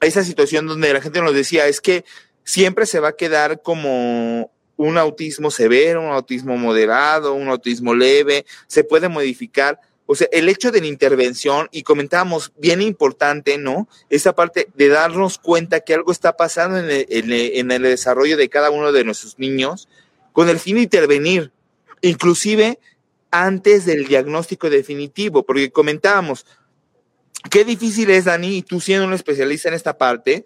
esa 0.00 0.24
situación 0.24 0.66
donde 0.66 0.92
la 0.92 1.00
gente 1.00 1.20
nos 1.20 1.34
decía, 1.34 1.66
es 1.68 1.80
que 1.80 2.04
siempre 2.44 2.86
se 2.86 3.00
va 3.00 3.08
a 3.08 3.16
quedar 3.16 3.62
como 3.62 4.50
un 4.76 4.96
autismo 4.96 5.50
severo, 5.50 6.00
un 6.00 6.12
autismo 6.12 6.56
moderado, 6.56 7.34
un 7.34 7.48
autismo 7.48 7.94
leve, 7.94 8.46
se 8.66 8.82
puede 8.82 9.08
modificar 9.08 9.78
o 10.12 10.16
sea, 10.16 10.26
el 10.32 10.48
hecho 10.48 10.72
de 10.72 10.80
la 10.80 10.88
intervención, 10.88 11.68
y 11.70 11.84
comentábamos, 11.84 12.52
bien 12.58 12.82
importante, 12.82 13.58
¿no? 13.58 13.86
Esa 14.08 14.34
parte 14.34 14.68
de 14.74 14.88
darnos 14.88 15.38
cuenta 15.38 15.78
que 15.78 15.94
algo 15.94 16.10
está 16.10 16.36
pasando 16.36 16.78
en 16.80 17.70
el, 17.70 17.82
desarrollo 17.82 18.36
de 18.36 18.48
cada 18.48 18.70
uno 18.70 18.90
de 18.90 19.04
nuestros 19.04 19.38
niños, 19.38 19.88
con 20.32 20.48
el 20.48 20.58
fin 20.58 20.74
de 20.74 20.82
intervenir, 20.82 21.52
inclusive 22.00 22.80
antes 23.30 23.86
del 23.86 24.08
diagnóstico 24.08 24.68
definitivo, 24.68 25.44
porque 25.44 25.70
comentábamos, 25.70 26.44
qué 27.48 27.64
difícil 27.64 28.10
es, 28.10 28.24
Dani, 28.24 28.56
y 28.56 28.62
tú 28.62 28.80
siendo 28.80 29.06
un 29.06 29.12
especialista 29.12 29.68
en 29.68 29.74
esta 29.74 29.96
parte, 29.96 30.44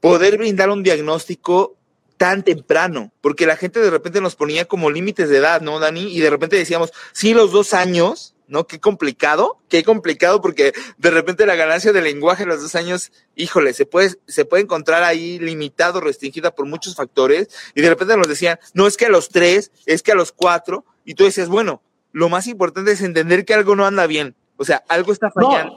poder 0.00 0.38
brindar 0.38 0.70
un 0.70 0.82
diagnóstico 0.82 1.76
tan 2.16 2.42
temprano, 2.42 3.12
porque 3.20 3.44
la 3.44 3.56
gente 3.56 3.80
de 3.80 3.90
repente 3.90 4.22
nos 4.22 4.34
ponía 4.34 4.64
como 4.64 4.88
límites 4.88 5.28
de 5.28 5.36
edad, 5.36 5.60
¿no, 5.60 5.78
Dani? 5.78 6.10
Y 6.10 6.20
de 6.20 6.30
repente 6.30 6.56
decíamos, 6.56 6.90
sí, 7.12 7.34
los 7.34 7.52
dos 7.52 7.74
años, 7.74 8.33
¿no? 8.54 8.68
Qué 8.68 8.78
complicado, 8.78 9.58
qué 9.68 9.82
complicado 9.82 10.40
porque 10.40 10.72
de 10.96 11.10
repente 11.10 11.44
la 11.44 11.56
ganancia 11.56 11.92
del 11.92 12.04
lenguaje 12.04 12.44
en 12.44 12.48
los 12.48 12.62
dos 12.62 12.76
años, 12.76 13.10
híjole, 13.34 13.74
se 13.74 13.84
puede, 13.84 14.14
se 14.28 14.44
puede 14.44 14.62
encontrar 14.62 15.02
ahí 15.02 15.40
limitado, 15.40 16.00
restringida 16.00 16.54
por 16.54 16.64
muchos 16.64 16.94
factores 16.94 17.48
y 17.74 17.82
de 17.82 17.88
repente 17.90 18.16
nos 18.16 18.28
decían, 18.28 18.60
no 18.72 18.86
es 18.86 18.96
que 18.96 19.06
a 19.06 19.10
los 19.10 19.28
tres, 19.28 19.72
es 19.86 20.02
que 20.04 20.12
a 20.12 20.14
los 20.14 20.30
cuatro 20.30 20.84
y 21.04 21.14
tú 21.14 21.24
decías, 21.24 21.48
bueno, 21.48 21.82
lo 22.12 22.28
más 22.28 22.46
importante 22.46 22.92
es 22.92 23.02
entender 23.02 23.44
que 23.44 23.54
algo 23.54 23.74
no 23.74 23.86
anda 23.86 24.06
bien, 24.06 24.36
o 24.56 24.64
sea, 24.64 24.84
algo 24.88 25.12
está 25.12 25.32
fallando. 25.32 25.76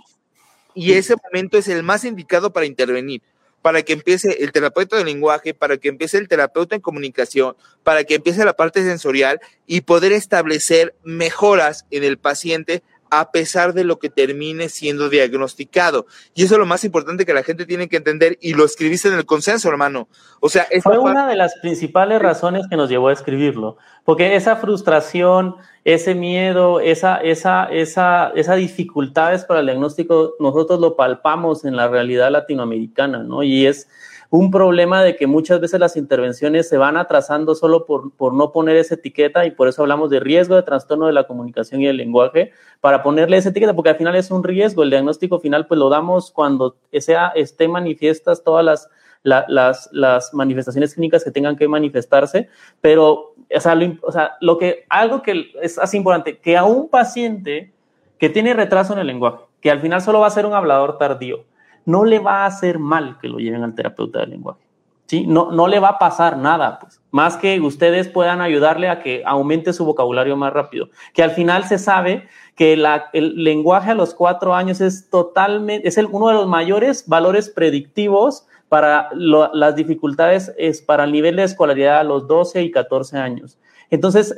Y 0.75 0.93
ese 0.93 1.15
momento 1.23 1.57
es 1.57 1.67
el 1.69 1.81
más 1.81 2.03
indicado 2.03 2.53
para 2.53 2.67
intervenir 2.67 3.23
para 3.67 3.84
que 3.84 3.91
empiece 3.91 4.41
el 4.45 4.53
terapeuta 4.53 4.95
de 4.95 5.03
lenguaje, 5.03 5.53
para 5.53 5.75
que 5.75 5.89
empiece 5.89 6.17
el 6.17 6.30
terapeuta 6.30 6.73
en 6.73 6.80
comunicación, 6.80 7.58
para 7.84 8.06
que 8.06 8.15
empiece 8.15 8.45
la 8.45 8.53
parte 8.53 8.82
sensorial 8.82 9.41
y 9.65 9.82
poder 9.82 10.13
establecer 10.13 10.95
mejoras 11.03 11.86
en 11.91 12.06
el 12.06 12.17
paciente 12.17 12.82
a 13.10 13.32
pesar 13.32 13.74
de 13.74 13.84
lo 13.84 14.00
que 14.00 14.10
termine 14.10 14.70
siendo 14.70 15.10
diagnosticado. 15.10 16.06
Y 16.34 16.43
eso 16.43 16.56
es 16.56 16.60
lo 16.60 16.65
más 16.65 16.84
importante 16.84 17.26
que 17.26 17.34
la 17.34 17.43
gente 17.43 17.65
tiene 17.65 17.88
que 17.88 17.98
entender 17.98 18.38
y 18.41 18.54
lo 18.54 18.65
escribiste 18.65 19.08
en 19.08 19.15
el 19.15 19.26
consenso, 19.26 19.70
hermano. 19.70 20.08
O 20.39 20.50
sea, 20.50 20.67
fue 20.82 20.98
una 20.98 21.28
de 21.28 21.36
las 21.36 21.56
principales 21.62 22.22
razones 22.22 22.65
que 22.70 22.78
nos 22.78 22.89
llevó 22.89 23.10
a 23.10 23.13
escribirlo, 23.13 23.78
porque 24.04 24.36
esa 24.36 24.56
frustración, 24.56 25.56
ese 25.84 26.15
miedo, 26.15 26.80
esa, 26.80 27.17
esa, 27.17 27.65
esa, 27.65 28.32
esa 28.36 28.56
dificultades 28.56 29.46
para 29.46 29.62
el 29.62 29.65
diagnóstico, 29.67 30.36
nosotros 30.39 30.80
lo 30.80 30.96
palpamos 30.96 31.65
en 31.65 31.76
la 31.76 31.88
realidad 31.88 32.32
latinoamericana, 32.32 33.24
¿no? 33.24 33.43
Y 33.43 33.65
es 33.65 33.88
un 34.29 34.51
problema 34.51 35.03
de 35.03 35.15
que 35.15 35.27
muchas 35.27 35.61
veces 35.61 35.79
las 35.79 35.95
intervenciones 35.95 36.67
se 36.67 36.77
van 36.77 36.97
atrasando 36.97 37.55
solo 37.55 37.85
por, 37.85 38.11
por 38.11 38.33
no 38.33 38.51
poner 38.51 38.75
esa 38.75 38.95
etiqueta 38.95 39.45
y 39.45 39.51
por 39.51 39.67
eso 39.67 39.81
hablamos 39.81 40.09
de 40.09 40.19
riesgo 40.19 40.55
de 40.55 40.63
trastorno 40.63 41.07
de 41.07 41.13
la 41.13 41.25
comunicación 41.25 41.81
y 41.81 41.87
el 41.87 41.97
lenguaje, 41.97 42.51
para 42.81 43.03
ponerle 43.03 43.37
esa 43.37 43.49
etiqueta, 43.49 43.73
porque 43.73 43.91
al 43.91 43.95
final 43.97 44.15
es 44.15 44.29
un 44.29 44.43
riesgo. 44.43 44.83
El 44.83 44.89
diagnóstico 44.89 45.39
final 45.39 45.67
pues 45.67 45.79
lo 45.79 45.89
damos 45.89 46.31
cuando 46.31 46.75
sea, 46.91 47.29
esté 47.35 47.67
manifiestas 47.67 48.43
todas 48.43 48.65
las, 48.65 48.89
las, 49.23 49.89
las 49.91 50.33
manifestaciones 50.33 50.93
clínicas 50.93 51.23
que 51.23 51.31
tengan 51.31 51.55
que 51.55 51.67
manifestarse, 51.67 52.49
pero 52.81 53.33
o 53.55 53.59
sea, 53.59 53.75
lo, 53.75 53.95
o 54.01 54.11
sea, 54.11 54.37
lo 54.41 54.57
que, 54.57 54.85
algo 54.89 55.21
que 55.21 55.51
es 55.61 55.77
así 55.79 55.97
importante, 55.97 56.39
que 56.39 56.57
a 56.57 56.65
un 56.65 56.89
paciente 56.89 57.71
que 58.17 58.29
tiene 58.29 58.53
retraso 58.53 58.93
en 58.93 58.99
el 58.99 59.07
lenguaje, 59.07 59.43
que 59.61 59.71
al 59.71 59.80
final 59.80 60.01
solo 60.01 60.19
va 60.19 60.28
a 60.28 60.32
ser 60.32 60.45
un 60.45 60.53
hablador 60.53 60.97
tardío, 60.97 61.45
no 61.88 62.03
le 62.03 62.19
va 62.19 62.43
a 62.43 62.47
hacer 62.47 62.79
mal 62.79 63.17
que 63.19 63.29
lo 63.29 63.39
lleven 63.39 63.63
al 63.63 63.73
terapeuta 63.73 64.19
del 64.19 64.31
lenguaje. 64.31 64.59
¿sí? 65.05 65.25
No, 65.25 65.51
no 65.51 65.67
le 65.67 65.79
va 65.79 65.88
a 65.88 65.99
pasar 65.99 66.38
nada, 66.38 66.79
pues, 66.79 67.01
más 67.11 67.38
que 67.38 67.59
ustedes 67.61 68.09
puedan 68.09 68.41
ayudarle 68.41 68.89
a 68.89 69.01
que 69.01 69.23
aumente 69.25 69.71
su 69.71 69.85
vocabulario 69.85 70.35
más 70.35 70.51
rápido. 70.51 70.89
Que 71.13 71.23
al 71.23 71.31
final 71.31 71.63
se 71.63 71.77
sabe 71.79 72.27
que 72.55 72.73
el 72.73 73.43
lenguaje 73.43 73.91
a 73.91 73.95
los 73.95 74.13
cuatro 74.13 74.53
años 74.53 74.81
es 74.81 75.09
totalmente, 75.09 75.88
es 75.88 75.97
uno 75.97 76.27
de 76.27 76.33
los 76.33 76.47
mayores 76.47 77.07
valores 77.07 77.49
predictivos 77.49 78.45
para 78.67 79.09
las 79.13 79.75
dificultades, 79.77 80.53
es 80.57 80.81
para 80.81 81.05
el 81.05 81.13
nivel 81.13 81.38
de 81.38 81.43
escolaridad 81.43 81.99
a 81.99 82.03
los 82.03 82.27
12 82.27 82.63
y 82.63 82.71
14 82.71 83.17
años. 83.17 83.57
Entonces, 83.89 84.35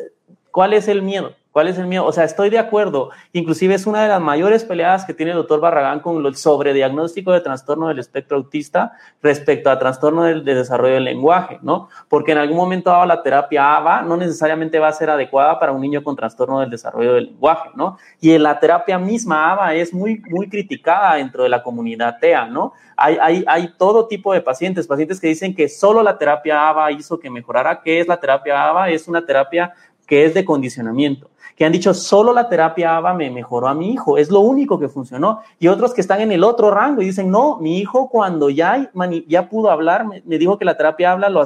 ¿cuál 0.52 0.74
es 0.74 0.88
el 0.88 1.02
miedo? 1.02 1.34
¿Cuál 1.60 1.68
es 1.68 1.78
el 1.78 1.88
mío? 1.88 2.06
O 2.06 2.14
sea, 2.14 2.24
estoy 2.24 2.50
de 2.50 2.58
acuerdo. 2.58 3.10
Inclusive 3.34 3.76
es 3.76 3.86
una 3.86 4.02
de 4.02 4.08
las 4.08 4.22
mayores 4.22 4.64
peleadas 4.64 5.04
que 5.04 5.14
tiene 5.14 5.34
el 5.34 5.38
doctor 5.40 5.60
Barragán 5.60 6.00
con 6.00 6.26
el 6.26 6.36
sobrediagnóstico 6.38 7.34
de 7.34 7.42
trastorno 7.42 7.90
del 7.90 8.00
espectro 8.00 8.38
autista 8.38 8.94
respecto 9.22 9.70
a 9.70 9.78
trastorno 9.78 10.24
del, 10.24 10.46
desarrollo 10.46 10.94
del 10.94 11.04
lenguaje, 11.04 11.60
¿no? 11.62 11.90
Porque 12.08 12.32
en 12.32 12.38
algún 12.38 12.56
momento 12.56 12.92
dado 12.92 13.06
la 13.06 13.22
terapia 13.22 13.76
ABA 13.76 14.04
no 14.04 14.16
necesariamente 14.16 14.80
va 14.80 14.88
a 14.88 14.94
ser 14.94 15.10
adecuada 15.10 15.60
para 15.60 15.74
un 15.74 15.82
niño 15.82 16.02
con 16.02 16.16
trastorno 16.16 16.62
del 16.62 16.70
desarrollo 16.70 17.16
del 17.16 17.26
lenguaje, 17.26 17.72
¿no? 17.76 17.98
Y 18.22 18.38
la 18.38 18.58
terapia 18.58 18.98
misma 18.98 19.52
ABA 19.52 19.74
es 19.74 19.94
muy, 19.94 20.24
muy 20.30 20.48
criticada 20.48 21.16
dentro 21.16 21.44
de 21.44 21.50
la 21.50 21.62
comunidad 21.62 22.20
TEA, 22.22 22.46
¿no? 22.46 22.72
Hay, 22.96 23.18
hay, 23.22 23.44
hay 23.48 23.74
todo 23.78 24.08
tipo 24.08 24.34
de 24.34 24.42
pacientes, 24.42 24.88
pacientes 24.88 25.20
que 25.20 25.28
dicen 25.28 25.56
que 25.56 25.68
solo 25.70 26.04
la 26.04 26.18
terapia 26.18 26.70
ABA 26.70 26.92
hizo 26.92 27.18
que 27.18 27.30
mejorara. 27.30 27.82
¿Qué 27.82 28.02
es 28.02 28.08
la 28.08 28.20
terapia 28.20 28.70
ABA? 28.70 28.90
Es 28.90 29.08
una 29.08 29.26
terapia 29.26 29.74
que 30.10 30.26
es 30.26 30.34
de 30.34 30.44
condicionamiento 30.44 31.30
que 31.60 31.66
han 31.66 31.74
dicho 31.74 31.94
solo 31.94 32.32
la 32.32 32.48
terapia 32.48 32.96
ABA 32.96 33.14
me 33.16 33.30
mejoró 33.30 33.68
a 33.68 33.74
mi 33.74 33.92
hijo, 33.92 34.18
es 34.18 34.32
lo 34.32 34.40
único 34.40 34.80
que 34.80 34.88
funcionó. 34.88 35.44
Y 35.60 35.68
otros 35.68 35.94
que 35.94 36.00
están 36.00 36.22
en 36.22 36.32
el 36.32 36.46
otro 36.46 36.72
rango 36.72 37.02
y 37.02 37.06
dicen, 37.08 37.30
no, 37.30 37.58
mi 37.58 37.80
hijo 37.80 38.10
cuando 38.10 38.50
ya, 38.50 38.90
ya 39.28 39.50
pudo 39.50 39.70
hablar, 39.70 40.06
me, 40.06 40.38
dijo 40.38 40.58
que 40.58 40.64
la 40.64 40.78
terapia 40.78 41.12
habla 41.12 41.28
lo, 41.28 41.44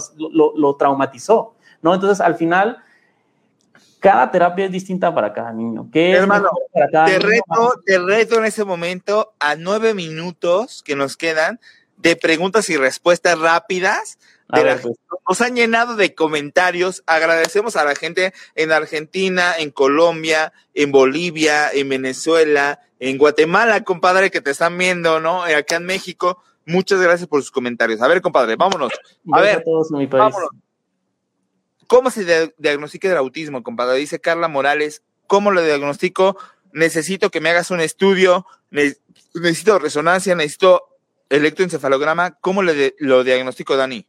lo, 0.55 0.75
traumatizó, 0.75 1.55
¿no? 1.81 1.95
Entonces, 1.95 2.21
al 2.21 2.35
final, 2.35 2.77
cada 3.99 4.29
terapia 4.29 4.65
es 4.65 4.71
distinta 4.71 5.11
para 5.15 5.33
cada 5.33 5.51
niño. 5.51 5.89
¿Qué 5.91 6.11
Hermano, 6.11 6.51
te, 6.71 7.17
Reto, 7.17 7.81
te 7.83 7.97
reto 7.97 8.37
en 8.37 8.45
ese 8.45 8.65
momento 8.65 9.33
a 9.39 9.55
nueve 9.55 9.95
minutos 9.95 10.83
que 10.83 10.95
nos 10.95 11.17
quedan 11.17 11.59
de 11.97 12.15
preguntas 12.15 12.69
y 12.69 12.77
respuestas 12.77 13.39
rápidas 13.39 14.19
pues. 14.81 14.97
Nos 15.27 15.41
han 15.41 15.55
llenado 15.55 15.95
de 15.95 16.13
comentarios. 16.13 17.03
Agradecemos 17.07 17.75
a 17.75 17.85
la 17.85 17.95
gente 17.95 18.33
en 18.55 18.71
Argentina, 18.71 19.55
en 19.57 19.71
Colombia, 19.71 20.53
en 20.73 20.91
Bolivia, 20.91 21.71
en 21.71 21.89
Venezuela, 21.89 22.81
en 22.99 23.17
Guatemala, 23.17 23.83
compadre, 23.83 24.31
que 24.31 24.41
te 24.41 24.51
están 24.51 24.77
viendo, 24.77 25.19
¿no? 25.19 25.47
Eh, 25.47 25.55
acá 25.55 25.77
en 25.77 25.85
México. 25.85 26.41
Muchas 26.65 27.01
gracias 27.01 27.27
por 27.27 27.41
sus 27.41 27.51
comentarios. 27.51 28.01
A 28.01 28.07
ver, 28.07 28.21
compadre, 28.21 28.55
vámonos. 28.55 28.93
A 29.31 29.41
ver, 29.41 29.63
vámonos. 30.09 30.49
¿Cómo 31.87 32.09
se 32.09 32.53
diagnostica 32.57 33.09
el 33.09 33.17
autismo, 33.17 33.63
compadre? 33.63 33.97
Dice 33.97 34.19
Carla 34.19 34.47
Morales. 34.47 35.03
¿Cómo 35.27 35.51
lo 35.51 35.61
diagnostico? 35.61 36.37
Necesito 36.71 37.29
que 37.29 37.39
me 37.39 37.49
hagas 37.49 37.71
un 37.71 37.81
estudio, 37.81 38.45
necesito 38.71 39.77
resonancia, 39.79 40.35
necesito 40.35 40.83
electroencefalograma. 41.29 42.31
¿Cómo 42.39 42.63
lo 42.63 43.23
diagnostico, 43.23 43.77
Dani? 43.77 44.07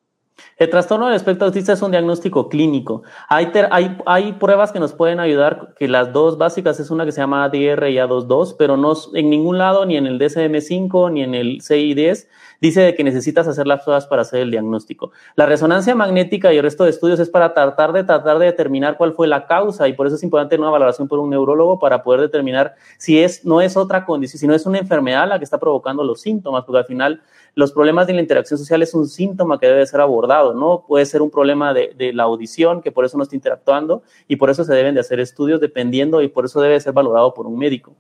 El 0.57 0.70
trastorno 0.70 1.07
del 1.07 1.16
espectro 1.16 1.47
autista 1.47 1.72
es 1.72 1.82
un 1.82 1.91
diagnóstico 1.91 2.49
clínico. 2.49 3.03
Hay, 3.28 3.51
hay, 3.70 3.99
hay, 4.07 4.32
pruebas 4.35 4.72
que 4.72 4.80
nos 4.80 4.93
pueden 4.93 5.20
ayudar, 5.20 5.74
que 5.78 5.89
las 5.89 6.12
dos 6.12 6.39
básicas 6.39 6.78
es 6.80 6.91
una 6.91 7.05
que 7.05 7.12
se 7.12 7.20
llama 7.20 7.45
ADR 7.45 7.89
y 7.89 7.97
A22, 7.97 8.57
pero 8.59 8.76
no 8.76 8.95
en 9.14 9.30
ningún 9.30 9.59
lado, 9.59 9.85
ni 9.85 9.97
en 9.97 10.07
el 10.07 10.18
DSM5, 10.18 11.12
ni 11.12 11.22
en 11.22 11.35
el 11.35 11.61
CI10, 11.61 12.26
dice 12.65 12.81
de 12.81 12.95
que 12.95 13.05
necesitas 13.05 13.47
hacer 13.47 13.67
las 13.67 13.83
pruebas 13.83 14.07
para 14.07 14.23
hacer 14.23 14.41
el 14.41 14.51
diagnóstico. 14.51 15.12
La 15.37 15.45
resonancia 15.45 15.95
magnética 15.95 16.51
y 16.53 16.57
el 16.57 16.62
resto 16.62 16.85
de 16.85 16.91
estudios 16.91 17.21
es 17.21 17.29
para 17.29 17.53
tratar 17.53 17.93
de 17.93 18.05
tratar 18.05 18.39
de 18.39 18.47
determinar 18.47 18.97
cuál 18.97 19.12
fue 19.12 19.29
la 19.29 19.47
causa 19.47 19.87
y 19.87 19.93
por 19.93 20.07
eso 20.07 20.17
es 20.17 20.23
importante 20.23 20.57
una 20.57 20.71
valoración 20.71 21.07
por 21.07 21.19
un 21.19 21.29
neurólogo 21.29 21.79
para 21.79 22.03
poder 22.03 22.23
determinar 22.23 22.75
si 22.97 23.21
es, 23.23 23.45
no 23.45 23.61
es 23.61 23.77
otra 23.77 24.07
condición, 24.07 24.41
si 24.41 24.47
no 24.47 24.55
es 24.55 24.65
una 24.65 24.79
enfermedad 24.79 25.29
la 25.29 25.39
que 25.39 25.45
está 25.45 25.59
provocando 25.59 26.03
los 26.05 26.23
síntomas, 26.23 26.65
porque 26.65 26.79
al 26.79 26.87
final 26.87 27.23
los 27.55 27.71
problemas 27.71 28.07
de 28.07 28.15
la 28.15 28.23
interacción 28.23 28.59
social 28.59 28.83
es 28.83 28.95
un 28.95 29.09
síntoma 29.09 29.61
que 29.61 29.67
debe 29.67 29.87
ser 29.87 30.01
abordado, 30.01 30.55
¿no? 30.55 30.87
Puede 30.89 31.05
ser 31.05 31.21
un 31.21 31.31
problema 31.31 31.75
de, 31.75 32.12
la 32.15 32.23
audición, 32.23 32.81
que 32.81 32.93
por 32.93 33.05
eso 33.05 33.19
no 33.19 33.25
está 33.25 33.37
interactuando, 33.37 34.03
y 34.27 34.37
por 34.37 34.49
eso 34.49 34.65
se 34.65 34.73
deben 34.73 34.95
de 34.95 35.01
hacer 35.01 35.21
estudios 35.21 35.61
dependiendo, 35.61 36.23
y 36.23 36.29
por 36.29 36.47
eso 36.47 36.62
debe 36.62 36.81
ser 36.81 36.95
valorado 36.95 37.35
por 37.35 37.47
un 37.47 37.59
médico. 37.59 37.95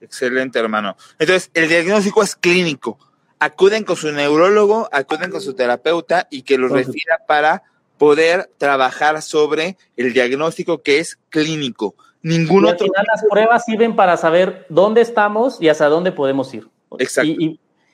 Excelente, 0.00 0.58
hermano. 0.58 0.96
Entonces, 1.18 1.50
el 1.54 1.68
diagnóstico 1.68 2.22
es 2.22 2.34
clínico. 2.34 2.98
Acuden 3.40 3.84
con 3.84 3.96
su 3.96 4.10
neurólogo, 4.12 4.88
acuden 4.92 5.30
con 5.30 5.40
su 5.40 5.54
terapeuta 5.54 6.26
y 6.30 6.42
que 6.42 6.58
los 6.58 6.72
refiera 6.72 7.18
para 7.26 7.62
poder 7.96 8.50
trabajar 8.58 9.22
sobre 9.22 9.76
el 9.96 10.12
diagnóstico 10.12 10.82
que 10.82 10.98
es 10.98 11.18
clínico. 11.30 11.94
Ningún 12.22 12.66
y 12.66 12.68
al 12.70 12.78
Final, 12.78 13.06
las 13.12 13.24
pruebas 13.30 13.64
sirven 13.64 13.94
para 13.94 14.16
saber 14.16 14.66
dónde 14.68 15.00
estamos 15.00 15.60
y 15.60 15.68
hasta 15.68 15.86
dónde 15.88 16.12
podemos 16.12 16.52
ir. 16.52 16.68
Exacto 16.98 17.30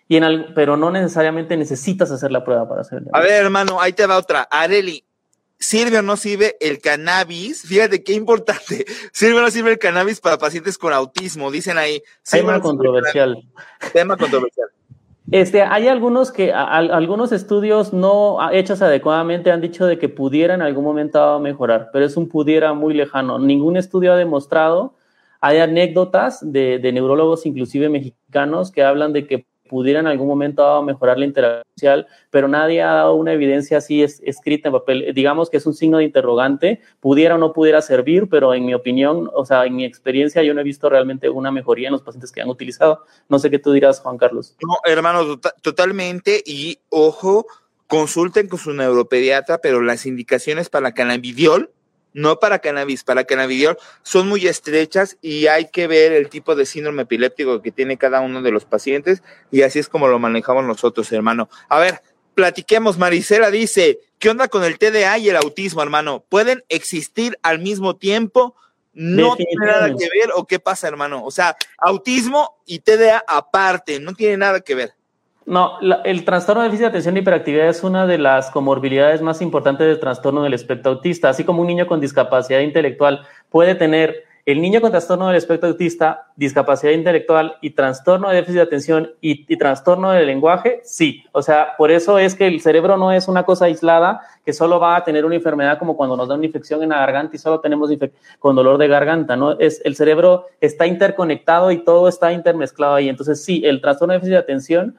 y 0.08 0.16
en 0.16 0.54
pero 0.54 0.76
no 0.76 0.90
necesariamente 0.90 1.56
necesitas 1.56 2.10
hacer 2.10 2.30
la 2.30 2.44
prueba 2.44 2.68
para 2.68 2.82
hacerlo. 2.82 3.08
A 3.12 3.20
ver, 3.20 3.42
hermano, 3.44 3.80
ahí 3.80 3.92
te 3.92 4.06
va 4.06 4.18
otra. 4.18 4.42
Areli, 4.42 5.04
¿sirve 5.58 5.98
o 5.98 6.02
no 6.02 6.16
sirve 6.16 6.56
el 6.60 6.80
cannabis? 6.80 7.62
Fíjate 7.62 8.02
qué 8.02 8.12
importante. 8.12 8.84
¿Sirve 9.12 9.38
o 9.38 9.42
no 9.42 9.50
sirve 9.50 9.72
el 9.72 9.78
cannabis 9.78 10.20
para 10.20 10.38
pacientes 10.38 10.76
con 10.76 10.92
autismo? 10.92 11.50
Dicen 11.50 11.78
ahí. 11.78 12.02
Tema 12.30 12.60
controversial. 12.60 13.42
Tema 13.92 14.16
controversial. 14.16 14.68
Este, 15.30 15.62
hay 15.62 15.88
algunos 15.88 16.30
que, 16.30 16.52
algunos 16.52 17.32
estudios 17.32 17.92
no 17.92 18.38
hechos 18.52 18.82
adecuadamente 18.82 19.50
han 19.50 19.62
dicho 19.62 19.86
de 19.86 19.98
que 19.98 20.08
pudiera 20.08 20.54
en 20.54 20.62
algún 20.62 20.84
momento 20.84 21.40
mejorar, 21.40 21.88
pero 21.92 22.04
es 22.04 22.16
un 22.16 22.28
pudiera 22.28 22.74
muy 22.74 22.92
lejano. 22.92 23.38
Ningún 23.38 23.76
estudio 23.76 24.12
ha 24.12 24.16
demostrado. 24.16 24.94
Hay 25.40 25.58
anécdotas 25.58 26.40
de, 26.52 26.78
de 26.78 26.92
neurólogos, 26.92 27.46
inclusive 27.46 27.88
mexicanos, 27.88 28.70
que 28.70 28.82
hablan 28.82 29.12
de 29.12 29.26
que 29.26 29.46
pudiera 29.68 30.00
en 30.00 30.06
algún 30.06 30.28
momento 30.28 30.82
mejorar 30.82 31.18
la 31.18 31.24
interacción 31.24 31.64
social, 31.76 32.06
pero 32.30 32.48
nadie 32.48 32.82
ha 32.82 32.92
dado 32.92 33.14
una 33.14 33.32
evidencia 33.32 33.78
así 33.78 34.02
escrita 34.02 34.68
en 34.68 34.72
papel. 34.72 35.12
Digamos 35.14 35.50
que 35.50 35.56
es 35.56 35.66
un 35.66 35.74
signo 35.74 35.98
de 35.98 36.04
interrogante, 36.04 36.80
pudiera 37.00 37.34
o 37.34 37.38
no 37.38 37.52
pudiera 37.52 37.82
servir, 37.82 38.28
pero 38.28 38.54
en 38.54 38.66
mi 38.66 38.74
opinión, 38.74 39.30
o 39.32 39.44
sea, 39.44 39.64
en 39.64 39.76
mi 39.76 39.84
experiencia, 39.84 40.42
yo 40.42 40.54
no 40.54 40.60
he 40.60 40.64
visto 40.64 40.88
realmente 40.88 41.28
una 41.28 41.50
mejoría 41.50 41.88
en 41.88 41.92
los 41.92 42.02
pacientes 42.02 42.30
que 42.30 42.40
han 42.40 42.48
utilizado. 42.48 43.04
No 43.28 43.38
sé 43.38 43.50
qué 43.50 43.58
tú 43.58 43.72
dirás, 43.72 44.00
Juan 44.00 44.18
Carlos. 44.18 44.56
No, 44.62 44.76
hermano, 44.90 45.24
tota-, 45.24 45.54
totalmente. 45.62 46.42
Y 46.44 46.78
ojo, 46.90 47.46
consulten 47.86 48.48
con 48.48 48.58
su 48.58 48.72
neuropediatra, 48.72 49.58
pero 49.58 49.80
las 49.80 50.06
indicaciones 50.06 50.68
para 50.68 50.84
la 50.84 50.94
cannabidiol 50.94 51.70
no 52.14 52.38
para 52.38 52.60
cannabis, 52.60 53.04
para 53.04 53.24
cannabidiol, 53.24 53.76
son 54.02 54.28
muy 54.28 54.46
estrechas 54.46 55.18
y 55.20 55.48
hay 55.48 55.68
que 55.68 55.86
ver 55.86 56.12
el 56.12 56.30
tipo 56.30 56.54
de 56.54 56.64
síndrome 56.64 57.02
epiléptico 57.02 57.60
que 57.60 57.72
tiene 57.72 57.98
cada 57.98 58.20
uno 58.20 58.40
de 58.40 58.50
los 58.50 58.64
pacientes 58.64 59.22
y 59.50 59.62
así 59.62 59.80
es 59.80 59.88
como 59.90 60.08
lo 60.08 60.18
manejamos 60.18 60.64
nosotros, 60.64 61.12
hermano. 61.12 61.50
A 61.68 61.78
ver, 61.78 62.00
platiquemos. 62.34 62.98
Marisela 62.98 63.50
dice, 63.50 63.98
¿qué 64.18 64.30
onda 64.30 64.48
con 64.48 64.64
el 64.64 64.78
TDA 64.78 65.18
y 65.18 65.28
el 65.28 65.36
autismo, 65.36 65.82
hermano? 65.82 66.24
¿Pueden 66.28 66.64
existir 66.68 67.38
al 67.42 67.58
mismo 67.58 67.96
tiempo? 67.96 68.54
¿No 68.92 69.34
tiene 69.34 69.66
nada 69.66 69.88
que 69.88 70.04
ver 70.04 70.30
o 70.34 70.46
qué 70.46 70.60
pasa, 70.60 70.86
hermano? 70.86 71.24
O 71.24 71.32
sea, 71.32 71.56
autismo 71.78 72.62
y 72.64 72.78
TDA 72.78 73.24
aparte, 73.26 73.98
no 73.98 74.14
tiene 74.14 74.36
nada 74.36 74.60
que 74.60 74.76
ver. 74.76 74.94
No, 75.46 75.78
el 76.04 76.24
trastorno 76.24 76.62
de 76.62 76.68
déficit 76.68 76.84
de 76.84 76.88
atención 76.88 77.16
y 77.16 77.20
hiperactividad 77.20 77.68
es 77.68 77.84
una 77.84 78.06
de 78.06 78.16
las 78.16 78.50
comorbilidades 78.50 79.20
más 79.20 79.42
importantes 79.42 79.86
del 79.86 80.00
trastorno 80.00 80.42
del 80.42 80.54
espectro 80.54 80.92
autista. 80.92 81.28
Así 81.28 81.44
como 81.44 81.60
un 81.60 81.66
niño 81.66 81.86
con 81.86 82.00
discapacidad 82.00 82.60
intelectual 82.60 83.26
puede 83.50 83.74
tener 83.74 84.24
el 84.46 84.60
niño 84.60 84.82
con 84.82 84.90
trastorno 84.90 85.28
del 85.28 85.36
espectro 85.36 85.70
autista, 85.70 86.28
discapacidad 86.36 86.92
intelectual 86.92 87.56
y 87.62 87.70
trastorno 87.70 88.28
de 88.28 88.36
déficit 88.36 88.56
de 88.56 88.62
atención 88.62 89.10
y, 89.20 89.50
y, 89.50 89.56
trastorno 89.56 90.10
del 90.10 90.26
lenguaje, 90.26 90.82
sí. 90.84 91.24
O 91.32 91.40
sea, 91.40 91.68
por 91.78 91.90
eso 91.90 92.18
es 92.18 92.34
que 92.34 92.46
el 92.46 92.60
cerebro 92.60 92.98
no 92.98 93.10
es 93.10 93.26
una 93.26 93.44
cosa 93.44 93.64
aislada 93.66 94.20
que 94.44 94.52
solo 94.52 94.78
va 94.78 94.96
a 94.96 95.04
tener 95.04 95.24
una 95.24 95.36
enfermedad 95.36 95.78
como 95.78 95.96
cuando 95.96 96.16
nos 96.16 96.28
da 96.28 96.34
una 96.34 96.44
infección 96.44 96.82
en 96.82 96.90
la 96.90 96.98
garganta 96.98 97.36
y 97.36 97.38
solo 97.38 97.60
tenemos 97.60 97.90
con 98.38 98.54
dolor 98.54 98.76
de 98.76 98.88
garganta, 98.88 99.34
¿no? 99.34 99.58
Es, 99.58 99.80
el 99.82 99.96
cerebro 99.96 100.46
está 100.60 100.86
interconectado 100.86 101.70
y 101.70 101.82
todo 101.82 102.08
está 102.08 102.30
intermezclado 102.32 102.96
ahí. 102.96 103.08
Entonces, 103.08 103.42
sí, 103.42 103.62
el 103.64 103.80
trastorno 103.80 104.12
de 104.12 104.18
déficit 104.18 104.32
de 104.32 104.38
atención 104.38 104.96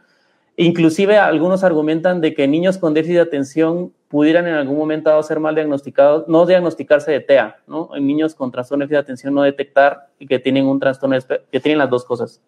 Inclusive 0.58 1.18
algunos 1.18 1.64
argumentan 1.64 2.22
de 2.22 2.34
que 2.34 2.47
niños 2.47 2.78
con 2.78 2.93
déficit 2.93 3.16
de 3.16 3.22
atención 3.22 3.93
pudieran 4.08 4.47
en 4.47 4.53
algún 4.53 4.78
momento 4.78 5.22
ser 5.22 5.39
mal 5.39 5.56
diagnosticados, 5.56 6.28
no 6.30 6.45
diagnosticarse 6.45 7.12
de 7.12 7.20
TEA, 7.20 7.58
¿no? 7.68 7.89
En 7.95 8.08
niños 8.08 8.36
con 8.36 8.51
trastorno 8.51 8.84
de 8.84 8.86
déficit 8.86 8.95
de 8.95 9.03
atención 9.03 9.34
no 9.34 9.41
detectar 9.41 10.10
que 10.30 10.39
tienen 10.39 10.66
un 10.66 10.80
trastorno, 10.80 11.18
que 11.51 11.60
tienen 11.60 11.80
las 11.80 11.89
dos 11.89 12.06
cosas. 12.06 12.39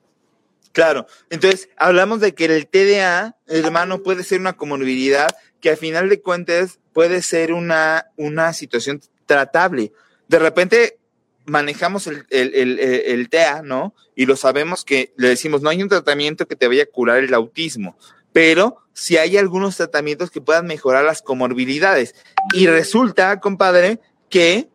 Claro, 0.72 1.08
entonces 1.30 1.70
hablamos 1.76 2.22
de 2.22 2.34
que 2.34 2.46
el 2.46 2.68
TDA, 2.68 3.36
hermano, 3.48 4.04
puede 4.04 4.24
ser 4.24 4.40
una 4.40 4.54
comorbilidad 4.54 5.28
que 5.60 5.72
al 5.72 5.78
final 5.78 6.08
de 6.08 6.22
cuentas 6.22 6.80
puede 6.94 7.22
ser 7.22 7.52
una, 7.52 8.12
una 8.16 8.54
situación 8.54 9.02
tratable. 9.26 9.92
De 10.28 10.40
repente 10.40 11.00
manejamos 11.48 12.08
el, 12.08 12.26
el, 12.30 12.80
el, 12.80 13.30
TEA, 13.30 13.62
¿no? 13.64 13.96
Y 14.16 14.26
lo 14.26 14.36
sabemos 14.36 14.84
que 14.84 15.14
le 15.16 15.30
decimos, 15.30 15.62
no 15.62 15.70
hay 15.70 15.82
un 15.82 15.90
tratamiento 15.90 16.48
que 16.48 16.56
te 16.56 16.68
vaya 16.68 16.84
a 16.84 16.88
curar 16.88 17.24
el 17.24 17.34
autismo, 17.34 17.98
pero 18.34 18.78
si 18.94 19.18
hay 19.18 19.38
algunos 19.38 19.78
tratamientos 19.78 20.30
que 20.30 20.42
puedan 20.42 20.68
mejorar 20.68 21.06
las 21.06 21.22
comorbilidades. 21.22 22.16
Y 22.54 22.68
resulta, 22.68 23.40
compadre, 23.40 24.00
que 24.30 24.68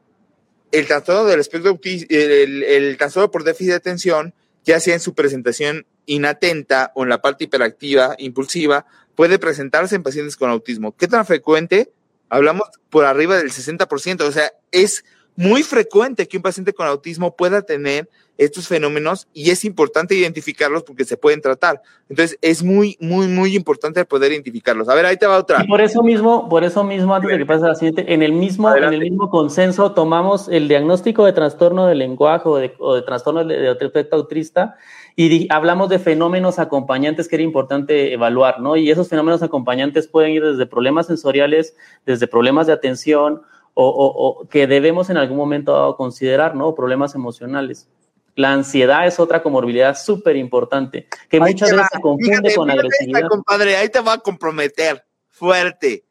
el 0.72 0.86
trastorno 0.86 1.26
del 1.26 1.40
espectro 1.40 1.78
el 1.84 2.96
trastorno 2.96 3.30
por 3.30 3.44
déficit 3.44 3.70
de 3.70 3.76
atención, 3.76 4.34
ya 4.64 4.80
sea 4.80 4.94
en 4.94 5.00
su 5.00 5.14
presentación 5.14 5.86
inatenta 6.06 6.92
o 6.94 7.02
en 7.02 7.10
la 7.10 7.20
parte 7.20 7.44
hiperactiva, 7.44 8.14
impulsiva, 8.18 8.86
puede 9.14 9.38
presentarse 9.38 9.94
en 9.94 10.02
pacientes 10.02 10.36
con 10.36 10.50
autismo. 10.50 10.96
¿Qué 10.96 11.06
tan 11.06 11.26
frecuente? 11.26 11.92
Hablamos 12.30 12.68
por 12.88 13.04
arriba 13.04 13.36
del 13.36 13.50
60%, 13.50 14.22
o 14.22 14.32
sea, 14.32 14.52
es 14.70 15.04
muy 15.36 15.62
frecuente 15.62 16.28
que 16.28 16.36
un 16.36 16.42
paciente 16.42 16.72
con 16.72 16.86
autismo 16.86 17.34
pueda 17.34 17.62
tener 17.62 18.08
estos 18.38 18.66
fenómenos 18.66 19.28
y 19.32 19.50
es 19.50 19.64
importante 19.64 20.14
identificarlos 20.14 20.82
porque 20.82 21.04
se 21.04 21.16
pueden 21.16 21.40
tratar. 21.40 21.80
Entonces, 22.08 22.38
es 22.40 22.62
muy, 22.62 22.96
muy, 23.00 23.28
muy 23.28 23.54
importante 23.54 24.04
poder 24.04 24.32
identificarlos. 24.32 24.88
A 24.88 24.94
ver, 24.94 25.06
ahí 25.06 25.16
te 25.16 25.26
va 25.26 25.38
otra. 25.38 25.62
Y 25.62 25.68
por 25.68 25.80
eso 25.80 26.02
mismo, 26.02 26.48
por 26.48 26.64
eso 26.64 26.82
mismo, 26.82 27.14
antes 27.14 27.30
de 27.30 27.38
que 27.38 27.46
pase 27.46 27.66
la 27.66 27.74
siguiente, 27.74 28.12
en 28.12 28.22
el 28.22 28.32
mismo, 28.32 28.74
en 28.74 28.84
el 28.84 29.00
mismo 29.00 29.30
consenso 29.30 29.92
tomamos 29.92 30.48
el 30.48 30.68
diagnóstico 30.68 31.24
de 31.24 31.32
trastorno 31.32 31.86
del 31.86 31.98
lenguaje 31.98 32.48
o 32.48 32.56
de, 32.56 33.02
trastorno 33.02 33.44
de, 33.44 33.56
de 33.58 34.08
autista 34.12 34.76
y 35.14 35.46
hablamos 35.52 35.88
de 35.90 35.98
fenómenos 35.98 36.58
acompañantes 36.58 37.28
que 37.28 37.36
era 37.36 37.42
importante 37.42 38.12
evaluar, 38.12 38.60
¿no? 38.60 38.76
Y 38.76 38.90
esos 38.90 39.08
fenómenos 39.08 39.42
acompañantes 39.42 40.08
pueden 40.08 40.32
ir 40.32 40.42
desde 40.42 40.66
problemas 40.66 41.06
sensoriales, 41.06 41.76
desde 42.06 42.26
problemas 42.26 42.66
de 42.66 42.72
atención 42.72 43.42
o, 43.74 43.86
o 43.86 44.48
que 44.48 44.66
debemos 44.66 45.10
en 45.10 45.16
algún 45.16 45.36
momento 45.36 45.94
considerar, 45.96 46.54
¿no? 46.54 46.74
Problemas 46.74 47.14
emocionales. 47.14 47.88
La 48.34 48.52
ansiedad 48.52 49.06
es 49.06 49.20
otra 49.20 49.42
comorbilidad 49.42 49.96
súper 49.96 50.36
importante, 50.36 51.06
que 51.28 51.38
muchas 51.38 51.70
veces 51.70 51.88
se 51.92 52.00
confunde 52.00 52.54
con 52.54 52.70
agresividad. 52.70 53.28
compadre, 53.28 53.76
ahí 53.76 53.90
te 53.90 54.00
va 54.00 54.14
a 54.14 54.18
comprometer 54.18 55.04
fuerte. 55.28 56.04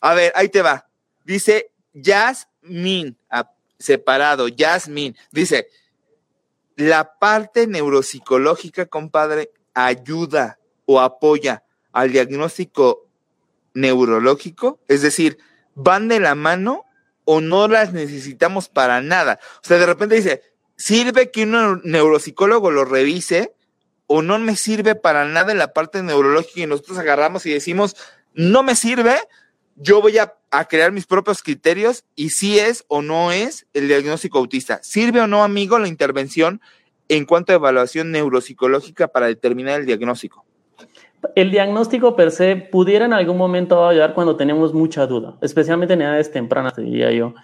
A 0.00 0.14
ver, 0.14 0.32
ahí 0.36 0.48
te 0.48 0.62
va. 0.62 0.86
Dice 1.24 1.72
Jasmine, 1.94 3.16
separado, 3.78 4.46
Jasmine. 4.56 5.16
Dice, 5.32 5.68
la 6.76 7.18
parte 7.18 7.66
neuropsicológica, 7.66 8.86
compadre, 8.86 9.50
ayuda 9.74 10.58
o 10.86 11.00
apoya 11.00 11.64
al 11.92 12.12
diagnóstico 12.12 13.08
neurológico, 13.74 14.78
es 14.86 15.02
decir, 15.02 15.38
van 15.74 16.08
de 16.08 16.20
la 16.20 16.34
mano 16.34 16.83
o 17.24 17.40
no 17.40 17.68
las 17.68 17.92
necesitamos 17.92 18.68
para 18.68 19.00
nada. 19.00 19.38
O 19.62 19.66
sea, 19.66 19.78
de 19.78 19.86
repente 19.86 20.16
dice, 20.16 20.42
¿Sirve 20.76 21.30
que 21.30 21.44
un 21.44 21.80
neuropsicólogo 21.84 22.70
lo 22.70 22.84
revise 22.84 23.54
o 24.06 24.22
no 24.22 24.38
me 24.38 24.56
sirve 24.56 24.94
para 24.94 25.24
nada 25.24 25.52
en 25.52 25.58
la 25.58 25.72
parte 25.72 26.02
neurológica 26.02 26.60
y 26.60 26.66
nosotros 26.66 26.98
agarramos 26.98 27.46
y 27.46 27.52
decimos, 27.52 27.96
no 28.34 28.62
me 28.62 28.74
sirve, 28.74 29.16
yo 29.76 30.02
voy 30.02 30.18
a, 30.18 30.34
crear 30.68 30.92
mis 30.92 31.06
propios 31.06 31.42
criterios 31.42 32.04
y 32.14 32.30
si 32.30 32.60
es 32.60 32.84
o 32.86 33.02
no 33.02 33.32
es 33.32 33.66
el 33.72 33.88
diagnóstico 33.88 34.38
autista. 34.38 34.80
¿Sirve 34.84 35.20
o 35.20 35.26
no, 35.26 35.42
amigo, 35.42 35.80
la 35.80 35.88
intervención 35.88 36.60
en 37.08 37.24
cuanto 37.24 37.52
a 37.52 37.56
evaluación 37.56 38.12
neuropsicológica 38.12 39.08
para 39.08 39.26
determinar 39.26 39.80
el 39.80 39.86
diagnóstico? 39.86 40.44
El 41.34 41.50
diagnóstico 41.50 42.16
per 42.16 42.30
se 42.30 42.56
pudiera 42.56 43.04
en 43.04 43.12
algún 43.12 43.36
momento 43.36 43.86
ayudar 43.86 44.14
cuando 44.14 44.36
tenemos 44.36 44.72
mucha 44.72 45.06
duda, 45.06 45.36
especialmente 45.40 45.94
en 45.94 46.02
edades 46.02 46.30
tempranas, 46.30 46.76
diría 46.76 47.10
yo 47.12 47.34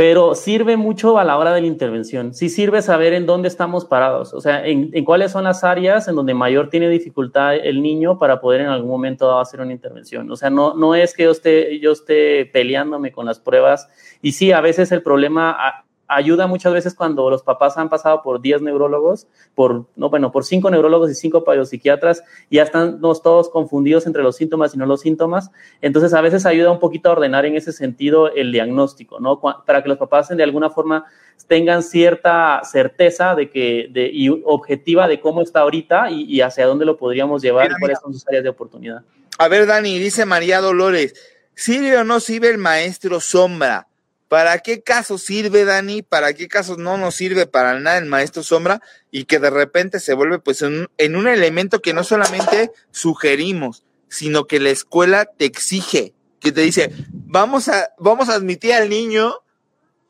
pero 0.00 0.34
sirve 0.34 0.78
mucho 0.78 1.18
a 1.18 1.24
la 1.24 1.36
hora 1.36 1.52
de 1.52 1.60
la 1.60 1.66
intervención. 1.66 2.32
Sí 2.32 2.48
sirve 2.48 2.80
saber 2.80 3.12
en 3.12 3.26
dónde 3.26 3.48
estamos 3.48 3.84
parados, 3.84 4.32
o 4.32 4.40
sea, 4.40 4.66
en, 4.66 5.04
cuáles 5.04 5.30
son 5.30 5.44
las 5.44 5.62
áreas 5.62 6.08
en 6.08 6.14
donde 6.14 6.32
mayor 6.32 6.70
tiene 6.70 6.88
dificultad 6.88 7.54
el 7.54 7.82
niño 7.82 8.18
para 8.18 8.40
poder 8.40 8.62
en 8.62 8.68
algún 8.68 8.88
momento 8.88 9.38
hacer 9.38 9.60
una 9.60 9.72
intervención. 9.72 10.30
O 10.30 10.36
sea, 10.36 10.48
no, 10.48 10.72
no 10.72 10.94
es 10.94 11.14
que 11.14 11.24
yo 11.24 11.32
esté, 11.32 11.78
yo 11.80 11.92
esté 11.92 12.46
peleándome 12.46 13.12
con 13.12 13.26
las 13.26 13.40
pruebas 13.40 13.90
y 14.22 14.32
sí, 14.32 14.52
a 14.52 14.62
veces 14.62 14.90
el 14.90 15.02
problema 15.02 15.84
ayuda 16.10 16.46
muchas 16.46 16.72
veces 16.72 16.94
cuando 16.94 17.30
los 17.30 17.42
papás 17.42 17.78
han 17.78 17.88
pasado 17.88 18.22
por 18.22 18.40
10 18.40 18.62
neurólogos, 18.62 19.28
por, 19.54 19.86
no, 19.94 20.10
bueno, 20.10 20.32
por 20.32 20.44
5 20.44 20.70
neurólogos 20.70 21.10
y 21.10 21.14
5 21.14 21.44
psiquiatras, 21.64 22.22
y 22.50 22.56
ya 22.56 22.64
están 22.64 23.00
todos 23.00 23.48
confundidos 23.48 24.06
entre 24.06 24.22
los 24.22 24.36
síntomas 24.36 24.74
y 24.74 24.78
no 24.78 24.86
los 24.86 25.00
síntomas. 25.00 25.50
Entonces, 25.80 26.12
a 26.12 26.20
veces 26.20 26.46
ayuda 26.46 26.72
un 26.72 26.80
poquito 26.80 27.08
a 27.08 27.12
ordenar 27.12 27.46
en 27.46 27.56
ese 27.56 27.72
sentido 27.72 28.32
el 28.32 28.50
diagnóstico, 28.50 29.20
¿no? 29.20 29.40
Para 29.40 29.82
que 29.82 29.88
los 29.88 29.98
papás 29.98 30.28
de 30.28 30.42
alguna 30.42 30.70
forma 30.70 31.06
tengan 31.46 31.82
cierta 31.82 32.60
certeza 32.64 33.34
de 33.34 33.50
que, 33.50 33.88
de, 33.90 34.10
y 34.12 34.28
objetiva 34.28 35.06
de 35.08 35.20
cómo 35.20 35.42
está 35.42 35.60
ahorita 35.60 36.10
y, 36.10 36.40
hacia 36.40 36.66
dónde 36.66 36.84
lo 36.84 36.96
podríamos 36.96 37.40
llevar 37.40 37.70
y 37.70 37.74
cuáles 37.78 37.98
son 38.00 38.12
sus 38.12 38.26
áreas 38.26 38.42
de 38.42 38.50
oportunidad. 38.50 39.02
A 39.38 39.48
ver, 39.48 39.66
Dani, 39.66 39.98
dice 39.98 40.26
María 40.26 40.60
Dolores, 40.60 41.14
¿sirve 41.54 41.96
o 41.96 42.04
no 42.04 42.20
sirve 42.20 42.48
el 42.48 42.58
maestro 42.58 43.20
sombra? 43.20 43.86
¿Para 44.30 44.60
qué 44.60 44.80
casos 44.80 45.22
sirve, 45.22 45.64
Dani? 45.64 46.02
¿Para 46.02 46.34
qué 46.34 46.46
casos 46.46 46.78
no 46.78 46.96
nos 46.96 47.16
sirve 47.16 47.46
para 47.46 47.80
nada 47.80 47.98
el 47.98 48.06
maestro 48.06 48.44
sombra? 48.44 48.80
Y 49.10 49.24
que 49.24 49.40
de 49.40 49.50
repente 49.50 49.98
se 49.98 50.14
vuelve 50.14 50.38
pues 50.38 50.62
en, 50.62 51.16
un 51.16 51.26
elemento 51.26 51.82
que 51.82 51.92
no 51.92 52.04
solamente 52.04 52.70
sugerimos, 52.92 53.82
sino 54.08 54.46
que 54.46 54.60
la 54.60 54.70
escuela 54.70 55.24
te 55.24 55.46
exige, 55.46 56.14
que 56.38 56.52
te 56.52 56.60
dice, 56.60 56.92
vamos 57.12 57.66
a, 57.66 57.88
vamos 57.98 58.28
a 58.28 58.34
admitir 58.34 58.72
al 58.72 58.88
niño, 58.88 59.34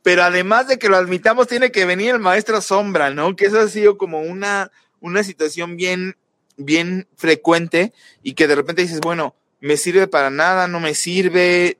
pero 0.02 0.22
además 0.22 0.68
de 0.68 0.78
que 0.78 0.90
lo 0.90 0.98
admitamos, 0.98 1.48
tiene 1.48 1.72
que 1.72 1.86
venir 1.86 2.10
el 2.10 2.20
maestro 2.20 2.60
sombra, 2.60 3.08
¿no? 3.08 3.34
Que 3.36 3.46
eso 3.46 3.58
ha 3.58 3.68
sido 3.68 3.96
como 3.96 4.20
una, 4.20 4.70
una 5.00 5.24
situación 5.24 5.78
bien, 5.78 6.18
bien 6.58 7.08
frecuente 7.16 7.94
y 8.22 8.34
que 8.34 8.48
de 8.48 8.56
repente 8.56 8.82
dices, 8.82 9.00
bueno, 9.00 9.34
me 9.60 9.78
sirve 9.78 10.08
para 10.08 10.28
nada, 10.28 10.68
no 10.68 10.78
me 10.78 10.92
sirve, 10.92 11.78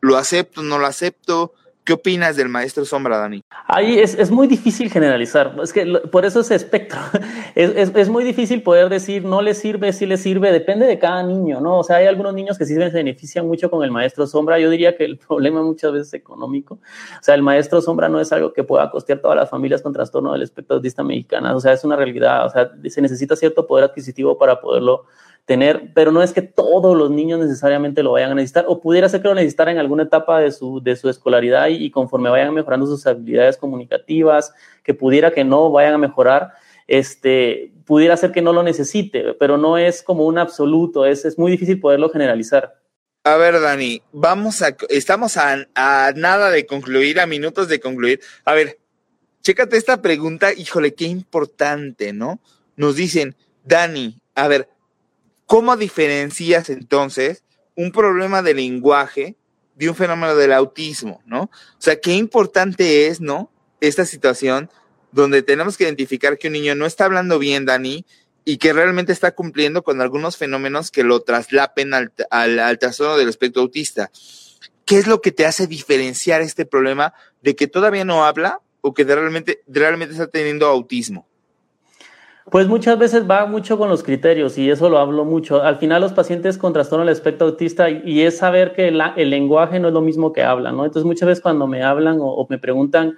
lo 0.00 0.16
acepto, 0.16 0.62
no 0.62 0.78
lo 0.78 0.86
acepto 0.86 1.54
¿Qué 1.84 1.94
opinas 1.94 2.36
del 2.36 2.48
maestro 2.48 2.84
sombra, 2.84 3.18
Dani? 3.18 3.42
Ahí 3.66 3.98
es, 3.98 4.14
es 4.14 4.30
muy 4.30 4.46
difícil 4.46 4.88
generalizar, 4.88 5.56
es 5.60 5.72
que 5.72 5.84
por 6.12 6.24
eso 6.24 6.40
es 6.40 6.50
espectro. 6.50 7.00
Es, 7.54 7.70
es, 7.76 7.92
es, 7.94 8.08
muy 8.08 8.24
difícil 8.24 8.62
poder 8.62 8.88
decir 8.88 9.26
no 9.26 9.42
le 9.42 9.52
sirve, 9.52 9.92
sí 9.92 10.06
le 10.06 10.16
sirve, 10.16 10.50
depende 10.50 10.86
de 10.86 10.98
cada 10.98 11.22
niño, 11.22 11.60
¿no? 11.60 11.80
O 11.80 11.84
sea, 11.84 11.96
hay 11.96 12.06
algunos 12.06 12.32
niños 12.32 12.56
que 12.56 12.64
sí 12.64 12.74
se 12.74 12.88
benefician 12.88 13.46
mucho 13.46 13.70
con 13.70 13.84
el 13.84 13.90
maestro 13.90 14.26
sombra. 14.26 14.58
Yo 14.58 14.70
diría 14.70 14.96
que 14.96 15.04
el 15.04 15.18
problema 15.28 15.62
muchas 15.62 15.92
veces 15.92 16.08
es 16.08 16.14
económico. 16.14 16.76
O 16.76 17.22
sea, 17.22 17.34
el 17.34 17.42
maestro 17.42 17.82
sombra 17.82 18.08
no 18.08 18.20
es 18.20 18.32
algo 18.32 18.54
que 18.54 18.64
pueda 18.64 18.90
costear 18.90 19.18
todas 19.18 19.36
las 19.36 19.50
familias 19.50 19.82
con 19.82 19.92
trastorno 19.92 20.32
del 20.32 20.42
espectro 20.42 20.76
autista 20.76 21.02
mexicana. 21.02 21.54
O 21.54 21.60
sea, 21.60 21.72
es 21.72 21.84
una 21.84 21.96
realidad. 21.96 22.46
O 22.46 22.50
sea, 22.50 22.70
se 22.88 23.02
necesita 23.02 23.36
cierto 23.36 23.66
poder 23.66 23.84
adquisitivo 23.84 24.38
para 24.38 24.60
poderlo 24.60 25.04
tener, 25.44 25.92
pero 25.94 26.12
no 26.12 26.22
es 26.22 26.32
que 26.32 26.42
todos 26.42 26.96
los 26.96 27.10
niños 27.10 27.40
necesariamente 27.40 28.02
lo 28.02 28.12
vayan 28.12 28.30
a 28.30 28.34
necesitar, 28.34 28.64
o 28.68 28.80
pudiera 28.80 29.08
ser 29.08 29.22
que 29.22 29.28
lo 29.28 29.34
necesitaran 29.34 29.74
en 29.74 29.80
alguna 29.80 30.04
etapa 30.04 30.40
de 30.40 30.52
su, 30.52 30.80
de 30.80 30.94
su 30.96 31.08
escolaridad 31.08 31.68
y, 31.68 31.90
conforme 31.90 32.30
vayan 32.30 32.54
mejorando 32.54 32.86
sus 32.86 33.06
habilidades 33.06 33.56
comunicativas, 33.56 34.52
que 34.84 34.94
pudiera 34.94 35.32
que 35.32 35.44
no 35.44 35.70
vayan 35.70 35.94
a 35.94 35.98
mejorar, 35.98 36.52
este, 36.86 37.72
pudiera 37.84 38.16
ser 38.16 38.32
que 38.32 38.42
no 38.42 38.52
lo 38.52 38.62
necesite, 38.62 39.34
pero 39.34 39.58
no 39.58 39.78
es 39.78 40.02
como 40.02 40.26
un 40.26 40.38
absoluto, 40.38 41.06
es, 41.06 41.24
es 41.24 41.38
muy 41.38 41.50
difícil 41.50 41.80
poderlo 41.80 42.08
generalizar. 42.10 42.80
A 43.24 43.36
ver, 43.36 43.60
Dani, 43.60 44.02
vamos 44.12 44.62
a, 44.62 44.76
estamos 44.88 45.36
a, 45.36 45.66
a 45.74 46.12
nada 46.16 46.50
de 46.50 46.66
concluir, 46.66 47.20
a 47.20 47.26
minutos 47.26 47.68
de 47.68 47.78
concluir. 47.78 48.20
A 48.44 48.54
ver, 48.54 48.78
chécate 49.42 49.76
esta 49.76 50.02
pregunta, 50.02 50.52
híjole, 50.52 50.94
qué 50.94 51.04
importante, 51.04 52.12
¿no? 52.12 52.40
Nos 52.76 52.96
dicen, 52.96 53.36
Dani, 53.64 54.18
a 54.34 54.48
ver, 54.48 54.68
¿Cómo 55.52 55.76
diferencias 55.76 56.70
entonces 56.70 57.44
un 57.74 57.92
problema 57.92 58.40
de 58.40 58.54
lenguaje 58.54 59.36
de 59.74 59.90
un 59.90 59.94
fenómeno 59.94 60.34
del 60.34 60.50
autismo, 60.50 61.20
¿no? 61.26 61.42
O 61.42 61.76
sea, 61.76 62.00
qué 62.00 62.14
importante 62.14 63.06
es, 63.06 63.20
¿no? 63.20 63.52
Esta 63.78 64.06
situación 64.06 64.70
donde 65.10 65.42
tenemos 65.42 65.76
que 65.76 65.84
identificar 65.84 66.38
que 66.38 66.46
un 66.46 66.54
niño 66.54 66.74
no 66.74 66.86
está 66.86 67.04
hablando 67.04 67.38
bien, 67.38 67.66
Dani, 67.66 68.06
y 68.46 68.56
que 68.56 68.72
realmente 68.72 69.12
está 69.12 69.32
cumpliendo 69.32 69.82
con 69.82 70.00
algunos 70.00 70.38
fenómenos 70.38 70.90
que 70.90 71.04
lo 71.04 71.20
traslapen 71.20 71.92
al, 71.92 72.14
al, 72.30 72.78
trastorno 72.78 73.18
del 73.18 73.28
espectro 73.28 73.60
autista. 73.60 74.10
¿Qué 74.86 74.96
es 74.96 75.06
lo 75.06 75.20
que 75.20 75.32
te 75.32 75.44
hace 75.44 75.66
diferenciar 75.66 76.40
este 76.40 76.64
problema 76.64 77.12
de 77.42 77.56
que 77.56 77.66
todavía 77.66 78.06
no 78.06 78.24
habla 78.24 78.62
o 78.80 78.94
que 78.94 79.04
realmente, 79.04 79.62
realmente 79.66 80.14
está 80.14 80.28
teniendo 80.28 80.66
autismo? 80.66 81.28
Pues 82.50 82.66
muchas 82.66 82.98
veces 82.98 83.30
va 83.30 83.46
mucho 83.46 83.78
con 83.78 83.88
los 83.88 84.02
criterios 84.02 84.58
y 84.58 84.68
eso 84.68 84.90
lo 84.90 84.98
hablo 84.98 85.24
mucho. 85.24 85.62
Al 85.62 85.76
final 85.76 86.02
los 86.02 86.12
pacientes 86.12 86.58
con 86.58 86.72
trastorno 86.72 87.04
del 87.04 87.12
espectro 87.12 87.46
autista 87.46 87.88
y 87.88 88.22
es 88.22 88.38
saber 88.38 88.72
que 88.72 88.88
el 88.88 89.30
lenguaje 89.30 89.78
no 89.78 89.88
es 89.88 89.94
lo 89.94 90.00
mismo 90.00 90.32
que 90.32 90.42
hablan, 90.42 90.76
¿no? 90.76 90.84
Entonces 90.84 91.06
muchas 91.06 91.28
veces 91.28 91.42
cuando 91.42 91.68
me 91.68 91.84
hablan 91.84 92.18
o, 92.20 92.44
me 92.50 92.58
preguntan 92.58 93.16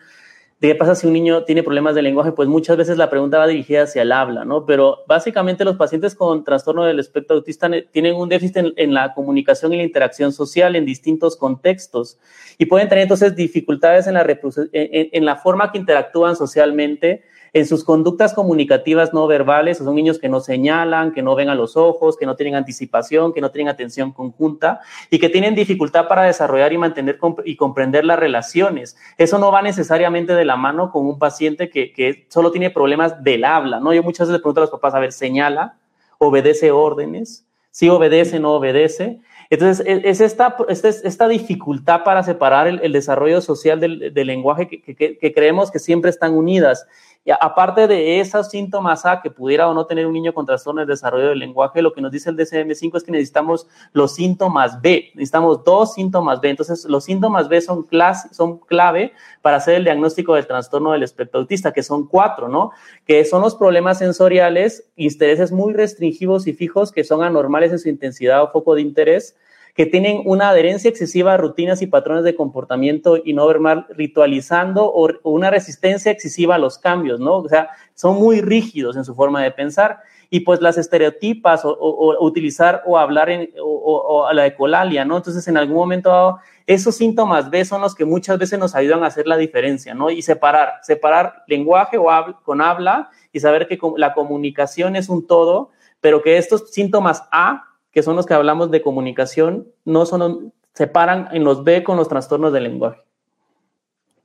de 0.61 0.69
qué 0.69 0.75
pasa 0.75 0.95
si 0.95 1.07
un 1.07 1.15
niño 1.15 1.45
tiene 1.45 1.63
problemas 1.63 1.95
de 1.95 2.03
lenguaje, 2.03 2.33
pues 2.33 2.49
muchas 2.49 2.77
veces 2.77 2.99
la 2.99 3.09
pregunta 3.09 3.39
va 3.39 3.47
dirigida 3.47 3.85
hacia 3.85 4.03
el 4.03 4.13
habla, 4.13 4.45
¿no? 4.45 4.67
Pero 4.67 5.05
básicamente 5.09 5.65
los 5.65 5.77
pacientes 5.77 6.15
con 6.15 6.45
trastorno 6.45 6.85
del 6.85 6.99
espectro 7.01 7.37
autista 7.37 7.71
tienen 7.91 8.15
un 8.17 8.29
déficit 8.29 8.59
en, 8.77 8.95
la 8.95 9.15
comunicación 9.15 9.73
y 9.73 9.79
la 9.79 9.85
interacción 9.85 10.33
social 10.33 10.77
en 10.77 10.85
distintos 10.85 11.37
contextos 11.37 12.19
y 12.59 12.67
pueden 12.67 12.91
tener 12.91 13.03
entonces 13.03 13.35
dificultades 13.35 14.07
en 14.07 14.15
la, 14.15 14.27
en 14.73 15.25
la 15.25 15.37
forma 15.37 15.73
que 15.73 15.79
interactúan 15.79 16.37
socialmente 16.37 17.25
en 17.55 17.67
sus 17.67 17.85
conductas 17.85 18.35
comunicativas 18.35 19.15
no 19.15 19.29
verbales, 19.29 19.79
son 19.79 19.95
niños 19.95 20.19
que 20.19 20.29
no 20.29 20.41
señalan, 20.41 21.13
que 21.13 21.23
no 21.23 21.37
ven 21.37 21.49
a 21.49 21.55
los 21.55 21.77
ojos, 21.77 22.17
que 22.17 22.27
no 22.27 22.35
tienen 22.35 22.57
anticipación, 22.57 23.33
que 23.33 23.41
no 23.41 23.53
tienen 23.53 23.69
atención 23.73 24.11
conjunta 24.11 24.81
y 25.09 25.21
que 25.21 25.29
tienen 25.29 25.55
dificultad 25.55 26.09
para 26.09 26.25
desarrollar 26.25 26.73
y 26.73 26.79
mantener 26.79 27.19
y 27.45 27.55
comprender 27.55 28.05
las 28.05 28.19
relaciones. 28.19 28.97
Eso 29.19 29.39
no 29.39 29.53
va 29.53 29.63
necesariamente 29.63 30.35
de 30.35 30.45
la 30.45 30.57
mano 30.57 30.91
con 30.91 31.07
un 31.07 31.19
paciente 31.19 31.71
que, 31.71 31.93
que 31.93 32.27
solo 32.29 32.51
tiene 32.51 32.71
problemas 32.71 33.23
del 33.23 33.45
habla, 33.45 33.79
¿no? 33.79 33.95
Yo 33.95 34.03
muchas 34.03 34.27
veces 34.27 34.39
le 34.39 34.39
pregunto 34.41 34.61
a 34.61 34.65
los 34.65 34.71
papás, 34.71 34.95
a 34.95 34.99
ver, 34.99 35.13
señala, 35.13 35.79
obedece 36.19 36.73
órdenes, 36.73 37.47
si 37.71 37.89
obedece, 37.89 38.39
no 38.39 38.53
obedece. 38.53 39.21
Entonces, 39.51 39.85
e, 39.87 40.09
es 40.09 40.21
esta, 40.21 40.57
esta, 40.69 41.29
dificultad 41.29 42.05
para 42.05 42.23
separar 42.23 42.67
el, 42.67 42.93
desarrollo 42.93 43.41
social 43.41 43.81
del, 43.81 44.13
lenguaje 44.15 44.69
que, 44.69 45.33
creemos 45.35 45.71
que 45.71 45.79
siempre 45.79 46.11
están 46.11 46.35
unidas. 46.35 46.87
Y 47.27 47.31
aparte 47.31 47.89
de 47.89 48.21
esos 48.21 48.51
síntomas 48.51 49.07
A 49.07 49.23
que 49.23 49.31
pudiera 49.31 49.67
o 49.69 49.73
no 49.73 49.87
tener 49.87 50.07
un 50.07 50.13
niño 50.13 50.35
con 50.35 50.45
trastorno 50.45 50.81
del 50.81 50.89
desarrollo 50.89 51.29
del 51.29 51.39
lenguaje, 51.39 51.81
lo 51.81 51.95
que 51.95 52.03
nos 52.03 52.13
dice 52.13 52.29
el 52.29 52.37
DCM5 52.37 52.99
es 52.99 53.03
que 53.03 53.13
necesitamos 53.13 53.67
los 53.95 54.15
síntomas 54.15 54.83
B, 54.83 55.11
necesitamos 55.15 55.65
dos 55.65 55.95
síntomas 55.95 56.43
B. 56.43 56.51
Entonces, 56.51 56.85
los 56.85 57.05
síntomas 57.05 57.49
B 57.49 57.63
son, 57.63 57.87
son 58.31 58.59
clave 58.59 59.15
para 59.41 59.57
hacer 59.57 59.77
el 59.77 59.85
diagnóstico 59.85 60.35
del 60.35 60.47
trastorno 60.47 60.93
del 60.93 61.03
espectro 61.03 61.41
autista, 61.41 61.73
que 61.73 61.83
son 61.83 62.07
cuatro, 62.07 62.49
¿no? 62.49 62.73
Que 63.07 63.25
son 63.25 63.41
los 63.41 63.55
problemas 63.55 63.99
sensoriales, 63.99 64.91
intereses 64.97 65.51
muy 65.51 65.73
restringidos 65.73 66.47
y 66.47 66.53
fijos 66.53 66.93
que 66.93 67.05
son 67.05 67.23
anormales 67.23 67.73
en 67.73 67.79
su 67.79 67.89
intensidad 67.89 68.43
o 68.43 68.51
foco 68.51 68.75
de 68.75 68.83
interés, 68.83 69.35
que 69.75 69.87
tienen 69.87 70.23
una 70.25 70.51
adherencia 70.51 70.89
excesiva 70.89 71.35
a 71.35 71.37
rutinas 71.37 71.83
y 71.83 71.89
patrones 71.89 72.23
de 72.23 72.37
comportamiento 72.37 73.19
y 73.23 73.33
no 73.33 73.47
verbal, 73.49 73.87
ritualizando 73.91 74.85
o, 74.85 75.11
una 75.25 75.51
resistencia 75.51 76.13
excesiva 76.13 76.55
a 76.55 76.59
los 76.59 76.79
cambios, 76.79 77.19
¿no? 77.19 77.39
O 77.39 77.49
sea, 77.49 77.71
son 77.95 78.17
muy 78.17 78.41
rígidos 78.41 78.97
en 78.97 79.05
su 79.05 79.17
forma 79.17 79.43
de 79.43 79.51
pensar. 79.51 79.99
Y 80.31 80.41
pues 80.41 80.61
las 80.61 80.79
estereotipas 80.79 81.65
o, 81.65 82.17
utilizar 82.21 82.83
o 82.87 82.99
hablar 82.99 83.31
en, 83.31 83.51
o, 83.61 84.27
a 84.27 84.33
la 84.33 84.47
ecolalia, 84.47 85.05
¿no? 85.05 85.17
Entonces, 85.17 85.47
en 85.49 85.57
algún 85.57 85.77
momento 85.77 86.39
esos 86.67 86.97
síntomas 86.97 87.51
B 87.51 87.65
son 87.65 87.81
los 87.81 87.95
que 87.95 88.05
muchas 88.05 88.39
veces 88.39 88.59
nos 88.59 88.75
ayudan 88.75 89.03
a 89.03 89.09
hacer 89.09 89.27
la 89.27 89.37
diferencia, 89.37 89.93
¿no? 89.93 90.09
Y 90.09 90.23
separar, 90.23 90.75
separar 90.83 91.43
lenguaje 91.49 91.99
o 91.99 92.07
con 92.45 92.63
habla 92.63 93.11
y 93.33 93.41
saber 93.41 93.67
que 93.67 93.79
la 93.97 94.15
comunicación 94.15 94.95
es 94.95 95.09
un 95.09 95.27
todo, 95.27 95.71
pero 96.01 96.23
que 96.23 96.39
estos 96.39 96.71
síntomas 96.71 97.25
A 97.33 97.74
que 97.95 98.03
son 98.03 98.17
los 98.17 98.27
que 98.27 98.35
hablamos 98.35 98.73
de 98.73 98.83
comunicación, 98.83 99.69
no 99.85 100.05
son, 100.05 100.53
separan 100.75 101.29
en 101.33 101.45
los 101.45 101.63
B 101.63 101.85
con 101.85 101.97
los 101.97 102.09
trastornos 102.09 102.53
del 102.53 102.65
lenguaje. 102.65 103.01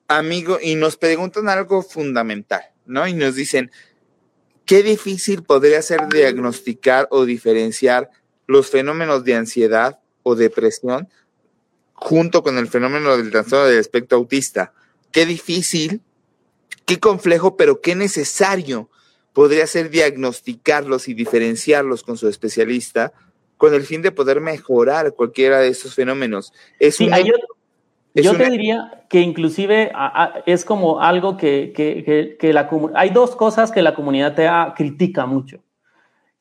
Amigo, 0.08 0.58
y 0.60 0.74
nos 0.74 0.98
preguntan 0.98 1.48
algo 1.50 1.84
fundamental, 1.84 2.64
¿no? 2.88 3.08
Y 3.08 3.14
nos 3.14 3.36
dicen, 3.36 3.70
¿qué 4.66 4.82
difícil 4.82 5.44
podría 5.44 5.84
ser 5.84 6.10
diagnosticar 6.10 7.08
o 7.12 7.26
diferenciar 7.26 8.10
los 8.48 8.72
fenómenos 8.72 9.24
de 9.24 9.36
ansiedad 9.36 10.00
o 10.24 10.34
depresión 10.34 11.08
junto 11.94 12.42
con 12.42 12.58
el 12.58 12.68
fenómeno 12.68 13.16
del 13.16 13.30
trastorno 13.30 13.68
del 13.68 13.78
espectro 13.78 14.18
autista? 14.18 14.74
Qué 15.12 15.28
difícil, 15.28 16.02
qué 16.88 17.00
complejo, 17.00 17.56
pero 17.56 17.82
qué 17.82 17.94
necesario 17.94 18.90
podría 19.34 19.68
ser 19.68 19.92
diagnosticarlos 19.92 21.08
y 21.08 21.14
diferenciarlos 21.14 22.02
con 22.02 22.18
su 22.18 22.28
especialista 22.28 23.14
con 23.60 23.74
el 23.74 23.84
fin 23.84 24.02
de 24.02 24.14
poder 24.14 24.40
mejorar 24.40 25.14
cualquiera 25.14 25.60
de 25.60 25.68
esos 25.68 25.94
fenómenos. 25.94 26.54
Es 26.80 26.96
sí, 26.96 27.10
yo, 28.16 28.36
te 28.36 28.50
diría 28.50 29.04
que 29.10 29.20
inclusive 29.20 29.92
es 30.46 30.64
como 30.64 31.02
algo 31.02 31.36
que, 31.36 31.74
que, 31.76 32.38
que, 32.40 32.54
la 32.54 32.70
hay 32.96 33.10
dos 33.10 33.36
cosas 33.36 33.72
que 33.72 33.82
la 33.82 33.94
comunidad 33.94 34.34
te 34.34 34.50
critica 34.76 35.26
mucho 35.26 35.60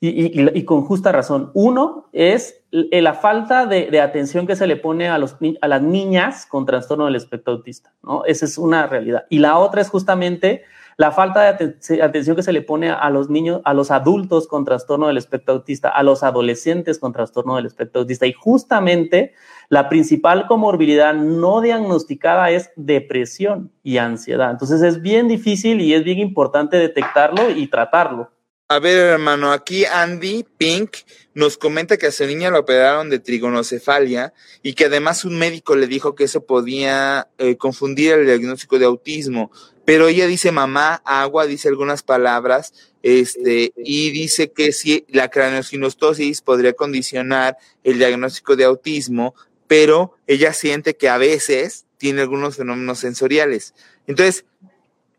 y, 0.01 0.59
y, 0.59 0.65
con 0.65 0.83
justa 0.83 1.11
razón. 1.11 1.51
Uno 1.55 2.09
es 2.13 2.63
la 2.71 3.15
falta 3.15 3.67
de, 3.67 3.91
de, 3.91 4.01
atención 4.01 4.47
que 4.47 4.55
se 4.55 4.69
le 4.69 4.77
pone 4.77 5.09
a, 5.09 5.19
los, 5.19 5.37
a 5.61 5.69
las 5.69 5.83
niñas 5.83 6.47
con 6.47 6.67
trastorno 6.67 7.07
del 7.07 7.17
espectro 7.17 7.55
autista, 7.55 7.93
¿no? 8.05 8.25
Esa 8.27 8.45
es 8.45 8.59
una 8.59 8.87
realidad. 8.87 9.27
Y 9.29 9.41
la 9.41 9.59
otra 9.59 9.81
es 9.81 9.89
justamente 9.89 10.63
la 10.99 11.13
falta 11.13 11.53
de 11.53 12.03
atención 12.03 12.35
que 12.35 12.43
se 12.43 12.53
le 12.53 12.61
pone 12.61 12.91
a 12.91 13.09
los 13.09 13.31
niños, 13.31 13.63
a 13.65 13.73
los 13.73 13.93
adultos 13.93 14.49
con 14.49 14.65
trastorno 14.65 15.07
del 15.07 15.17
espectro 15.17 15.55
autista, 15.55 15.89
a 15.89 16.03
los 16.03 16.25
adolescentes 16.25 16.99
con 16.99 17.13
trastorno 17.13 17.55
del 17.55 17.67
espectro 17.67 18.01
autista. 18.01 18.27
Y 18.27 18.33
justamente 18.33 19.33
la 19.69 19.89
principal 19.89 20.49
comorbilidad 20.49 21.15
no 21.15 21.61
diagnosticada 21.61 22.51
es 22.51 22.73
depresión 22.75 23.71
y 23.85 23.99
ansiedad. 23.99 24.51
Entonces 24.51 24.83
es 24.83 25.01
bien 25.01 25.29
difícil 25.29 25.81
y 25.81 25.95
es 25.95 26.03
bien 26.03 26.19
importante 26.19 26.77
detectarlo 26.77 27.49
y 27.49 27.69
tratarlo. 27.69 28.33
A 28.71 28.81
ver, 28.81 28.99
hermano, 28.99 29.53
aquí 29.53 29.87
Andy 29.87 30.45
Pink 30.59 30.97
nos 31.33 31.57
comenta 31.57 31.97
que 31.97 32.09
a 32.09 32.13
su 32.13 32.27
niña 32.27 32.51
lo 32.51 32.59
operaron 32.59 33.09
de 33.09 33.19
trigonocefalia 33.19 34.35
y 34.63 34.75
que 34.75 34.87
además 34.87 35.25
un 35.25 35.39
médico 35.39 35.75
le 35.75 35.87
dijo 35.87 36.15
que 36.15 36.25
eso 36.25 36.45
podía 36.45 37.29
eh, 37.39 37.57
confundir 37.57 38.13
el 38.13 38.27
diagnóstico 38.27 38.79
de 38.79 38.85
autismo 38.85 39.51
pero 39.89 40.09
ella 40.09 40.27
dice 40.27 40.53
mamá, 40.53 41.01
agua, 41.07 41.47
dice 41.47 41.67
algunas 41.67 42.03
palabras, 42.03 42.75
este, 43.03 43.73
y 43.75 44.11
dice 44.11 44.53
que 44.53 44.73
si 44.73 45.07
la 45.09 45.31
craneosinostosis 45.31 46.43
podría 46.43 46.75
condicionar 46.75 47.57
el 47.85 47.97
diagnóstico 47.97 48.55
de 48.55 48.65
autismo, 48.65 49.35
pero 49.67 50.15
ella 50.27 50.53
siente 50.53 50.95
que 50.99 51.09
a 51.09 51.17
veces 51.17 51.87
tiene 51.97 52.21
algunos 52.21 52.57
fenómenos 52.57 52.99
sensoriales. 52.99 53.73
Entonces, 54.07 54.45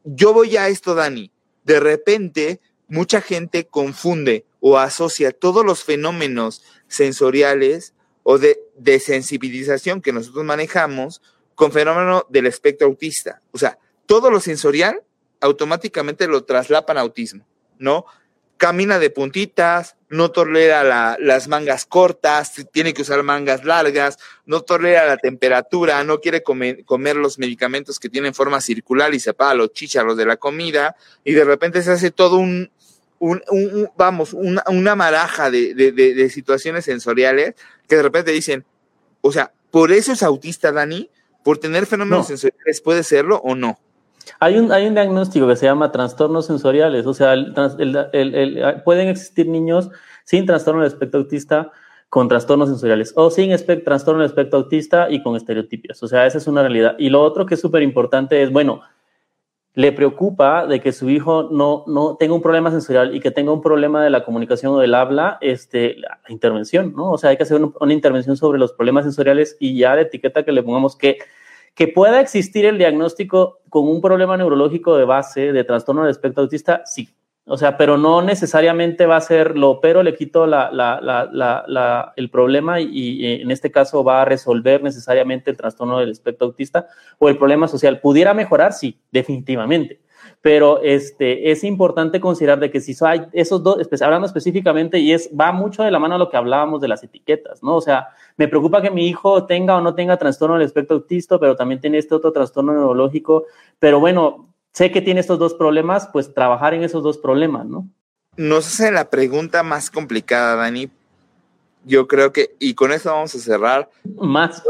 yo 0.03 0.34
voy 0.34 0.55
a 0.55 0.67
esto, 0.67 0.93
Dani. 0.93 1.32
De 1.63 1.80
repente, 1.80 2.59
mucha 2.88 3.22
gente 3.22 3.65
confunde 3.65 4.45
o 4.59 4.78
asocia 4.78 5.32
todos 5.32 5.65
los 5.65 5.84
fenómenos 5.84 6.61
sensoriales 6.88 7.95
o 8.22 8.38
de, 8.38 8.59
de 8.78 8.99
sensibilización 8.99 9.99
que 10.03 10.13
nosotros 10.13 10.45
manejamos 10.45 11.24
con 11.55 11.72
fenómeno 11.72 12.28
del 12.30 12.45
espectro 12.45 12.86
autista. 12.86 13.41
O 13.51 13.57
sea, 13.57 13.80
todo 14.10 14.32
lo 14.32 14.39
sensorial 14.39 15.03
automáticamente 15.39 16.26
lo 16.26 16.43
traslapan 16.43 16.97
a 16.97 17.01
autismo, 17.01 17.45
¿no? 17.78 18.05
Camina 18.57 18.97
de 18.97 19.12
puntitas, 19.12 19.97
no 20.10 20.32
tolera 20.32 21.18
las 21.20 21.47
mangas 21.47 21.86
cortas, 21.86 22.66
tiene 22.72 22.95
que 22.95 23.03
usar 23.03 23.22
mangas 23.22 23.66
largas, 23.66 24.18
no 24.47 24.62
tolera 24.62 25.05
la 25.05 25.18
temperatura, 25.18 26.03
no 26.03 26.22
quiere 26.22 26.41
comer, 26.41 27.16
los 27.18 27.38
medicamentos 27.38 27.99
que 27.99 28.10
tienen 28.10 28.34
forma 28.34 28.62
circular 28.62 29.14
y 29.14 29.20
se 29.20 29.30
apaga 29.30 29.53
los 29.53 29.74
chícharos 29.74 30.18
de 30.18 30.26
la 30.26 30.38
comida, 30.38 30.95
y 31.24 31.34
de 31.34 31.43
repente 31.43 31.84
se 31.84 31.91
hace 31.91 32.10
todo 32.10 32.38
un, 32.38 32.72
vamos, 33.95 34.34
una, 34.34 34.95
maraja 34.95 35.51
de, 35.51 36.32
situaciones 36.34 36.86
sensoriales 36.86 37.53
que 37.88 37.97
de 37.97 38.01
repente 38.01 38.32
dicen, 38.32 38.66
o 39.22 39.32
sea, 39.32 39.53
por 39.70 39.91
eso 39.91 40.14
es 40.14 40.24
autista, 40.24 40.72
Dani, 40.72 41.12
por 41.43 41.60
tener 41.60 41.86
fenómenos 41.86 42.26
sensoriales, 42.26 42.82
¿puede 42.82 43.03
serlo 43.03 43.38
o 43.43 43.53
no? 43.53 43.80
Hay 44.39 44.57
un, 44.57 44.71
hay 44.71 44.88
un 44.88 44.93
diagnóstico 44.93 45.47
que 45.47 45.55
se 45.55 45.65
llama 45.65 45.91
trastornos 45.91 46.45
sensoriales, 46.45 47.05
o 47.05 47.13
sea, 47.13 47.36
pueden 48.84 49.07
existir 49.07 49.47
niños 49.47 49.89
sin 50.23 50.45
trastorno 50.45 50.82
del 50.82 50.91
espectro 50.91 51.21
autista 51.21 51.71
con 52.09 52.27
trastornos 52.27 52.69
sensoriales 52.69 53.13
o 53.15 53.30
sin 53.30 53.55
trastorno 53.84 54.21
del 54.21 54.30
espectro 54.30 54.59
autista 54.59 55.09
y 55.09 55.21
con 55.21 55.36
estereotipias. 55.36 56.01
O 56.01 56.07
sea, 56.07 56.25
esa 56.25 56.39
es 56.39 56.47
una 56.47 56.61
realidad. 56.61 56.95
Y 56.97 57.09
lo 57.09 57.21
otro 57.21 57.45
que 57.45 57.53
es 57.53 57.61
súper 57.61 57.84
importante 57.84 58.41
es, 58.41 58.51
bueno, 58.51 58.82
le 59.75 59.91
preocupa 59.91 60.65
de 60.65 60.82
que 60.82 60.91
su 60.91 61.09
hijo 61.09 61.49
no, 61.51 61.84
no 61.88 62.17
tenga 62.17 62.34
un 62.34 62.41
problema 62.41 62.71
sensorial 62.71 63.15
y 63.15 63.19
que 63.19 63.32
tenga 63.32 63.51
un 63.51 63.61
problema 63.61 64.03
de 64.03 64.09
la 64.09 64.25
comunicación 64.25 64.73
o 64.73 64.80
del 64.80 64.95
habla, 64.95 65.38
este, 65.41 65.95
la 65.97 66.19
intervención, 66.27 66.93
¿no? 66.95 67.11
O 67.11 67.17
sea, 67.17 67.30
hay 67.30 67.38
que 67.38 67.43
hacer 67.43 67.61
una 67.80 67.93
intervención 67.93 68.36
sobre 68.36 68.59
los 68.59 68.73
problemas 68.73 69.05
sensoriales 69.05 69.55
y 69.59 69.77
ya 69.77 69.95
la 69.95 70.01
etiqueta 70.01 70.43
que 70.43 70.51
le 70.51 70.63
pongamos 70.63 70.95
que 70.95 71.19
que 71.80 71.88
pueda 71.88 72.19
existir 72.19 72.65
el 72.65 72.77
diagnóstico 72.77 73.61
con 73.69 73.88
un 73.88 74.01
problema 74.01 74.36
neurológico 74.36 74.97
de 74.97 75.05
base 75.05 75.53
de 75.53 75.63
trastorno 75.63 76.01
del 76.01 76.11
espectro 76.11 76.43
autista, 76.43 76.82
sí. 76.86 77.07
O 77.45 77.57
sea, 77.57 77.77
pero 77.77 77.97
no 77.97 78.21
necesariamente 78.21 79.05
va 79.05 79.15
a 79.15 79.21
ser 79.21 79.57
lo 79.57 79.80
pero 79.80 80.03
le 80.03 80.13
quito 80.13 80.43
el 80.43 82.30
problema 82.30 82.82
y, 82.82 83.41
en 83.41 83.49
este 83.49 83.71
caso 83.71 84.03
va 84.03 84.23
a 84.23 84.25
resolver 84.25 84.84
necesariamente 84.84 85.51
el 85.51 85.55
trastorno 85.55 85.99
del 85.99 86.11
espectro 86.11 86.47
autista 86.47 86.88
o 87.17 87.30
el 87.30 87.38
problema 87.38 87.69
social. 87.69 88.01
¿Pudiera 88.01 88.34
mejorar? 88.34 88.73
Sí, 88.73 88.99
definitivamente 89.09 90.01
pero 90.42 90.82
este, 90.82 91.52
es 91.52 91.64
importante 91.64 92.22
considerar 92.22 92.60
de 92.60 92.72
que 92.72 92.80
si 92.80 92.96
hay 93.02 93.26
esos 93.34 93.62
dos, 93.62 93.78
hablando 94.02 94.26
específicamente, 94.26 95.00
y 95.00 95.12
es, 95.12 95.30
va 95.38 95.52
mucho 95.52 95.84
de 95.84 95.92
la 95.92 96.00
mano 96.00 96.16
a 96.16 96.18
lo 96.18 96.30
que 96.30 96.38
hablábamos 96.38 96.80
de 96.80 96.88
las 96.88 97.04
etiquetas, 97.04 97.62
¿no? 97.62 97.76
O 97.76 97.82
sea, 97.82 98.10
me 98.38 98.48
preocupa 98.48 98.82
que 98.82 98.90
mi 98.90 99.08
hijo 99.08 99.46
tenga 99.46 99.76
o 99.76 99.82
no 99.82 99.96
tenga 99.96 100.18
trastorno 100.18 100.56
del 100.56 100.66
espectro 100.66 100.98
autista, 100.98 101.40
pero 101.40 101.56
también 101.56 101.82
tiene 101.82 101.98
este 101.98 102.16
otro 102.16 102.32
trastorno 102.32 102.72
neurológico, 102.72 103.46
pero 103.80 104.00
bueno, 104.00 104.54
sé 104.74 104.92
que 104.92 105.02
tiene 105.02 105.20
estos 105.20 105.40
dos 105.40 105.54
problemas, 105.54 106.08
pues 106.14 106.34
trabajar 106.34 106.74
en 106.74 106.84
esos 106.84 107.04
dos 107.04 107.18
problemas, 107.18 107.66
¿no? 107.66 107.88
Nos 108.38 108.68
hace 108.68 108.92
la 108.92 109.10
pregunta 109.10 109.64
más 109.64 109.92
complicada, 109.92 110.56
Dani. 110.56 110.90
Yo 111.86 112.08
creo 112.08 112.32
que, 112.32 112.56
y 112.60 112.74
con 112.76 112.94
eso 112.94 113.12
vamos 113.12 113.36
a 113.36 113.40
cerrar. 113.40 113.90
Más. 114.16 114.64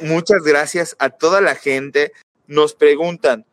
Muchas 0.00 0.42
gracias 0.42 0.96
a 0.98 1.10
toda 1.10 1.40
la 1.40 1.54
gente. 1.54 2.12
Nos 2.48 2.74
preguntan, 2.74 3.44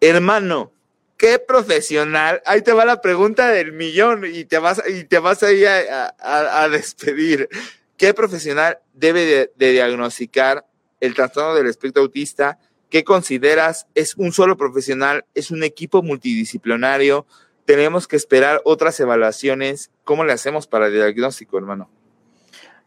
hermano, 0.00 0.72
¿qué 1.16 1.38
profesional? 1.38 2.42
Ahí 2.46 2.62
te 2.62 2.72
va 2.72 2.84
la 2.84 3.00
pregunta 3.00 3.48
del 3.48 3.72
millón 3.72 4.24
y 4.24 4.44
te 4.44 4.58
vas, 4.58 4.82
y 4.88 5.04
te 5.04 5.18
vas 5.18 5.42
ahí 5.42 5.64
a, 5.64 6.14
a, 6.18 6.68
despedir. 6.68 7.48
¿Qué 7.96 8.12
profesional 8.14 8.78
debe 8.92 9.50
de, 9.56 9.72
diagnosticar 9.72 10.66
el 11.00 11.14
trastorno 11.14 11.54
del 11.54 11.66
espectro 11.66 12.02
autista? 12.02 12.58
¿Qué 12.90 13.04
consideras? 13.04 13.86
¿Es 13.94 14.16
un 14.16 14.32
solo 14.32 14.56
profesional? 14.56 15.24
¿Es 15.34 15.50
un 15.50 15.62
equipo 15.62 16.02
multidisciplinario? 16.02 17.26
¿Tenemos 17.64 18.06
que 18.06 18.16
esperar 18.16 18.60
otras 18.64 19.00
evaluaciones? 19.00 19.90
¿Cómo 20.04 20.24
le 20.24 20.32
hacemos 20.32 20.66
para 20.66 20.86
el 20.86 20.92
diagnóstico, 20.92 21.58
hermano? 21.58 21.90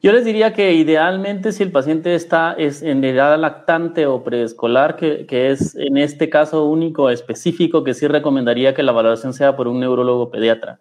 Yo 0.01 0.13
les 0.13 0.23
diría 0.23 0.53
que 0.53 0.73
idealmente 0.73 1.51
si 1.51 1.61
el 1.61 1.71
paciente 1.71 2.15
está 2.15 2.53
es 2.53 2.81
en 2.81 3.03
edad 3.03 3.37
lactante 3.37 4.05
o 4.05 4.23
preescolar, 4.23 4.95
que, 4.95 5.25
que, 5.25 5.51
es 5.51 5.75
en 5.75 5.97
este 5.97 6.29
caso 6.29 6.65
único 6.65 7.09
específico, 7.09 7.83
que 7.83 7.93
sí 7.93 8.07
recomendaría 8.07 8.73
que 8.73 8.83
la 8.83 8.93
valoración 8.93 9.33
sea 9.33 9.57
por 9.57 9.67
un 9.67 9.81
neurólogo 9.81 10.31
pediatra 10.31 10.79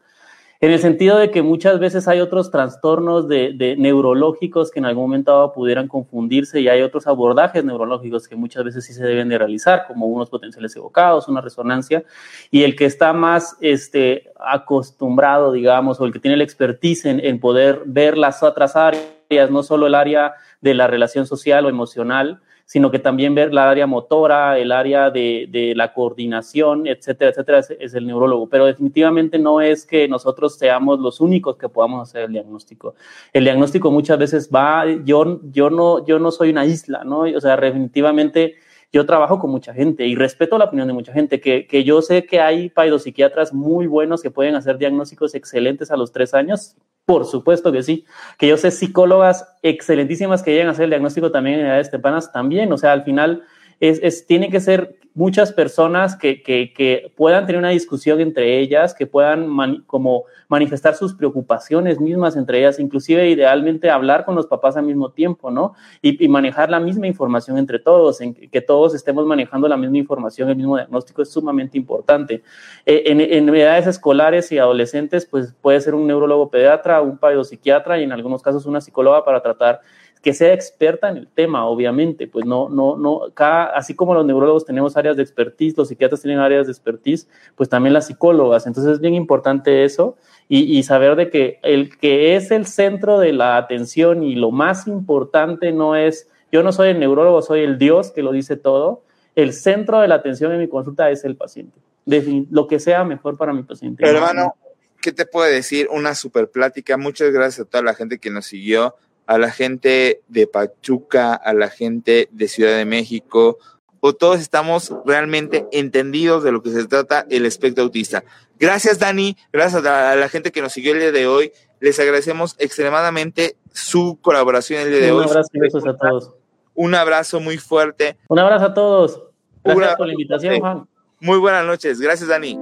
en 0.60 0.72
el 0.72 0.80
sentido 0.80 1.18
de 1.18 1.30
que 1.30 1.42
muchas 1.42 1.78
veces 1.78 2.08
hay 2.08 2.20
otros 2.20 2.50
trastornos 2.50 3.28
de, 3.28 3.76
neurológicos 3.78 4.72
que 4.72 4.80
en 4.80 4.86
algún 4.86 5.04
momento 5.04 5.52
pudieran 5.54 5.86
confundirse 5.86 6.60
y 6.60 6.68
hay 6.68 6.82
otros 6.82 7.06
abordajes 7.06 7.64
neurológicos 7.64 8.26
que 8.26 8.34
muchas 8.34 8.64
veces 8.64 8.84
sí 8.84 8.92
se 8.92 9.04
deben 9.04 9.28
de 9.28 9.38
realizar, 9.38 9.86
como 9.86 10.06
unos 10.06 10.28
potenciales 10.28 10.74
evocados, 10.74 11.28
una 11.28 11.40
resonancia, 11.40 12.02
y 12.50 12.64
el 12.64 12.74
que 12.74 12.86
está 12.86 13.12
más 13.12 13.56
este, 13.60 14.32
acostumbrado, 14.40 15.52
digamos, 15.52 16.00
o 16.00 16.06
el 16.06 16.12
que 16.12 16.18
tiene 16.18 16.36
la 16.36 16.44
expertise 16.44 17.06
en 17.06 17.38
poder 17.38 17.82
ver 17.86 18.18
las 18.18 18.42
otras 18.42 18.74
áreas, 18.74 19.50
no 19.50 19.62
solo 19.62 19.86
el 19.86 19.94
área 19.94 20.34
de 20.60 20.74
la 20.74 20.88
relación 20.88 21.26
social 21.26 21.66
o 21.66 21.68
emocional, 21.68 22.40
sino 22.68 22.90
que 22.90 22.98
también 22.98 23.34
ver 23.34 23.54
la 23.54 23.70
área 23.70 23.86
motora, 23.86 24.58
el 24.58 24.72
área 24.72 25.08
de, 25.10 25.72
la 25.74 25.94
coordinación, 25.94 26.86
etcétera, 26.86 27.30
etcétera, 27.30 27.60
es, 27.60 27.94
el 27.94 28.06
neurólogo. 28.06 28.46
Pero 28.50 28.66
definitivamente 28.66 29.38
no 29.38 29.62
es 29.62 29.86
que 29.86 30.06
nosotros 30.06 30.58
seamos 30.58 31.00
los 31.00 31.18
únicos 31.22 31.56
que 31.56 31.70
podamos 31.70 32.06
hacer 32.06 32.24
el 32.24 32.32
diagnóstico. 32.32 32.94
El 33.32 33.44
diagnóstico 33.44 33.90
muchas 33.90 34.18
veces 34.18 34.50
va, 34.54 34.84
yo, 35.02 35.40
yo, 35.50 35.70
no, 35.70 36.04
yo 36.04 36.18
no 36.18 36.30
soy 36.30 36.50
una 36.50 36.66
isla, 36.66 37.04
¿no? 37.04 37.20
O 37.20 37.40
sea, 37.40 37.56
definitivamente 37.56 38.56
yo 38.92 39.06
trabajo 39.06 39.38
con 39.38 39.50
mucha 39.50 39.72
gente 39.72 40.06
y 40.06 40.14
respeto 40.14 40.58
la 40.58 40.66
opinión 40.66 40.88
de 40.88 40.92
mucha 40.92 41.14
gente, 41.14 41.40
que, 41.40 41.66
que 41.66 41.84
yo 41.84 42.02
sé 42.02 42.26
que 42.26 42.42
hay 42.42 42.68
paidopsiquiatras 42.68 43.54
muy 43.54 43.86
buenos 43.86 44.20
que 44.20 44.30
pueden 44.30 44.56
hacer 44.56 44.76
diagnósticos 44.76 45.34
excelentes 45.34 45.90
a 45.90 45.96
los 45.96 46.12
tres 46.12 46.34
años, 46.34 46.76
por 47.08 47.24
supuesto 47.24 47.72
que 47.72 47.82
sí. 47.82 48.04
Que 48.36 48.48
yo 48.48 48.58
sé 48.58 48.70
psicólogas 48.70 49.48
excelentísimas 49.62 50.42
que 50.42 50.52
llegan 50.52 50.68
a 50.68 50.72
hacer 50.72 50.84
el 50.84 50.90
diagnóstico 50.90 51.30
también 51.30 51.58
en 51.58 51.64
edades 51.64 51.90
tempranas, 51.90 52.30
también. 52.32 52.70
O 52.70 52.76
sea, 52.76 52.92
al 52.92 53.02
final 53.02 53.44
es, 53.80 54.00
es 54.02 54.26
tiene 54.26 54.50
que 54.50 54.60
ser 54.60 54.98
muchas 55.18 55.52
personas 55.52 56.14
que, 56.14 56.44
que, 56.44 56.72
que, 56.72 57.12
puedan 57.16 57.44
tener 57.44 57.58
una 57.58 57.70
discusión 57.70 58.20
entre 58.20 58.60
ellas, 58.60 58.94
que 58.94 59.04
puedan 59.04 59.82
como 59.86 60.24
manifestar 60.46 60.94
sus 60.94 61.12
preocupaciones 61.12 61.98
mismas 61.98 62.36
entre 62.36 62.60
ellas, 62.60 62.78
inclusive 62.78 63.28
idealmente 63.28 63.90
hablar 63.90 64.24
con 64.24 64.36
los 64.36 64.46
papás 64.46 64.76
al 64.76 64.84
mismo 64.84 65.10
tiempo, 65.10 65.50
¿no? 65.50 65.74
Y, 66.02 66.28
manejar 66.28 66.70
la 66.70 66.78
misma 66.78 67.08
información 67.08 67.58
entre 67.58 67.80
todos, 67.80 68.20
en 68.20 68.32
que 68.32 68.60
todos 68.60 68.94
estemos 68.94 69.26
manejando 69.26 69.66
la 69.66 69.76
misma 69.76 69.98
información, 69.98 70.50
el 70.50 70.56
mismo 70.56 70.76
diagnóstico 70.76 71.22
es 71.22 71.30
sumamente 71.30 71.76
importante. 71.76 72.42
Eh, 72.86 73.02
en, 73.06 73.20
en, 73.20 73.48
edades 73.48 73.88
escolares 73.88 74.52
y 74.52 74.58
adolescentes, 74.58 75.26
pues 75.26 75.52
puede 75.60 75.80
ser 75.80 75.96
un 75.96 76.06
neurólogo 76.06 76.48
pediatra, 76.48 77.02
un 77.02 77.18
psiquiatra 77.44 77.98
y 77.98 78.04
en 78.04 78.12
algunos 78.12 78.40
casos 78.40 78.66
una 78.66 78.80
psicóloga 78.80 79.24
para 79.24 79.42
tratar 79.42 79.80
que 80.22 80.34
sea 80.34 80.52
experta 80.52 81.08
en 81.08 81.16
el 81.16 81.28
tema, 81.28 81.66
obviamente, 81.66 82.26
pues 82.26 82.44
no, 82.44 82.68
no, 82.68 82.96
no, 82.96 83.20
cada, 83.34 83.66
así 83.66 83.94
como 83.94 84.14
los 84.14 84.26
neurólogos 84.26 84.64
tenemos 84.64 84.96
áreas 84.96 85.16
de 85.16 85.22
expertise, 85.22 85.76
los 85.76 85.88
psiquiatras 85.88 86.22
tienen 86.22 86.40
áreas 86.40 86.66
de 86.66 86.72
expertise, 86.72 87.28
pues 87.54 87.68
también 87.68 87.92
las 87.92 88.06
psicólogas. 88.06 88.66
Entonces 88.66 88.94
es 88.94 89.00
bien 89.00 89.14
importante 89.14 89.84
eso 89.84 90.16
y, 90.48 90.82
saber 90.82 91.16
de 91.16 91.30
que 91.30 91.58
el 91.62 91.98
que 91.98 92.34
es 92.34 92.50
el 92.50 92.66
centro 92.66 93.18
de 93.18 93.32
la 93.32 93.58
atención 93.58 94.22
y 94.22 94.34
lo 94.34 94.50
más 94.50 94.86
importante 94.86 95.72
no 95.72 95.94
es, 95.94 96.28
yo 96.50 96.62
no 96.62 96.72
soy 96.72 96.90
el 96.90 97.00
neurólogo, 97.00 97.42
soy 97.42 97.60
el 97.60 97.78
Dios 97.78 98.10
que 98.10 98.22
lo 98.22 98.32
dice 98.32 98.56
todo, 98.56 99.02
el 99.34 99.52
centro 99.52 100.00
de 100.00 100.08
la 100.08 100.16
atención 100.16 100.52
en 100.52 100.58
mi 100.58 100.68
consulta 100.68 101.10
es 101.10 101.24
el 101.24 101.36
paciente. 101.36 101.78
lo 102.06 102.66
que 102.66 102.80
sea 102.80 103.04
mejor 103.04 103.36
para 103.36 103.52
mi 103.52 103.62
paciente. 103.62 104.02
Pero 104.02 104.18
hermano, 104.18 104.54
¿qué 105.02 105.12
te 105.12 105.26
puede 105.26 105.52
decir? 105.52 105.86
Una 105.90 106.14
super 106.14 106.50
plática. 106.50 106.96
Muchas 106.96 107.30
gracias 107.30 107.66
a 107.66 107.70
toda 107.70 107.84
la 107.84 107.94
gente 107.94 108.18
que 108.18 108.30
nos 108.30 108.46
siguió 108.46 108.94
a 109.28 109.36
la 109.36 109.50
gente 109.50 110.22
de 110.28 110.46
Pachuca, 110.46 111.34
a 111.34 111.52
la 111.52 111.68
gente 111.68 112.30
de 112.32 112.48
Ciudad 112.48 112.78
de 112.78 112.86
México, 112.86 113.58
o 114.00 114.14
todos 114.14 114.40
estamos 114.40 114.94
realmente 115.04 115.66
entendidos 115.70 116.42
de 116.42 116.50
lo 116.50 116.62
que 116.62 116.70
se 116.70 116.86
trata 116.86 117.26
el 117.28 117.44
espectro 117.44 117.84
autista. 117.84 118.24
Gracias, 118.58 118.98
Dani, 118.98 119.36
gracias 119.52 119.84
a 119.84 120.16
la 120.16 120.28
gente 120.30 120.50
que 120.50 120.62
nos 120.62 120.72
siguió 120.72 120.92
el 120.92 121.00
día 121.00 121.12
de 121.12 121.26
hoy. 121.26 121.52
Les 121.78 122.00
agradecemos 122.00 122.56
extremadamente 122.58 123.56
su 123.70 124.18
colaboración 124.22 124.80
el 124.80 124.90
día 124.92 125.00
de 125.00 125.12
hoy. 125.12 125.24
Un 125.24 125.30
abrazo 125.30 125.50
y 125.52 125.60
besos 125.60 125.86
a 125.86 125.94
todos. 125.94 126.32
Un 126.74 126.94
abrazo 126.94 127.38
muy 127.38 127.58
fuerte. 127.58 128.16
Un 128.28 128.38
abrazo 128.38 128.64
a 128.64 128.74
todos. 128.74 129.22
Gracias 129.62 129.96
por 129.96 130.06
la 130.06 130.12
invitación, 130.14 130.58
Juan. 130.58 130.88
Muy 131.20 131.38
buenas 131.38 131.66
noches. 131.66 132.00
Gracias, 132.00 132.30
Dani. 132.30 132.58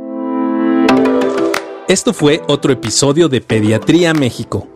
Esto 1.86 2.12
fue 2.12 2.40
otro 2.48 2.72
episodio 2.72 3.28
de 3.28 3.40
Pediatría 3.40 4.12
México. 4.14 4.75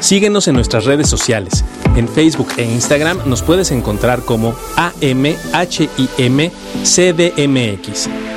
Síguenos 0.00 0.48
en 0.48 0.54
nuestras 0.54 0.84
redes 0.84 1.08
sociales. 1.08 1.64
En 1.96 2.08
Facebook 2.08 2.48
e 2.56 2.64
Instagram 2.64 3.18
nos 3.26 3.42
puedes 3.42 3.70
encontrar 3.70 4.20
como 4.22 4.54
AMHIMCDMX. 4.76 5.56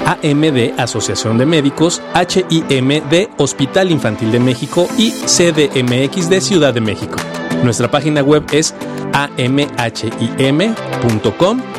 AM 0.05 0.41
de 0.41 0.73
Asociación 0.77 1.37
de 1.37 1.45
Médicos, 1.45 2.01
HIM 2.15 3.09
de 3.09 3.29
Hospital 3.37 3.91
Infantil 3.91 4.31
de 4.31 4.39
México 4.39 4.87
y 4.97 5.11
CDMX 5.11 6.29
de 6.29 6.41
Ciudad 6.41 6.73
de 6.73 6.81
México. 6.81 7.17
Nuestra 7.63 7.91
página 7.91 8.23
web 8.23 8.43
es 8.51 8.73